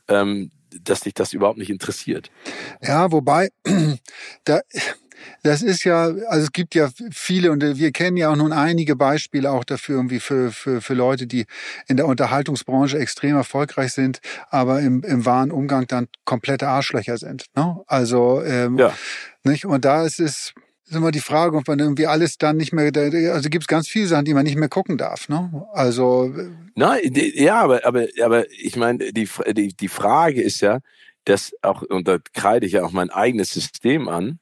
ähm, 0.09 0.51
dass 0.83 1.01
dich 1.01 1.15
das 1.15 1.33
überhaupt 1.33 1.59
nicht 1.59 1.71
interessiert. 1.71 2.31
Ja, 2.81 3.11
wobei, 3.13 3.51
da, 4.45 4.61
das 5.43 5.63
ist 5.63 5.85
ja, 5.85 6.05
also 6.05 6.45
es 6.45 6.53
gibt 6.53 6.75
ja 6.75 6.91
viele 7.11 7.51
und 7.51 7.63
wir 7.63 7.93
kennen 7.93 8.17
ja 8.17 8.31
auch 8.31 8.37
nun 8.37 8.53
einige 8.53 8.97
Beispiele 8.97 9.51
auch 9.51 9.65
dafür 9.65 9.97
irgendwie 9.97 10.21
für, 10.21 10.53
für, 10.53 10.81
für 10.81 10.95
Leute, 10.95 11.27
die 11.27 11.47
in 11.89 11.97
der 11.97 12.07
Unterhaltungsbranche 12.07 12.99
extrem 12.99 13.37
erfolgreich 13.37 13.93
sind, 13.93 14.21
aber 14.51 14.81
im, 14.81 15.03
im 15.03 15.27
wahren 15.27 15.51
Umgang 15.51 15.87
dann 15.87 16.09
komplette 16.25 16.69
Arschlöcher 16.69 17.19
sind. 17.19 17.47
Ne? 17.57 17.81
Also 17.87 18.43
ähm, 18.43 18.79
ja. 18.79 18.95
nicht 19.45 19.67
und 19.67 19.85
da 19.85 20.05
ist 20.05 20.21
es 20.21 20.55
ist 20.91 20.97
immer 20.97 21.11
die 21.13 21.21
Frage, 21.21 21.57
ob 21.57 21.69
man 21.69 21.79
irgendwie 21.79 22.07
alles 22.07 22.37
dann 22.37 22.57
nicht 22.57 22.73
mehr, 22.73 22.93
also 23.33 23.49
gibt 23.49 23.65
es 23.65 23.69
ganz 23.69 23.89
viele 23.89 24.07
Sachen, 24.07 24.25
die 24.25 24.35
man 24.35 24.45
nicht 24.45 24.57
mehr 24.57 24.69
gucken 24.69 24.99
darf, 24.99 25.29
ne? 25.29 25.67
Also. 25.73 26.35
Nein, 26.75 27.01
ja, 27.35 27.61
aber, 27.61 27.85
aber, 27.85 28.07
aber 28.23 28.51
ich 28.51 28.77
meine, 28.77 29.13
die, 29.13 29.29
die, 29.53 29.69
die 29.69 29.89
Frage 29.89 30.43
ist 30.43 30.61
ja, 30.61 30.81
dass 31.25 31.53
auch, 31.63 31.83
und 31.83 32.09
da 32.09 32.19
kreide 32.33 32.67
ich 32.67 32.73
ja 32.73 32.85
auch 32.85 32.93
mein 32.93 33.11
eigenes 33.11 33.51
System 33.51 34.09
an, 34.09 34.41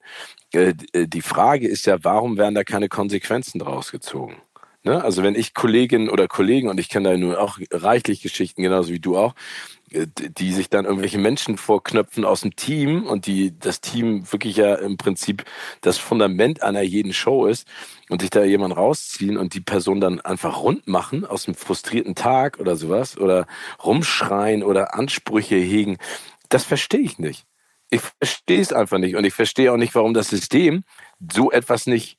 äh, 0.54 0.74
äh, 0.92 1.06
die 1.06 1.22
Frage 1.22 1.68
ist 1.68 1.87
ja, 1.87 2.02
warum 2.02 2.38
werden 2.38 2.54
da 2.54 2.64
keine 2.64 2.88
Konsequenzen 2.88 3.58
draus 3.58 3.90
gezogen? 3.90 4.37
Ne? 4.84 5.02
Also 5.02 5.22
wenn 5.22 5.34
ich 5.34 5.54
Kolleginnen 5.54 6.08
oder 6.08 6.28
Kollegen, 6.28 6.68
und 6.68 6.80
ich 6.80 6.88
kenne 6.88 7.11
da 7.11 7.16
nur 7.16 7.40
auch 7.40 7.58
reichlich 7.70 8.22
Geschichten, 8.22 8.62
genauso 8.62 8.90
wie 8.90 9.00
du 9.00 9.18
auch, 9.18 9.34
äh, 9.34 9.78
die 9.90 10.53
sich 10.53 10.68
dann 10.68 10.85
irgendwelche 10.85 11.18
Menschen 11.18 11.57
vorknöpfen 11.57 12.24
aus 12.24 12.42
dem 12.42 12.57
Team 12.57 13.05
und 13.05 13.27
die 13.27 13.59
das 13.59 13.81
Team 13.81 14.31
wirklich 14.31 14.57
ja 14.57 14.74
im 14.74 14.96
Prinzip 14.96 15.44
das 15.81 15.98
Fundament 15.98 16.62
einer 16.62 16.83
jeden 16.83 17.12
Show 17.12 17.46
ist 17.46 17.66
und 18.09 18.20
sich 18.20 18.31
da 18.31 18.44
jemand 18.44 18.77
rausziehen 18.77 19.37
und 19.37 19.55
die 19.55 19.61
Person 19.61 20.01
dann 20.01 20.20
einfach 20.20 20.62
rund 20.62 20.87
machen 20.87 21.24
aus 21.24 21.46
einem 21.46 21.55
frustrierten 21.55 22.14
Tag 22.14 22.59
oder 22.59 22.77
sowas 22.77 23.16
oder 23.18 23.46
rumschreien 23.83 24.62
oder 24.62 24.94
Ansprüche 24.94 25.57
hegen, 25.57 25.98
das 26.48 26.64
verstehe 26.64 27.01
ich 27.01 27.18
nicht. 27.18 27.44
Ich 27.90 28.03
verstehe 28.03 28.61
es 28.61 28.72
einfach 28.72 28.98
nicht 28.98 29.16
und 29.16 29.24
ich 29.24 29.35
verstehe 29.35 29.72
auch 29.72 29.79
nicht, 29.79 29.94
warum 29.94 30.12
das 30.12 30.29
System 30.29 30.85
so 31.33 31.51
etwas 31.51 31.87
nicht 31.87 32.18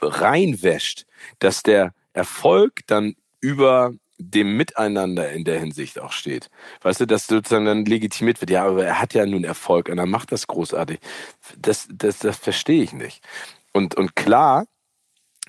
reinwäscht, 0.00 1.06
dass 1.38 1.62
der 1.62 1.94
Erfolg 2.12 2.80
dann 2.86 3.16
über 3.40 3.92
dem 4.18 4.56
Miteinander 4.56 5.30
in 5.32 5.44
der 5.44 5.58
Hinsicht 5.58 5.98
auch 5.98 6.12
steht. 6.12 6.50
Weißt 6.82 7.00
du, 7.00 7.06
dass 7.06 7.26
sozusagen 7.26 7.64
dann 7.64 7.84
legitimiert 7.84 8.40
wird, 8.40 8.50
ja, 8.50 8.64
aber 8.64 8.84
er 8.84 9.00
hat 9.00 9.14
ja 9.14 9.26
nun 9.26 9.44
Erfolg 9.44 9.88
und 9.88 9.98
er 9.98 10.06
macht 10.06 10.32
das 10.32 10.46
großartig. 10.46 11.00
Das, 11.58 11.88
das, 11.92 12.18
das 12.18 12.36
verstehe 12.36 12.82
ich 12.82 12.92
nicht. 12.92 13.24
Und, 13.72 13.94
und 13.96 14.14
klar, 14.14 14.66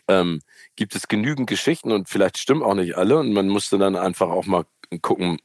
ähm, 0.07 0.41
gibt 0.75 0.95
es 0.95 1.07
genügend 1.07 1.47
Geschichten 1.47 1.91
und 1.91 2.09
vielleicht 2.09 2.37
stimmen 2.37 2.63
auch 2.63 2.75
nicht 2.75 2.97
alle 2.97 3.19
und 3.19 3.33
man 3.33 3.47
musste 3.47 3.77
dann 3.77 3.95
einfach 3.95 4.29
auch 4.29 4.45
mal 4.45 4.65
gucken, 5.01 5.39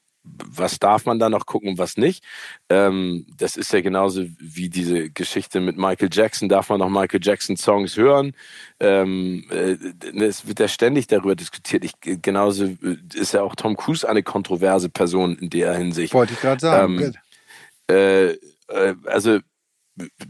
was 0.45 0.79
darf 0.79 1.07
man 1.07 1.19
da 1.19 1.29
noch 1.29 1.47
gucken 1.47 1.71
und 1.71 1.79
was 1.79 1.97
nicht. 1.97 2.25
Ähm, 2.69 3.27
das 3.37 3.57
ist 3.57 3.73
ja 3.73 3.81
genauso 3.81 4.27
wie 4.39 4.69
diese 4.69 5.11
Geschichte 5.11 5.61
mit 5.61 5.77
Michael 5.77 6.11
Jackson. 6.13 6.49
Darf 6.49 6.69
man 6.69 6.79
noch 6.79 6.89
Michael 6.89 7.21
Jackson 7.23 7.57
Songs 7.57 7.97
hören? 7.97 8.35
Ähm, 8.81 9.45
äh, 9.51 9.77
es 10.23 10.47
wird 10.47 10.61
ja 10.61 10.69
ständig 10.69 11.07
darüber 11.07 11.37
diskutiert. 11.37 11.85
Ich, 11.85 11.93
genauso 12.01 12.65
äh, 12.65 12.97
ist 13.15 13.33
ja 13.33 13.43
auch 13.43 13.57
Tom 13.57 13.77
Cruise 13.77 14.09
eine 14.09 14.23
kontroverse 14.23 14.89
Person 14.89 15.37
in 15.39 15.51
der 15.51 15.75
Hinsicht. 15.75 16.15
Wollte 16.15 16.35
ich 16.35 16.41
gerade 16.41 16.61
sagen. 16.61 17.01
Ähm, 17.01 17.15
äh, 17.91 18.31
äh, 18.69 18.95
also 19.07 19.39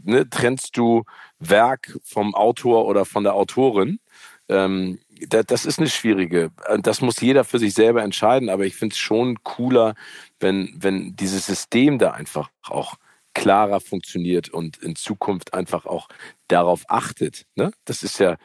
ne, 0.03 0.29
trennst 0.29 0.77
du 0.77 1.03
Werk 1.39 1.97
vom 2.03 2.35
Autor 2.35 2.85
oder 2.85 3.05
von 3.05 3.23
der 3.23 3.33
Autorin? 3.33 3.99
Ähm, 4.47 4.99
das 5.27 5.65
ist 5.65 5.79
eine 5.79 5.89
schwierige. 5.89 6.51
Äh, 6.65 6.79
das 6.79 7.01
muss 7.01 7.21
jeder 7.21 7.43
für 7.43 7.59
sich 7.59 7.73
selber 7.73 8.03
entscheiden, 8.03 8.49
aber 8.49 8.65
ich 8.65 8.75
finde 8.75 8.93
es 8.93 8.99
schon 8.99 9.43
cooler, 9.43 9.95
wenn, 10.39 10.73
wenn 10.77 11.15
dieses 11.15 11.45
System 11.45 11.99
da 11.99 12.11
einfach 12.11 12.49
auch 12.63 12.95
klarer 13.33 13.79
funktioniert 13.79 14.49
und 14.49 14.77
in 14.77 14.95
Zukunft 14.95 15.53
einfach 15.53 15.85
auch 15.85 16.09
darauf 16.47 16.83
achtet. 16.87 17.45
Ne? 17.55 17.71
Das 17.85 18.03
ist 18.03 18.19
ja, 18.19 18.37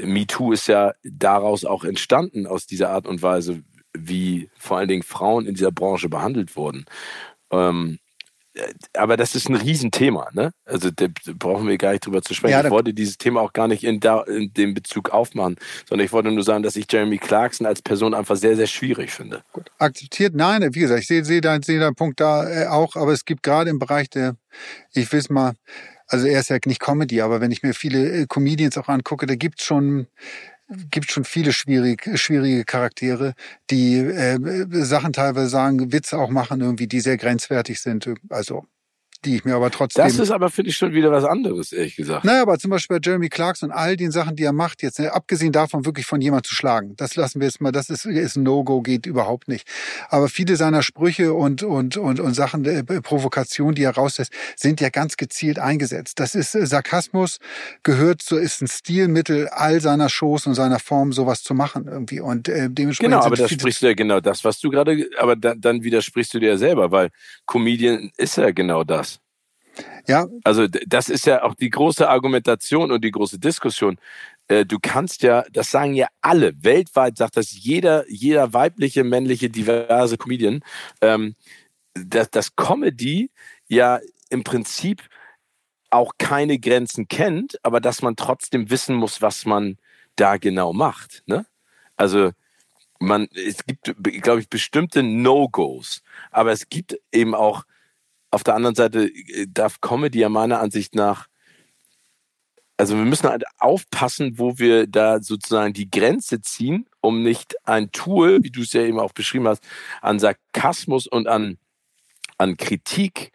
MeToo 0.00 0.52
ist 0.52 0.66
ja 0.68 0.92
daraus 1.02 1.64
auch 1.64 1.84
entstanden, 1.84 2.46
aus 2.46 2.66
dieser 2.66 2.90
Art 2.90 3.06
und 3.06 3.22
Weise, 3.22 3.62
wie 3.92 4.48
vor 4.56 4.78
allen 4.78 4.88
Dingen 4.88 5.02
Frauen 5.02 5.46
in 5.46 5.54
dieser 5.54 5.72
Branche 5.72 6.08
behandelt 6.08 6.56
wurden. 6.56 6.84
Ähm, 7.50 7.98
aber 8.94 9.16
das 9.16 9.34
ist 9.34 9.48
ein 9.48 9.56
Riesenthema, 9.56 10.28
ne? 10.32 10.52
Also 10.64 10.90
da 10.90 11.06
brauchen 11.34 11.68
wir 11.68 11.78
gar 11.78 11.92
nicht 11.92 12.06
drüber 12.06 12.22
zu 12.22 12.34
sprechen. 12.34 12.52
Ja, 12.52 12.64
ich 12.64 12.70
wollte 12.70 12.94
dieses 12.94 13.18
Thema 13.18 13.40
auch 13.40 13.52
gar 13.52 13.68
nicht 13.68 13.84
in, 13.84 14.00
da, 14.00 14.22
in 14.22 14.52
dem 14.54 14.74
Bezug 14.74 15.10
aufmachen, 15.10 15.56
sondern 15.88 16.04
ich 16.04 16.12
wollte 16.12 16.30
nur 16.30 16.44
sagen, 16.44 16.62
dass 16.62 16.76
ich 16.76 16.86
Jeremy 16.90 17.18
Clarkson 17.18 17.66
als 17.66 17.82
Person 17.82 18.14
einfach 18.14 18.36
sehr, 18.36 18.56
sehr 18.56 18.66
schwierig 18.66 19.10
finde. 19.10 19.42
Gut. 19.52 19.70
Akzeptiert, 19.78 20.34
nein, 20.34 20.62
wie 20.74 20.80
gesagt, 20.80 21.00
ich 21.00 21.06
sehe, 21.06 21.24
sehe 21.24 21.40
deinen, 21.40 21.62
sehe 21.62 21.80
deinen 21.80 21.94
Punkt 21.94 22.20
da 22.20 22.48
äh, 22.48 22.66
auch, 22.66 22.96
aber 22.96 23.12
es 23.12 23.24
gibt 23.24 23.42
gerade 23.42 23.70
im 23.70 23.78
Bereich 23.78 24.10
der, 24.10 24.36
ich 24.94 25.10
will 25.12 25.20
es 25.20 25.30
mal, 25.30 25.54
Also 26.06 26.26
er 26.26 26.40
ist 26.40 26.50
ja 26.50 26.58
nicht 26.66 26.80
Comedy, 26.80 27.20
aber 27.20 27.40
wenn 27.40 27.52
ich 27.52 27.62
mir 27.62 27.72
viele 27.72 28.22
äh, 28.22 28.26
Comedians 28.26 28.76
auch 28.76 28.88
angucke, 28.88 29.26
da 29.26 29.36
gibt's 29.36 29.64
schon 29.64 30.08
gibt 30.90 31.10
schon 31.10 31.24
viele 31.24 31.52
schwierige, 31.52 32.16
schwierige 32.16 32.64
Charaktere, 32.64 33.34
die 33.70 33.96
äh, 33.98 34.38
Sachen 34.84 35.12
teilweise 35.12 35.48
sagen, 35.48 35.92
Witze 35.92 36.18
auch 36.18 36.30
machen 36.30 36.60
irgendwie, 36.60 36.86
die 36.86 37.00
sehr 37.00 37.16
grenzwertig 37.16 37.80
sind. 37.80 38.08
Also 38.28 38.66
die 39.24 39.36
ich 39.36 39.44
mir 39.44 39.54
aber 39.54 39.70
trotzdem. 39.70 40.04
Das 40.04 40.18
ist 40.18 40.30
aber, 40.30 40.50
finde 40.50 40.70
ich, 40.70 40.76
schon 40.76 40.92
wieder 40.92 41.10
was 41.10 41.24
anderes, 41.24 41.72
ehrlich 41.72 41.96
gesagt. 41.96 42.24
Naja, 42.24 42.42
aber 42.42 42.58
zum 42.58 42.70
Beispiel 42.70 42.98
bei 42.98 43.02
Jeremy 43.04 43.28
Clarkson 43.28 43.70
und 43.70 43.76
all 43.76 43.96
den 43.96 44.10
Sachen, 44.10 44.36
die 44.36 44.44
er 44.44 44.52
macht, 44.52 44.82
jetzt, 44.82 44.98
ne, 44.98 45.12
abgesehen 45.12 45.52
davon 45.52 45.84
wirklich 45.84 46.06
von 46.06 46.20
jemand 46.20 46.46
zu 46.46 46.54
schlagen, 46.54 46.94
das 46.96 47.16
lassen 47.16 47.40
wir 47.40 47.46
jetzt 47.46 47.60
mal, 47.60 47.72
das 47.72 47.90
ist, 47.90 48.06
ist 48.06 48.36
ein 48.36 48.42
No-Go, 48.42 48.80
geht 48.80 49.06
überhaupt 49.06 49.48
nicht. 49.48 49.66
Aber 50.08 50.28
viele 50.28 50.56
seiner 50.56 50.82
Sprüche 50.82 51.34
und, 51.34 51.62
und, 51.62 51.96
und, 51.96 52.20
und 52.20 52.34
Sachen, 52.34 52.64
äh, 52.64 52.82
Provokation, 52.82 53.74
die 53.74 53.82
er 53.82 53.94
rauslässt, 53.94 54.32
sind 54.56 54.80
ja 54.80 54.88
ganz 54.88 55.16
gezielt 55.16 55.58
eingesetzt. 55.58 56.18
Das 56.18 56.34
ist, 56.34 56.54
äh, 56.54 56.66
Sarkasmus 56.66 57.38
gehört 57.82 58.22
zu, 58.22 58.36
ist 58.36 58.62
ein 58.62 58.68
Stilmittel 58.68 59.48
all 59.48 59.80
seiner 59.80 60.08
Shows 60.08 60.46
und 60.46 60.54
seiner 60.54 60.78
Form, 60.78 61.12
sowas 61.12 61.42
zu 61.42 61.54
machen 61.54 61.86
irgendwie. 61.86 62.20
Und 62.20 62.48
äh, 62.48 62.68
dementsprechend. 62.70 63.12
Genau, 63.12 63.24
aber 63.24 63.36
das 63.36 63.50
sprichst 63.50 63.82
du 63.82 63.86
ja 63.86 63.94
genau 63.94 64.20
das, 64.20 64.44
was 64.44 64.58
du 64.60 64.70
gerade, 64.70 65.08
aber 65.18 65.36
da, 65.36 65.54
dann 65.54 65.82
widersprichst 65.82 66.32
du 66.34 66.38
dir 66.38 66.50
ja 66.50 66.56
selber, 66.56 66.90
weil 66.90 67.10
Comedian 67.46 68.10
ist 68.16 68.36
ja 68.36 68.50
genau 68.50 68.84
das. 68.84 69.09
Ja. 70.06 70.26
Also 70.44 70.66
das 70.66 71.08
ist 71.08 71.26
ja 71.26 71.42
auch 71.42 71.54
die 71.54 71.70
große 71.70 72.08
Argumentation 72.08 72.90
und 72.90 73.04
die 73.04 73.10
große 73.10 73.38
Diskussion. 73.38 73.98
Äh, 74.48 74.66
du 74.66 74.78
kannst 74.80 75.22
ja, 75.22 75.44
das 75.52 75.70
sagen 75.70 75.94
ja 75.94 76.08
alle, 76.20 76.52
weltweit 76.62 77.16
sagt 77.16 77.36
das 77.36 77.52
jeder, 77.52 78.04
jeder 78.08 78.52
weibliche, 78.52 79.04
männliche, 79.04 79.50
diverse 79.50 80.18
Comedian, 80.18 80.62
ähm, 81.00 81.36
dass, 81.94 82.30
dass 82.30 82.56
Comedy 82.56 83.30
ja 83.68 84.00
im 84.28 84.44
Prinzip 84.44 85.02
auch 85.90 86.12
keine 86.18 86.58
Grenzen 86.58 87.08
kennt, 87.08 87.58
aber 87.64 87.80
dass 87.80 88.02
man 88.02 88.16
trotzdem 88.16 88.70
wissen 88.70 88.94
muss, 88.96 89.22
was 89.22 89.44
man 89.44 89.76
da 90.16 90.36
genau 90.36 90.72
macht. 90.72 91.22
Ne? 91.26 91.46
Also 91.96 92.30
man, 93.00 93.28
es 93.34 93.64
gibt, 93.64 93.94
glaube 94.22 94.40
ich, 94.40 94.48
bestimmte 94.48 95.02
No-Gos, 95.02 96.02
aber 96.30 96.52
es 96.52 96.68
gibt 96.68 96.98
eben 97.12 97.34
auch 97.34 97.64
auf 98.30 98.44
der 98.44 98.54
anderen 98.54 98.74
Seite 98.74 99.06
äh, 99.06 99.46
darf 99.48 99.80
Comedy 99.80 100.20
ja 100.20 100.28
meiner 100.28 100.60
Ansicht 100.60 100.94
nach, 100.94 101.28
also 102.76 102.96
wir 102.96 103.04
müssen 103.04 103.28
halt 103.28 103.44
aufpassen, 103.58 104.38
wo 104.38 104.58
wir 104.58 104.86
da 104.86 105.20
sozusagen 105.20 105.74
die 105.74 105.90
Grenze 105.90 106.40
ziehen, 106.40 106.86
um 107.00 107.22
nicht 107.22 107.56
ein 107.66 107.92
Tool, 107.92 108.42
wie 108.42 108.50
du 108.50 108.62
es 108.62 108.72
ja 108.72 108.82
eben 108.82 108.98
auch 108.98 109.12
beschrieben 109.12 109.48
hast, 109.48 109.62
an 110.00 110.18
Sarkasmus 110.18 111.06
und 111.06 111.28
an, 111.28 111.58
an 112.38 112.56
Kritik 112.56 113.32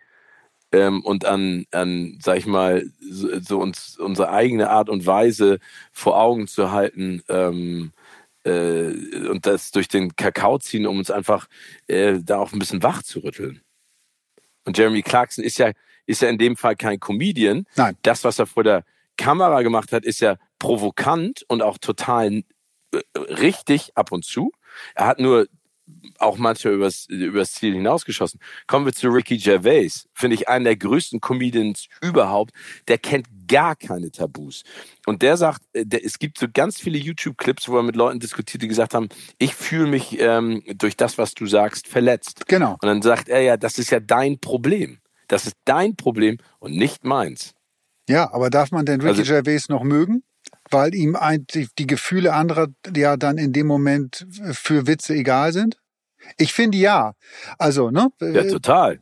ähm, 0.71 1.03
und 1.03 1.25
an, 1.25 1.65
an, 1.71 2.17
sag 2.21 2.37
ich 2.37 2.47
mal, 2.47 2.89
so, 2.99 3.39
so, 3.39 3.59
uns 3.59 3.97
unsere 3.99 4.31
eigene 4.31 4.69
Art 4.69 4.89
und 4.89 5.05
Weise 5.05 5.59
vor 5.91 6.19
Augen 6.19 6.47
zu 6.47 6.71
halten, 6.71 7.21
ähm, 7.29 7.91
äh, 8.45 8.91
und 9.29 9.45
das 9.45 9.71
durch 9.71 9.87
den 9.87 10.15
Kakao 10.15 10.59
ziehen, 10.59 10.87
um 10.87 10.99
uns 10.99 11.11
einfach 11.11 11.47
äh, 11.87 12.19
da 12.23 12.37
auch 12.39 12.53
ein 12.53 12.59
bisschen 12.59 12.83
wach 12.83 13.03
zu 13.03 13.19
rütteln. 13.19 13.61
Und 14.65 14.77
Jeremy 14.77 15.01
Clarkson 15.01 15.43
ist 15.43 15.57
ja, 15.57 15.71
ist 16.05 16.21
ja 16.21 16.29
in 16.29 16.37
dem 16.37 16.55
Fall 16.55 16.75
kein 16.75 16.99
Comedian. 16.99 17.65
Nein. 17.75 17.97
Das, 18.01 18.23
was 18.23 18.39
er 18.39 18.45
vor 18.45 18.63
der 18.63 18.83
Kamera 19.17 19.61
gemacht 19.61 19.91
hat, 19.91 20.03
ist 20.03 20.19
ja 20.19 20.37
provokant 20.59 21.43
und 21.47 21.61
auch 21.61 21.77
total 21.77 22.43
äh, 22.91 22.99
richtig 23.15 23.95
ab 23.95 24.11
und 24.11 24.25
zu. 24.25 24.51
Er 24.95 25.07
hat 25.07 25.19
nur 25.19 25.47
auch 26.19 26.37
manchmal 26.37 26.73
übers, 26.73 27.05
übers 27.07 27.53
Ziel 27.53 27.73
hinausgeschossen. 27.73 28.39
Kommen 28.67 28.85
wir 28.85 28.93
zu 28.93 29.09
Ricky 29.09 29.37
Gervais. 29.37 30.07
Finde 30.13 30.35
ich 30.35 30.49
einen 30.49 30.65
der 30.65 30.75
größten 30.75 31.21
Comedians 31.21 31.87
überhaupt. 32.01 32.51
Der 32.87 32.97
kennt 32.97 33.27
gar 33.47 33.75
keine 33.75 34.11
Tabus. 34.11 34.63
Und 35.05 35.21
der 35.21 35.37
sagt, 35.37 35.61
äh, 35.73 35.85
der, 35.85 36.03
es 36.03 36.19
gibt 36.19 36.37
so 36.37 36.47
ganz 36.51 36.79
viele 36.79 36.97
YouTube-Clips, 36.97 37.69
wo 37.69 37.77
er 37.77 37.83
mit 37.83 37.95
Leuten 37.95 38.19
diskutiert, 38.19 38.63
die 38.63 38.67
gesagt 38.67 38.93
haben, 38.93 39.09
ich 39.37 39.53
fühle 39.53 39.87
mich 39.87 40.19
ähm, 40.19 40.63
durch 40.75 40.97
das, 40.97 41.17
was 41.17 41.33
du 41.33 41.45
sagst, 41.45 41.87
verletzt. 41.87 42.47
Genau. 42.47 42.73
Und 42.73 42.85
dann 42.85 43.01
sagt 43.01 43.29
er 43.29 43.41
ja, 43.41 43.57
das 43.57 43.77
ist 43.77 43.91
ja 43.91 43.99
dein 43.99 44.39
Problem. 44.39 44.99
Das 45.27 45.45
ist 45.45 45.55
dein 45.65 45.95
Problem 45.95 46.37
und 46.59 46.75
nicht 46.75 47.03
meins. 47.03 47.53
Ja, 48.07 48.31
aber 48.33 48.49
darf 48.49 48.71
man 48.71 48.85
denn 48.85 49.01
Ricky 49.01 49.19
also, 49.19 49.33
Gervais 49.33 49.69
noch 49.69 49.83
mögen? 49.83 50.23
Weil 50.71 50.95
ihm 50.95 51.15
eigentlich 51.15 51.69
die 51.77 51.87
Gefühle 51.87 52.33
anderer 52.33 52.67
ja 52.95 53.17
dann 53.17 53.37
in 53.37 53.53
dem 53.53 53.67
Moment 53.67 54.25
für 54.51 54.87
Witze 54.87 55.13
egal 55.13 55.53
sind? 55.53 55.77
Ich 56.37 56.53
finde 56.53 56.77
ja. 56.77 57.13
Also, 57.59 57.91
ne? 57.91 58.09
Ja, 58.19 58.43
total. 58.43 58.99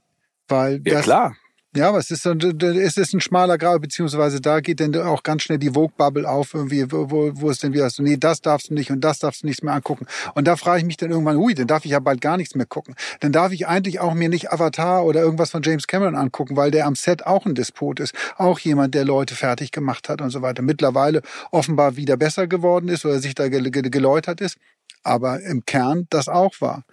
Weil 0.48 0.82
ja, 0.86 0.96
das, 0.96 1.04
klar. 1.04 1.36
Ja, 1.76 1.90
aber 1.90 1.98
es 1.98 2.12
ist, 2.12 2.24
es 2.28 2.98
ist 2.98 3.14
ein 3.16 3.20
schmaler 3.20 3.58
Grad, 3.58 3.82
beziehungsweise 3.82 4.40
da 4.40 4.60
geht 4.60 4.80
dann 4.80 4.96
auch 4.96 5.24
ganz 5.24 5.42
schnell 5.42 5.58
die 5.58 5.72
Vogue-Bubble 5.72 6.30
auf, 6.30 6.54
irgendwie, 6.54 6.92
wo, 6.92 7.32
wo 7.34 7.50
es 7.50 7.58
denn 7.58 7.74
wieder 7.74 7.90
so, 7.90 8.04
nee, 8.04 8.16
das 8.16 8.42
darfst 8.42 8.70
du 8.70 8.76
nicht 8.76 8.92
und 8.92 9.02
das 9.02 9.18
darfst 9.18 9.42
du 9.42 9.48
nichts 9.48 9.64
mehr 9.64 9.74
angucken. 9.74 10.06
Und 10.36 10.48
da 10.48 10.56
frage 10.56 10.82
ich 10.82 10.86
mich 10.86 10.98
dann 10.98 11.10
irgendwann, 11.10 11.38
hui, 11.38 11.56
dann 11.56 11.66
darf 11.66 11.84
ich 11.86 11.92
ja 11.92 12.00
bald 12.00 12.22
gar 12.22 12.38
nichts 12.38 12.54
mehr 12.54 12.68
gucken. 12.68 12.94
Dann 13.22 13.32
darf 13.32 13.52
ich 13.52 13.66
eigentlich 13.68 14.00
auch 14.00 14.14
mir 14.14 14.30
nicht 14.30 14.52
Avatar 14.52 15.04
oder 15.04 15.22
irgendwas 15.22 15.50
von 15.50 15.64
James 15.64 15.88
Cameron 15.88 16.16
angucken, 16.16 16.56
weil 16.56 16.70
der 16.70 16.86
am 16.86 16.94
Set 16.94 17.26
auch 17.26 17.48
ein 17.48 17.56
Despot 17.56 18.00
ist. 18.00 18.14
Auch 18.38 18.60
jemand, 18.60 18.94
der 18.94 19.04
Leute 19.06 19.34
fertig 19.34 19.72
gemacht 19.72 20.10
hat 20.10 20.22
und 20.22 20.30
so 20.30 20.44
weiter. 20.44 20.62
Mittlerweile 20.62 21.24
offenbar 21.50 21.96
wieder 21.96 22.18
besser 22.18 22.46
geworden 22.46 22.88
ist 22.88 23.04
oder 23.04 23.18
sich 23.18 23.34
da 23.34 23.50
geläutert 23.50 24.42
ist. 24.42 24.58
Aber 25.02 25.42
im 25.42 25.66
Kern 25.66 26.06
das 26.12 26.30
auch 26.30 26.54
war. 26.62 26.84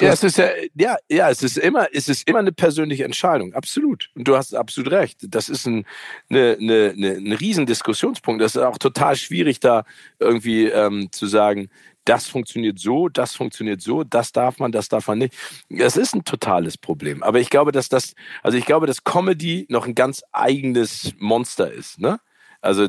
Ja, 0.00 0.12
es 0.12 0.24
ist 0.24 0.38
ja, 0.38 0.48
ja, 0.74 0.96
ja, 1.08 1.30
es 1.30 1.42
ist 1.42 1.56
immer, 1.56 1.88
es 1.92 2.08
ist 2.08 2.28
immer 2.28 2.40
eine 2.40 2.52
persönliche 2.52 3.04
Entscheidung, 3.04 3.54
absolut. 3.54 4.10
Und 4.14 4.26
du 4.26 4.36
hast 4.36 4.54
absolut 4.54 4.92
recht. 4.92 5.18
Das 5.22 5.48
ist 5.48 5.66
ein, 5.66 5.86
eine, 6.28 6.56
eine, 6.60 6.94
eine, 6.96 7.10
ein 7.12 7.32
Riesendiskussionspunkt. 7.32 8.42
Das 8.42 8.56
ist 8.56 8.62
auch 8.62 8.78
total 8.78 9.16
schwierig, 9.16 9.60
da 9.60 9.84
irgendwie 10.18 10.66
ähm, 10.66 11.08
zu 11.12 11.26
sagen, 11.26 11.70
das 12.04 12.26
funktioniert 12.26 12.78
so, 12.78 13.08
das 13.08 13.34
funktioniert 13.34 13.80
so, 13.80 14.04
das 14.04 14.32
darf 14.32 14.58
man, 14.58 14.72
das 14.72 14.88
darf 14.88 15.08
man 15.08 15.18
nicht. 15.18 15.34
Es 15.70 15.96
ist 15.96 16.14
ein 16.14 16.24
totales 16.24 16.76
Problem. 16.76 17.22
Aber 17.22 17.40
ich 17.40 17.50
glaube, 17.50 17.72
dass 17.72 17.88
das, 17.88 18.14
also 18.42 18.58
ich 18.58 18.66
glaube, 18.66 18.86
dass 18.86 19.04
Comedy 19.04 19.66
noch 19.68 19.86
ein 19.86 19.94
ganz 19.94 20.22
eigenes 20.32 21.14
Monster 21.18 21.72
ist, 21.72 21.98
ne? 22.00 22.20
Also, 22.60 22.88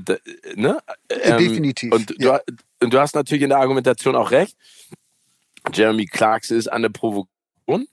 ne? 0.56 0.78
Ähm, 1.10 1.38
Definitiv. 1.38 1.92
Und, 1.92 2.16
ja. 2.18 2.40
du, 2.46 2.54
und 2.82 2.94
du 2.94 3.00
hast 3.00 3.14
natürlich 3.14 3.44
in 3.44 3.50
der 3.50 3.60
Argumentation 3.60 4.16
auch 4.16 4.32
recht. 4.32 4.56
Jeremy 5.74 6.06
Clarks 6.06 6.52
ist 6.52 6.68
eine 6.68 6.90
Provokation 6.90 7.88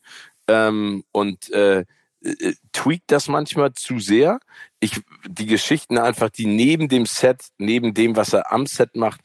ähm, 0.49 1.05
und 1.13 1.51
äh, 1.51 1.85
äh, 2.25 2.55
tweakt 2.73 3.05
das 3.09 3.29
manchmal 3.29 3.73
zu 3.73 3.99
sehr. 3.99 4.39
Ich, 4.81 5.01
die 5.27 5.47
Geschichten 5.47 5.99
einfach, 5.99 6.31
die 6.31 6.47
neben 6.47 6.89
dem 6.89 7.07
Set, 7.07 7.47
neben 7.59 7.95
dem, 7.95 8.17
was 8.17 8.33
er 8.33 8.53
am 8.53 8.67
Set 8.67 8.97
macht, 8.97 9.21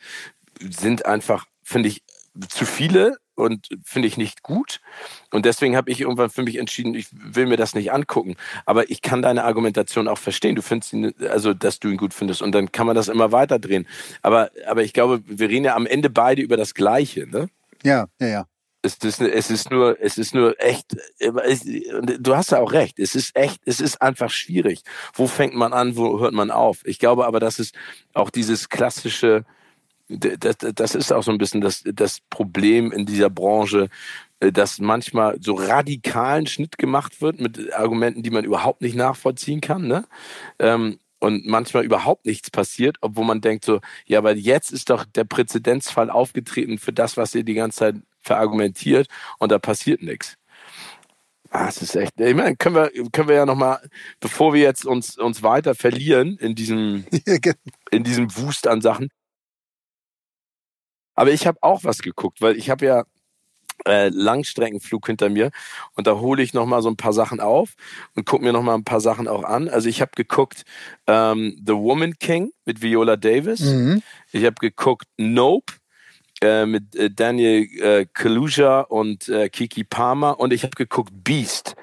sind 0.60 1.06
einfach, 1.06 1.46
finde 1.64 1.90
ich, 1.90 2.04
zu 2.50 2.66
viele 2.66 3.18
und 3.36 3.68
finde 3.84 4.08
ich 4.08 4.18
nicht 4.18 4.42
gut. 4.42 4.82
Und 5.32 5.46
deswegen 5.46 5.76
habe 5.76 5.92
ich 5.92 6.02
irgendwann 6.02 6.30
für 6.32 6.44
mich 6.44 6.58
entschieden, 6.58 6.96
ich 6.96 7.08
will 7.12 7.46
mir 7.46 7.58
das 7.58 7.76
nicht 7.76 7.92
angucken. 7.92 8.36
Aber 8.66 8.90
ich 8.90 9.02
kann 9.02 9.22
deine 9.22 9.44
Argumentation 9.44 10.08
auch 10.08 10.18
verstehen. 10.18 10.56
Du 10.56 10.64
findest 10.64 10.94
ihn, 10.94 11.14
also 11.30 11.54
dass 11.54 11.80
du 11.80 11.90
ihn 11.90 11.98
gut 11.98 12.14
findest. 12.14 12.42
Und 12.42 12.54
dann 12.54 12.72
kann 12.72 12.88
man 12.88 12.96
das 12.96 13.08
immer 13.08 13.32
weiter 13.32 13.60
drehen. 13.60 13.88
Aber, 14.24 14.50
aber 14.68 14.84
ich 14.84 14.94
glaube, 14.94 15.22
wir 15.26 15.50
reden 15.50 15.66
ja 15.66 15.76
am 15.76 15.86
Ende 15.86 16.10
beide 16.10 16.42
über 16.42 16.58
das 16.58 16.74
Gleiche, 16.74 17.28
ne? 17.28 17.48
Ja, 17.84 18.08
ja, 18.20 18.28
ja. 18.28 18.48
Es 18.84 18.96
ist, 18.98 19.20
es 19.20 19.50
ist 19.50 19.72
nur, 19.72 19.98
es 20.00 20.18
ist 20.18 20.34
nur 20.34 20.56
echt, 20.64 20.96
du 21.20 22.36
hast 22.36 22.52
ja 22.52 22.60
auch 22.60 22.72
recht, 22.72 23.00
es 23.00 23.16
ist 23.16 23.36
echt, 23.36 23.60
es 23.66 23.82
ist 23.82 24.02
einfach 24.02 24.30
schwierig. 24.30 24.82
Wo 25.14 25.28
fängt 25.28 25.56
man 25.56 25.74
an, 25.74 25.98
wo 25.98 26.20
hört 26.20 26.34
man 26.34 26.52
auf? 26.52 26.86
Ich 26.86 27.00
glaube 27.00 27.26
aber, 27.26 27.40
dass 27.40 27.60
es 27.60 27.72
auch 28.14 28.30
dieses 28.30 28.70
klassische, 28.70 29.46
das, 30.08 30.58
das 30.60 30.96
ist 30.96 31.12
auch 31.12 31.24
so 31.24 31.32
ein 31.32 31.38
bisschen 31.38 31.60
das, 31.60 31.84
das 31.86 32.20
Problem 32.30 32.92
in 32.92 33.06
dieser 33.06 33.30
Branche, 33.30 33.90
äh, 34.40 34.52
dass 34.52 34.80
manchmal 34.80 35.38
so 35.42 35.56
radikalen 35.56 36.48
Schnitt 36.48 36.78
gemacht 36.78 37.22
wird 37.22 37.42
mit 37.42 37.74
Argumenten, 37.74 38.24
die 38.24 38.30
man 38.30 38.46
überhaupt 38.46 38.82
nicht 38.82 38.96
nachvollziehen 38.96 39.60
kann. 39.60 39.88
Ne? 39.88 40.06
Ähm, 40.60 41.00
und 41.20 41.46
manchmal 41.46 41.84
überhaupt 41.84 42.26
nichts 42.26 42.52
passiert, 42.52 42.98
obwohl 43.02 43.26
man 43.26 43.42
denkt 43.42 43.66
so, 43.66 43.80
ja, 44.06 44.20
aber 44.20 44.36
jetzt 44.36 44.72
ist 44.72 44.90
doch 44.90 45.06
der 45.06 45.24
Präzedenzfall 45.24 46.10
aufgetreten 46.10 46.78
für 46.78 46.94
das, 46.94 47.18
was 47.18 47.34
ihr 47.36 47.44
die 47.44 47.56
ganze 47.56 47.80
Zeit 47.80 47.96
verargumentiert 48.20 49.08
und 49.40 49.52
da 49.52 49.60
passiert 49.60 50.04
nichts. 50.04 50.38
Ah, 51.50 51.68
es 51.70 51.82
ist 51.82 51.96
echt. 51.96 52.20
Ich 52.20 52.36
meine, 52.36 52.58
können 52.58 52.76
wir, 52.76 52.92
können 53.12 53.30
wir 53.30 53.36
ja 53.36 53.46
nochmal, 53.46 53.80
bevor 54.20 54.54
wir 54.54 54.62
jetzt 54.62 54.86
uns, 54.86 55.18
uns 55.18 55.44
weiter 55.44 55.76
verlieren 55.76 56.38
in 56.38 56.56
diesem, 56.56 57.06
in 57.92 58.04
diesem 58.04 58.36
Wust 58.38 58.68
an 58.68 58.82
Sachen. 58.82 59.10
Aber 61.16 61.32
ich 61.32 61.48
habe 61.48 61.58
auch 61.62 61.84
was 61.84 62.00
geguckt, 62.00 62.42
weil 62.42 62.58
ich 62.58 62.70
habe 62.70 62.86
ja 62.86 63.04
äh, 63.88 64.10
Langstreckenflug 64.10 65.08
hinter 65.08 65.30
mir 65.30 65.52
und 65.96 66.08
da 66.08 66.20
hole 66.20 66.44
ich 66.44 66.54
noch 66.54 66.66
mal 66.66 66.82
so 66.82 66.90
ein 66.90 66.98
paar 66.98 67.14
Sachen 67.14 67.40
auf 67.40 67.76
und 68.16 68.26
gucke 68.26 68.44
mir 68.44 68.54
noch 68.54 68.62
mal 68.62 68.76
ein 68.76 68.84
paar 68.84 69.02
Sachen 69.02 69.28
auch 69.28 69.44
an. 69.44 69.70
Also 69.70 69.90
ich 69.90 70.02
habe 70.02 70.12
geguckt 70.16 70.64
ähm, 71.08 71.62
The 71.66 71.74
Woman 71.74 72.20
King 72.20 72.52
mit 72.66 72.82
Viola 72.82 73.16
Davis. 73.16 73.62
Mhm. 73.62 74.04
Ich 74.32 74.44
habe 74.46 74.56
geguckt 74.60 75.08
Nope 75.18 75.74
äh, 76.42 76.66
mit 76.66 76.96
äh, 76.96 77.10
Daniel 77.10 77.68
äh, 77.82 78.06
Kaluja 78.14 78.82
und 78.82 79.30
äh, 79.30 79.50
Kiki 79.50 79.84
Palmer 79.84 80.40
und 80.40 80.54
ich 80.54 80.64
habe 80.64 80.76
geguckt 80.76 81.12
Beast 81.24 81.76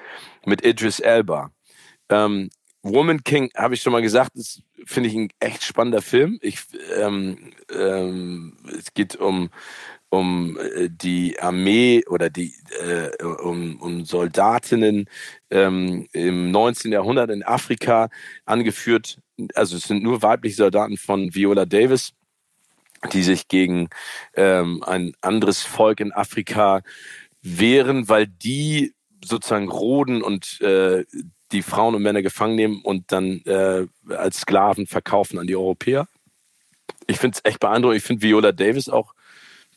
mit 0.45 0.65
Idris 0.65 0.99
Elba. 0.99 1.51
Ähm, 2.09 2.49
Woman 2.83 3.23
King 3.23 3.49
habe 3.55 3.73
ich 3.73 3.81
schon 3.81 3.93
mal 3.93 4.03
gesagt, 4.03 4.35
ist 4.35 4.61
finde 4.85 5.09
ich 5.09 5.15
ein 5.15 5.29
echt 5.39 5.63
spannender 5.63 6.01
Film. 6.01 6.37
Ich, 6.41 6.59
ähm, 6.95 7.51
ähm, 7.73 8.57
es 8.77 8.93
geht 8.93 9.15
um 9.15 9.49
um 10.15 10.57
äh, 10.57 10.89
die 10.89 11.39
Armee 11.39 12.03
oder 12.07 12.29
die 12.29 12.53
äh, 12.81 13.23
um, 13.23 13.81
um 13.81 14.05
Soldatinnen 14.05 15.09
ähm, 15.49 16.07
im 16.13 16.51
19. 16.51 16.91
Jahrhundert 16.91 17.29
in 17.31 17.43
Afrika 17.43 18.09
angeführt. 18.45 19.19
Also 19.53 19.75
es 19.75 19.83
sind 19.83 20.03
nur 20.03 20.21
weibliche 20.21 20.55
Soldaten 20.55 20.97
von 20.97 21.35
Viola 21.35 21.65
Davis, 21.65 22.13
die 23.11 23.23
sich 23.23 23.47
gegen 23.49 23.89
ähm, 24.35 24.81
ein 24.83 25.13
anderes 25.21 25.61
Volk 25.61 25.99
in 25.99 26.13
Afrika 26.13 26.81
wehren, 27.41 28.07
weil 28.07 28.27
die 28.27 28.93
sozusagen 29.23 29.69
roden 29.69 30.21
und 30.21 30.61
äh, 30.61 31.03
die 31.51 31.61
Frauen 31.61 31.95
und 31.95 32.03
Männer 32.03 32.21
gefangen 32.21 32.55
nehmen 32.55 32.81
und 32.81 33.11
dann 33.11 33.41
äh, 33.45 33.85
als 34.09 34.41
Sklaven 34.41 34.87
verkaufen 34.87 35.39
an 35.39 35.47
die 35.47 35.55
Europäer. 35.55 36.07
Ich 37.07 37.17
finde 37.17 37.35
es 37.37 37.49
echt 37.49 37.59
beeindruckend. 37.59 37.97
Ich 37.97 38.03
finde 38.03 38.21
Viola 38.23 38.51
Davis 38.51 38.87
auch 38.89 39.14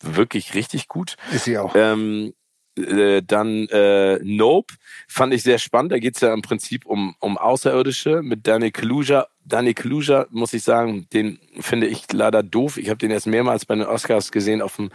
wirklich 0.03 0.55
richtig 0.55 0.89
gut. 0.89 1.17
Ist 1.33 1.45
sie 1.45 1.59
auch. 1.59 1.75
Ähm, 1.75 2.33
äh, 2.79 3.23
dann 3.23 3.67
äh, 3.69 4.19
Nope 4.23 4.75
fand 5.09 5.35
ich 5.35 5.43
sehr 5.43 5.59
spannend. 5.59 5.93
Da 5.93 5.99
geht 5.99 6.15
es 6.15 6.21
ja 6.21 6.33
im 6.33 6.43
Prinzip 6.43 6.87
um, 6.87 7.15
um 7.19 7.37
Außerirdische 7.39 8.23
mit 8.23 8.47
Danny 8.47 8.71
Kaluja. 8.71 9.27
Danny 9.45 9.75
Kaluja, 9.75 10.27
muss 10.31 10.53
ich 10.53 10.63
sagen, 10.63 11.07
den 11.13 11.39
finde 11.61 11.87
ich 11.87 12.05
leider 12.13 12.43
doof. 12.43 12.77
Ich 12.77 12.89
habe 12.89 12.99
den 12.99 13.11
erst 13.11 13.27
mehrmals 13.27 13.65
bei 13.65 13.75
den 13.75 13.87
Oscars 13.87 14.31
gesehen 14.31 14.63
auf 14.63 14.77
dem 14.77 14.91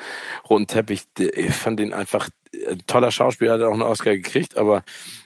roten 0.49 0.67
Teppich. 0.67 1.03
Ich 1.17 1.53
fand 1.53 1.79
den 1.79 1.93
einfach 1.93 2.29
ein 2.69 2.83
toller 2.85 3.11
Schauspieler, 3.11 3.53
hat 3.53 3.61
auch 3.61 3.73
einen 3.73 3.81
Oscar 3.81 4.15
gekriegt, 4.15 4.57
aber 4.57 4.83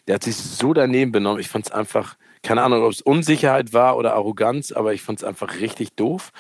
der 0.07 0.15
hat 0.15 0.23
sich 0.23 0.35
so 0.37 0.73
daneben 0.73 1.11
benommen. 1.11 1.41
Ich 1.41 1.49
fand 1.49 1.65
es 1.65 1.71
einfach, 1.71 2.15
keine 2.43 2.61
Ahnung, 2.61 2.83
ob 2.83 2.91
es 2.91 3.01
Unsicherheit 3.01 3.73
war 3.73 3.97
oder 3.97 4.13
Arroganz, 4.13 4.71
aber 4.71 4.93
ich 4.93 5.01
fand 5.01 5.19
es 5.19 5.23
einfach 5.23 5.59
richtig 5.59 5.93
doof. 5.95 6.31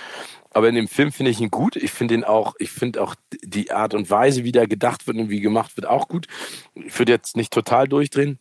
Aber 0.51 0.69
in 0.69 0.75
dem 0.75 0.87
Film 0.87 1.11
finde 1.11 1.31
ich 1.31 1.39
ihn 1.39 1.51
gut. 1.51 1.75
Ich 1.75 1.91
finde 1.91 2.15
ihn 2.15 2.23
auch, 2.23 2.55
ich 2.57 2.71
finde 2.71 3.01
auch 3.01 3.15
die 3.43 3.71
Art 3.71 3.93
und 3.93 4.09
Weise, 4.09 4.43
wie 4.43 4.51
da 4.51 4.65
gedacht 4.65 5.05
wird 5.05 5.17
und 5.17 5.29
wie 5.29 5.41
gemacht 5.41 5.77
wird, 5.77 5.87
auch 5.87 6.07
gut. 6.07 6.27
Ich 6.73 6.97
würde 6.97 7.11
jetzt 7.11 7.35
nicht 7.35 7.53
total 7.53 7.87
durchdrehen. 7.87 8.39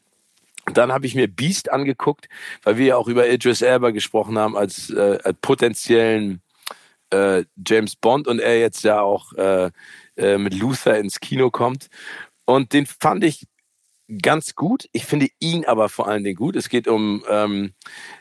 Dann 0.72 0.92
habe 0.92 1.06
ich 1.06 1.14
mir 1.14 1.28
Beast 1.28 1.70
angeguckt, 1.70 2.28
weil 2.62 2.76
wir 2.76 2.86
ja 2.86 2.96
auch 2.96 3.08
über 3.08 3.28
Idris 3.28 3.62
Elba 3.62 3.90
gesprochen 3.90 4.38
haben 4.38 4.56
als, 4.56 4.90
äh, 4.90 5.18
als 5.22 5.36
potenziellen 5.40 6.42
äh, 7.10 7.44
James 7.64 7.96
Bond 7.96 8.26
und 8.26 8.40
er 8.40 8.58
jetzt 8.58 8.82
ja 8.82 9.00
auch 9.00 9.32
äh, 9.34 9.70
äh, 10.16 10.38
mit 10.38 10.54
Luther 10.54 10.98
ins 10.98 11.20
Kino 11.20 11.50
kommt. 11.50 11.88
Und 12.44 12.72
den 12.72 12.86
fand 12.86 13.24
ich 13.24 13.46
ganz 14.22 14.54
gut. 14.54 14.88
Ich 14.92 15.04
finde 15.04 15.28
ihn 15.40 15.64
aber 15.64 15.88
vor 15.88 16.08
allen 16.08 16.24
Dingen 16.24 16.36
gut. 16.36 16.56
Es 16.56 16.68
geht 16.68 16.88
um, 16.88 17.24
ähm, 17.28 17.74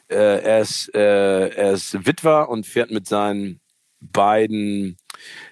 äh, 0.08 0.42
er, 0.42 0.62
ist, 0.62 0.94
äh, 0.96 1.50
er 1.50 1.72
ist 1.74 2.06
Witwer 2.06 2.50
und 2.50 2.66
fährt 2.66 2.92
mit 2.92 3.08
seinen 3.08 3.60
beiden 4.00 4.98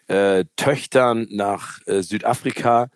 äh, 0.08 0.46
Töchtern 0.56 1.28
nach 1.30 1.80
äh, 1.86 2.02
Südafrika, 2.02 2.90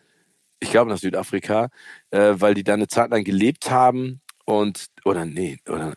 ich 0.60 0.72
glaube 0.72 0.90
nach 0.90 0.98
Südafrika, 0.98 1.70
äh, 2.12 2.34
weil 2.38 2.54
die 2.54 2.64
da 2.64 2.74
eine 2.74 2.88
Zeit 2.88 3.12
lang 3.12 3.24
gelebt 3.24 3.70
haben 3.70 4.22
und, 4.46 4.88
oder 5.06 5.26
nee, 5.26 5.60
oder, 5.68 5.94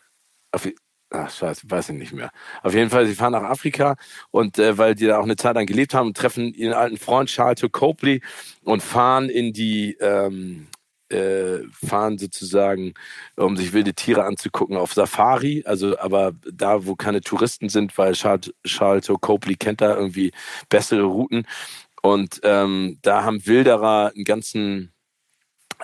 auf, 0.51 0.67
ach 1.09 1.29
scheiße, 1.29 1.69
weiß 1.69 1.89
ich 1.89 1.95
nicht 1.95 2.13
mehr. 2.13 2.31
Auf 2.63 2.73
jeden 2.73 2.89
Fall, 2.89 3.05
sie 3.05 3.15
fahren 3.15 3.33
nach 3.33 3.43
Afrika 3.43 3.95
und 4.31 4.59
äh, 4.59 4.77
weil 4.77 4.95
die 4.95 5.07
da 5.07 5.19
auch 5.19 5.23
eine 5.23 5.35
Zeit 5.35 5.55
lang 5.55 5.65
gelebt 5.65 5.93
haben, 5.93 6.13
treffen 6.13 6.53
ihren 6.53 6.73
alten 6.73 6.97
Freund 6.97 7.29
Charles 7.29 7.65
Copley 7.71 8.21
und 8.63 8.81
fahren 8.81 9.29
in 9.29 9.53
die, 9.53 9.97
ähm, 9.99 10.67
äh, 11.11 11.63
fahren 11.71 12.17
sozusagen, 12.17 12.93
um 13.35 13.57
sich 13.57 13.73
wilde 13.73 13.93
Tiere 13.93 14.23
anzugucken, 14.23 14.77
auf 14.77 14.93
Safari. 14.93 15.63
Also, 15.65 15.97
aber 15.99 16.33
da, 16.51 16.85
wo 16.85 16.95
keine 16.95 17.21
Touristen 17.21 17.69
sind, 17.69 17.97
weil 17.97 18.13
Charles, 18.13 18.53
Charles 18.65 19.11
Copley 19.21 19.55
kennt 19.55 19.81
da 19.81 19.95
irgendwie 19.95 20.31
bessere 20.69 21.03
Routen. 21.03 21.45
Und 22.01 22.39
ähm, 22.43 22.97
da 23.01 23.23
haben 23.23 23.45
Wilderer 23.45 24.11
einen 24.15 24.25
ganzen 24.25 24.91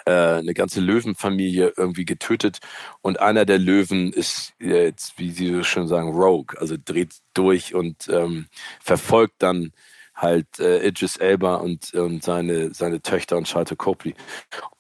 äh, 0.05 0.11
eine 0.11 0.53
ganze 0.53 0.79
Löwenfamilie 0.79 1.73
irgendwie 1.75 2.05
getötet 2.05 2.59
und 3.01 3.19
einer 3.19 3.45
der 3.45 3.57
Löwen 3.57 4.13
ist 4.13 4.53
jetzt, 4.59 5.17
wie 5.17 5.31
Sie 5.31 5.51
so 5.51 5.63
schön 5.63 5.87
sagen, 5.87 6.11
Rogue, 6.11 6.59
also 6.59 6.75
dreht 6.83 7.15
durch 7.33 7.73
und 7.73 8.07
ähm, 8.09 8.47
verfolgt 8.79 9.35
dann 9.39 9.71
halt 10.17 10.59
äh, 10.59 10.85
Idris 10.85 11.17
Elba 11.17 11.55
und, 11.55 11.93
und 11.93 12.23
seine, 12.23 12.73
seine 12.73 13.01
Töchter 13.01 13.37
und 13.37 13.47
Charlotte 13.47 13.75
Copley. 13.75 14.15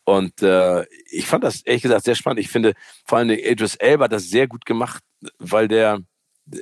Und 0.03 0.41
äh, 0.41 0.85
ich 1.09 1.27
fand 1.27 1.43
das 1.43 1.61
ehrlich 1.61 1.83
gesagt 1.83 2.05
sehr 2.05 2.15
spannend. 2.15 2.39
Ich 2.39 2.49
finde 2.49 2.73
vor 3.05 3.19
allem 3.19 3.29
Idris 3.29 3.75
Elba 3.75 4.07
das 4.07 4.29
sehr 4.29 4.47
gut 4.47 4.65
gemacht, 4.65 5.03
weil 5.37 5.67
der 5.67 5.99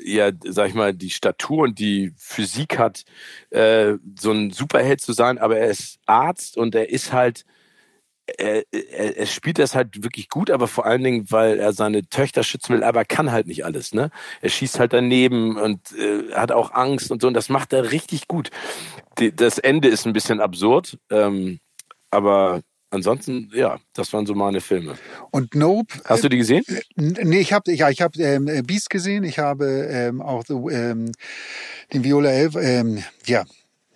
ja, 0.03 0.31
sag 0.45 0.69
ich 0.69 0.73
mal, 0.73 0.93
die 0.93 1.09
Statur 1.11 1.63
und 1.63 1.79
die 1.79 2.11
Physik 2.17 2.79
hat, 2.79 3.03
äh, 3.51 3.93
so 4.19 4.31
ein 4.31 4.51
Superheld 4.51 5.01
zu 5.01 5.13
sein, 5.13 5.37
aber 5.37 5.57
er 5.57 5.69
ist 5.69 5.99
Arzt 6.05 6.57
und 6.57 6.73
er 6.75 6.89
ist 6.89 7.13
halt 7.13 7.45
er, 8.37 8.63
er, 8.71 9.17
er 9.17 9.25
spielt 9.25 9.59
das 9.59 9.75
halt 9.75 10.03
wirklich 10.03 10.29
gut, 10.29 10.49
aber 10.49 10.67
vor 10.67 10.85
allen 10.85 11.03
Dingen, 11.03 11.25
weil 11.29 11.59
er 11.59 11.73
seine 11.73 12.07
Töchter 12.07 12.43
schützen 12.43 12.73
will, 12.73 12.83
aber 12.83 13.05
kann 13.05 13.31
halt 13.31 13.47
nicht 13.47 13.65
alles. 13.65 13.93
Ne? 13.93 14.09
Er 14.41 14.49
schießt 14.49 14.79
halt 14.79 14.93
daneben 14.93 15.57
und 15.57 15.79
äh, 15.97 16.31
hat 16.33 16.51
auch 16.51 16.71
Angst 16.73 17.11
und 17.11 17.21
so 17.21 17.27
und 17.27 17.33
das 17.33 17.49
macht 17.49 17.73
er 17.73 17.91
richtig 17.91 18.27
gut. 18.27 18.49
Die, 19.19 19.35
das 19.35 19.59
Ende 19.59 19.87
ist 19.87 20.05
ein 20.05 20.13
bisschen 20.13 20.41
absurd, 20.41 20.97
ähm, 21.09 21.59
aber 22.09 22.61
ansonsten, 22.89 23.51
ja, 23.53 23.79
das 23.93 24.11
waren 24.13 24.25
so 24.25 24.33
meine 24.33 24.61
Filme. 24.61 24.95
Und 25.31 25.53
Nope. 25.53 25.93
Hast 26.05 26.23
du 26.23 26.29
die 26.29 26.37
gesehen? 26.37 26.63
Äh, 26.67 26.81
nee, 26.95 27.39
ich 27.39 27.53
habe 27.53 27.71
ja, 27.73 27.89
ich 27.89 28.01
hab, 28.01 28.17
ähm, 28.17 28.45
Beast 28.65 28.89
gesehen. 28.89 29.23
Ich 29.23 29.39
habe 29.39 29.65
ähm, 29.89 30.21
auch 30.21 30.43
ähm, 30.49 31.11
den 31.93 32.03
Viola 32.03 32.29
Elf, 32.29 32.55
ähm, 32.55 33.03
ja, 33.25 33.45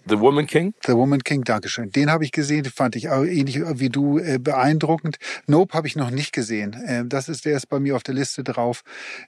The 0.07 0.19
Woman 0.19 0.47
King? 0.47 0.73
The 0.85 0.93
Woman 0.93 1.23
King, 1.23 1.43
Dankeschön. 1.43 1.91
Den 1.91 2.09
habe 2.09 2.23
ich 2.23 2.31
gesehen, 2.31 2.65
fand 2.65 2.95
ich 2.95 3.09
auch 3.09 3.23
ähnlich 3.23 3.61
wie 3.61 3.89
du 3.89 4.17
äh, 4.17 4.39
beeindruckend. 4.39 5.17
Nope 5.47 5.77
habe 5.77 5.87
ich 5.87 5.95
noch 5.95 6.09
nicht 6.09 6.31
gesehen. 6.31 6.75
Ähm, 6.85 7.09
das 7.09 7.29
ist, 7.29 7.45
der 7.45 7.57
ist 7.57 7.67
bei 7.67 7.79
mir 7.79 7.95
auf 7.95 8.03
der 8.03 8.15
Liste 8.15 8.43
drauf, 8.43 8.83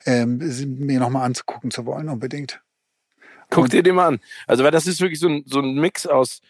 ähm, 0.05 0.38
mir 0.80 0.99
nochmal 0.99 1.26
anzugucken 1.26 1.72
zu 1.72 1.86
wollen, 1.86 2.09
unbedingt. 2.09 2.61
Guck 3.49 3.65
und, 3.65 3.74
dir 3.74 3.84
den 3.84 3.95
mal 3.95 4.07
an. 4.07 4.19
Also, 4.47 4.63
weil 4.63 4.72
das 4.72 4.88
ist 4.88 5.01
wirklich 5.01 5.19
so 5.19 5.28
ein, 5.28 5.43
so 5.45 5.59
ein 5.59 5.76
Mix 5.76 6.07
aus 6.07 6.41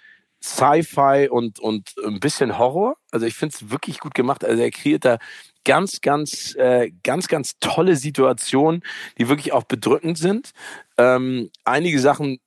Sci-Fi 0.44 1.28
und, 1.30 1.60
und 1.60 1.94
ein 2.06 2.20
bisschen 2.20 2.58
Horror. 2.58 2.96
Also, 3.12 3.26
ich 3.26 3.34
finde 3.34 3.56
es 3.56 3.70
wirklich 3.70 4.00
gut 4.00 4.14
gemacht. 4.14 4.46
Also, 4.46 4.62
er 4.62 4.72
kreiert 4.72 5.04
da 5.04 5.18
ganz, 5.66 6.02
ganz, 6.02 6.56
äh, 6.56 6.92
ganz, 7.04 7.28
ganz 7.28 7.58
tolle 7.60 7.96
Situationen, 7.96 8.84
die 9.18 9.28
wirklich 9.30 9.52
auch 9.52 9.64
bedrückend 9.64 10.18
sind. 10.18 10.52
Ähm, 10.98 11.50
einige 11.66 12.00
Sachen 12.00 12.40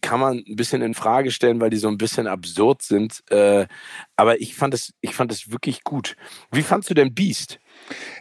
kann 0.00 0.20
man 0.20 0.44
ein 0.46 0.56
bisschen 0.56 0.82
in 0.82 0.94
Frage 0.94 1.30
stellen, 1.30 1.60
weil 1.60 1.70
die 1.70 1.76
so 1.76 1.88
ein 1.88 1.98
bisschen 1.98 2.26
absurd 2.26 2.82
sind. 2.82 3.22
Äh, 3.30 3.66
aber 4.16 4.40
ich 4.40 4.54
fand 4.54 4.74
es, 4.74 4.94
ich 5.00 5.14
fand 5.14 5.32
es 5.32 5.50
wirklich 5.50 5.84
gut. 5.84 6.16
Wie 6.50 6.62
fandst 6.62 6.90
du 6.90 6.94
denn 6.94 7.14
Beast? 7.14 7.58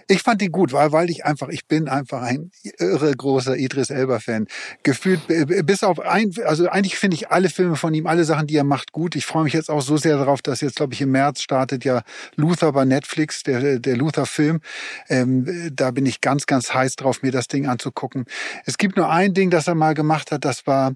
Ich 0.07 0.21
fand 0.21 0.41
ihn 0.41 0.51
gut, 0.51 0.71
weil, 0.71 0.91
weil 0.91 1.09
ich 1.09 1.25
einfach, 1.25 1.49
ich 1.49 1.67
bin 1.67 1.87
einfach 1.87 2.21
ein 2.21 2.51
irre 2.77 3.11
großer 3.11 3.57
Idris 3.57 3.89
Elba-Fan. 3.89 4.47
Gefühlt, 4.83 5.21
bis 5.65 5.83
auf 5.83 5.99
ein, 5.99 6.31
also 6.45 6.69
eigentlich 6.69 6.97
finde 6.97 7.15
ich 7.15 7.31
alle 7.31 7.49
Filme 7.49 7.75
von 7.75 7.93
ihm, 7.93 8.05
alle 8.05 8.23
Sachen, 8.23 8.47
die 8.47 8.55
er 8.55 8.63
macht, 8.63 8.91
gut. 8.91 9.15
Ich 9.15 9.25
freue 9.25 9.43
mich 9.43 9.53
jetzt 9.53 9.69
auch 9.69 9.81
so 9.81 9.97
sehr 9.97 10.17
darauf, 10.17 10.41
dass 10.41 10.61
jetzt, 10.61 10.75
glaube 10.75 10.93
ich, 10.93 11.01
im 11.01 11.11
März 11.11 11.41
startet 11.41 11.85
ja 11.85 12.03
Luther 12.35 12.71
bei 12.71 12.85
Netflix, 12.85 13.43
der, 13.43 13.79
der 13.79 13.97
Luther-Film. 13.97 14.61
Ähm, 15.09 15.71
da 15.73 15.91
bin 15.91 16.05
ich 16.05 16.21
ganz, 16.21 16.45
ganz 16.45 16.73
heiß 16.73 16.95
drauf, 16.97 17.23
mir 17.23 17.31
das 17.31 17.47
Ding 17.47 17.65
anzugucken. 17.67 18.25
Es 18.65 18.77
gibt 18.77 18.97
nur 18.97 19.09
ein 19.09 19.33
Ding, 19.33 19.49
das 19.49 19.67
er 19.67 19.75
mal 19.75 19.95
gemacht 19.95 20.31
hat, 20.31 20.45
das 20.45 20.67
war, 20.67 20.93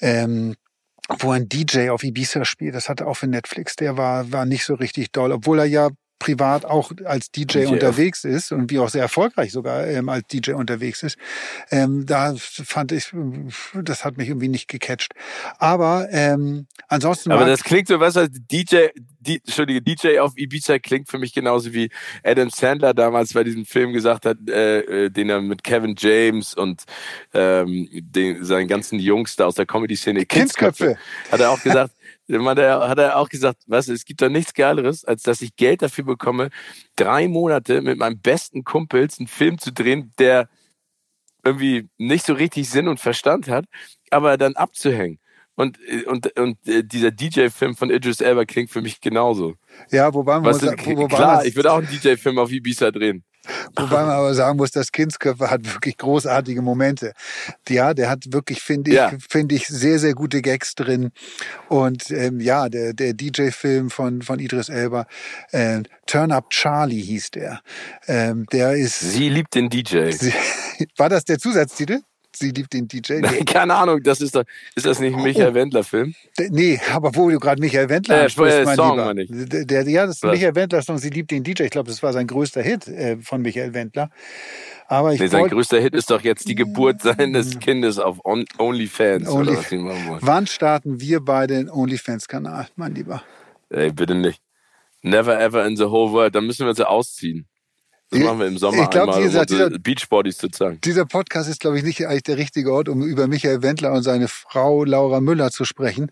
ähm, 0.00 0.56
wo 1.18 1.30
ein 1.30 1.48
DJ 1.48 1.90
auf 1.90 2.02
Ibiza 2.02 2.44
spielt. 2.44 2.74
Das 2.74 2.88
hatte 2.88 3.06
auch 3.06 3.14
für 3.14 3.26
Netflix. 3.26 3.76
Der 3.76 3.96
war, 3.96 4.30
war 4.32 4.44
nicht 4.44 4.64
so 4.64 4.74
richtig 4.74 5.12
doll, 5.12 5.32
obwohl 5.32 5.58
er 5.58 5.64
ja 5.64 5.88
privat 6.18 6.64
auch 6.64 6.92
als 7.04 7.30
DJ, 7.30 7.64
DJ 7.64 7.66
unterwegs 7.66 8.24
ist 8.24 8.52
und 8.52 8.70
wie 8.70 8.78
auch 8.78 8.88
sehr 8.88 9.02
erfolgreich 9.02 9.52
sogar 9.52 9.86
ähm, 9.86 10.08
als 10.08 10.26
DJ 10.26 10.52
unterwegs 10.52 11.02
ist, 11.02 11.16
ähm, 11.70 12.06
da 12.06 12.34
fand 12.36 12.92
ich, 12.92 13.12
das 13.74 14.04
hat 14.04 14.16
mich 14.16 14.28
irgendwie 14.28 14.48
nicht 14.48 14.68
gecatcht. 14.68 15.12
Aber 15.58 16.08
ähm, 16.10 16.66
ansonsten. 16.88 17.30
Aber 17.32 17.46
das 17.46 17.62
klingt 17.62 17.88
so, 17.88 18.00
was 18.00 18.16
als 18.16 18.30
DJ, 18.50 18.88
die, 19.20 19.36
Entschuldige, 19.36 19.82
DJ 19.82 20.18
auf 20.18 20.36
Ibiza 20.36 20.78
klingt 20.78 21.08
für 21.08 21.18
mich 21.18 21.32
genauso 21.32 21.72
wie 21.72 21.90
Adam 22.24 22.50
Sandler 22.50 22.94
damals 22.94 23.32
bei 23.32 23.44
diesem 23.44 23.64
Film 23.64 23.92
gesagt 23.92 24.26
hat, 24.26 24.38
äh, 24.48 25.04
äh 25.04 25.10
den 25.10 25.30
er 25.30 25.40
mit 25.40 25.62
Kevin 25.62 25.94
James 25.96 26.54
und 26.54 26.84
ähm, 27.32 27.88
den, 27.92 28.44
seinen 28.44 28.68
ganzen 28.68 28.98
Jungs 28.98 29.36
da 29.36 29.46
aus 29.46 29.54
der 29.54 29.66
Comedy-Szene 29.66 30.26
Kindsköpfe, 30.26 30.96
hat 31.30 31.40
er 31.40 31.50
auch 31.50 31.62
gesagt, 31.62 31.92
hat 32.30 32.58
er, 32.58 32.88
hat 32.88 32.98
er 32.98 33.16
auch 33.16 33.28
gesagt, 33.28 33.62
was, 33.66 33.88
es 33.88 34.04
gibt 34.04 34.22
doch 34.22 34.28
nichts 34.28 34.54
Geileres, 34.54 35.04
als 35.04 35.22
dass 35.22 35.40
ich 35.40 35.56
Geld 35.56 35.82
dafür 35.82 36.04
bekomme, 36.04 36.50
drei 36.96 37.28
Monate 37.28 37.80
mit 37.80 37.98
meinem 37.98 38.20
besten 38.20 38.64
Kumpels 38.64 39.18
einen 39.18 39.28
Film 39.28 39.58
zu 39.58 39.72
drehen, 39.72 40.12
der 40.18 40.48
irgendwie 41.44 41.88
nicht 41.96 42.26
so 42.26 42.34
richtig 42.34 42.68
Sinn 42.68 42.88
und 42.88 43.00
Verstand 43.00 43.48
hat, 43.48 43.64
aber 44.10 44.36
dann 44.36 44.56
abzuhängen. 44.56 45.18
Und, 45.54 45.76
und, 46.06 46.38
und 46.38 46.68
äh, 46.68 46.84
dieser 46.84 47.10
DJ-Film 47.10 47.74
von 47.74 47.90
Idris 47.90 48.20
Elba 48.20 48.44
klingt 48.44 48.70
für 48.70 48.80
mich 48.80 49.00
genauso. 49.00 49.56
Ja, 49.90 50.14
wo 50.14 50.24
waren 50.24 50.44
wir? 50.44 50.50
Was, 50.50 50.62
wo, 50.62 50.96
wo 50.96 51.08
klar, 51.08 51.44
ich 51.44 51.56
würde 51.56 51.72
auch 51.72 51.78
einen 51.78 51.88
DJ-Film 51.88 52.38
auf 52.38 52.52
Ibiza 52.52 52.92
drehen. 52.92 53.24
Wobei 53.76 54.02
man 54.02 54.10
aber 54.10 54.34
sagen 54.34 54.56
muss, 54.56 54.70
das 54.70 54.92
Kindsköpfe 54.92 55.50
hat 55.50 55.64
wirklich 55.64 55.96
großartige 55.96 56.62
Momente. 56.62 57.12
Ja, 57.68 57.94
der 57.94 58.10
hat 58.10 58.24
wirklich, 58.32 58.60
finde 58.60 58.90
ich, 58.90 58.96
ja. 58.96 59.12
finde 59.28 59.54
ich, 59.54 59.66
sehr, 59.66 59.98
sehr 59.98 60.14
gute 60.14 60.42
Gags 60.42 60.74
drin. 60.74 61.10
Und 61.68 62.10
ähm, 62.10 62.40
ja, 62.40 62.68
der, 62.68 62.92
der 62.92 63.14
DJ-Film 63.14 63.90
von, 63.90 64.22
von 64.22 64.38
Idris 64.38 64.68
Elba, 64.68 65.06
äh, 65.52 65.82
Turn 66.06 66.32
Up 66.32 66.50
Charlie 66.50 67.02
hieß 67.02 67.30
der. 67.32 67.60
Ähm, 68.06 68.46
der 68.52 68.72
ist. 68.72 69.00
Sie 69.00 69.28
liebt 69.28 69.54
den 69.54 69.68
DJ. 69.68 70.10
Sie, 70.10 70.32
war 70.96 71.08
das 71.08 71.24
der 71.24 71.38
Zusatztitel? 71.38 72.00
Sie 72.38 72.50
liebt 72.50 72.72
den 72.72 72.88
DJ. 72.88 73.20
Nee. 73.28 73.44
Keine 73.44 73.74
Ahnung, 73.74 74.02
das 74.02 74.20
ist, 74.20 74.34
doch, 74.34 74.44
ist 74.74 74.86
das 74.86 75.00
nicht 75.00 75.14
ein 75.14 75.22
Michael 75.22 75.50
oh. 75.50 75.54
Wendler-Film? 75.54 76.14
Nee, 76.50 76.80
aber 76.92 77.14
wo 77.14 77.28
du 77.28 77.38
gerade 77.38 77.60
Michael 77.60 77.88
Wendler 77.88 78.26
äh, 78.26 78.64
mein 78.64 78.76
Song, 78.76 78.96
Lieber. 78.96 79.14
Nicht. 79.14 79.30
Der, 79.30 79.64
der, 79.64 79.88
ja, 79.88 80.06
das 80.06 80.16
ist 80.16 80.22
Was? 80.22 80.32
Michael 80.32 80.54
Wendler-Song, 80.54 80.98
Sie 80.98 81.10
liebt 81.10 81.30
den 81.30 81.44
DJ. 81.44 81.64
Ich 81.64 81.70
glaube, 81.70 81.88
das 81.90 82.02
war 82.02 82.12
sein 82.12 82.26
größter 82.26 82.62
Hit 82.62 82.88
äh, 82.88 83.18
von 83.18 83.42
Michael 83.42 83.74
Wendler. 83.74 84.10
Aber 84.86 85.12
ich 85.12 85.20
nee, 85.20 85.26
sein 85.26 85.48
größter 85.48 85.80
Hit 85.80 85.94
ist 85.94 86.10
doch 86.10 86.22
jetzt 86.22 86.48
die 86.48 86.54
Geburt 86.54 87.02
seines 87.02 87.58
Kindes 87.58 87.98
auf 87.98 88.24
On 88.24 88.44
OnlyFans. 88.56 89.28
Only 89.28 89.56
Wann 90.20 90.46
starten 90.46 91.00
wir 91.00 91.20
beide 91.20 91.54
den 91.54 91.70
OnlyFans-Kanal, 91.70 92.68
mein 92.76 92.94
Lieber? 92.94 93.22
Ey, 93.68 93.92
bitte 93.92 94.14
nicht. 94.14 94.40
Never 95.02 95.38
ever 95.38 95.66
in 95.66 95.76
the 95.76 95.84
whole 95.84 96.12
world. 96.12 96.34
Dann 96.34 96.46
müssen 96.46 96.64
wir 96.64 96.70
uns 96.70 96.78
ja 96.78 96.86
ausziehen. 96.86 97.46
Das 98.10 98.20
machen 98.20 98.38
wir 98.38 98.46
im 98.46 98.56
Sommer 98.56 98.84
ich 98.84 98.90
glaub, 98.90 99.08
einmal, 99.08 99.22
dieser, 99.22 99.40
um 99.40 99.46
dieser, 99.46 99.70
Beachbodies 99.70 100.38
zu 100.38 100.48
zeigen. 100.48 100.80
Dieser 100.82 101.04
Podcast 101.04 101.48
ist, 101.50 101.60
glaube 101.60 101.76
ich, 101.78 101.84
nicht 101.84 102.06
eigentlich 102.06 102.22
der 102.22 102.38
richtige 102.38 102.72
Ort, 102.72 102.88
um 102.88 103.02
über 103.02 103.26
Michael 103.26 103.62
Wendler 103.62 103.92
und 103.92 104.02
seine 104.02 104.28
Frau 104.28 104.84
Laura 104.84 105.20
Müller 105.20 105.50
zu 105.50 105.66
sprechen. 105.66 106.10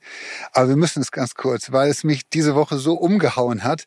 Aber 0.53 0.69
wir 0.69 0.77
müssen 0.77 1.01
es 1.01 1.11
ganz 1.11 1.35
kurz, 1.35 1.73
weil 1.73 1.91
es 1.91 2.05
mich 2.05 2.29
diese 2.29 2.55
Woche 2.55 2.77
so 2.77 2.95
umgehauen 2.95 3.65
hat. 3.65 3.85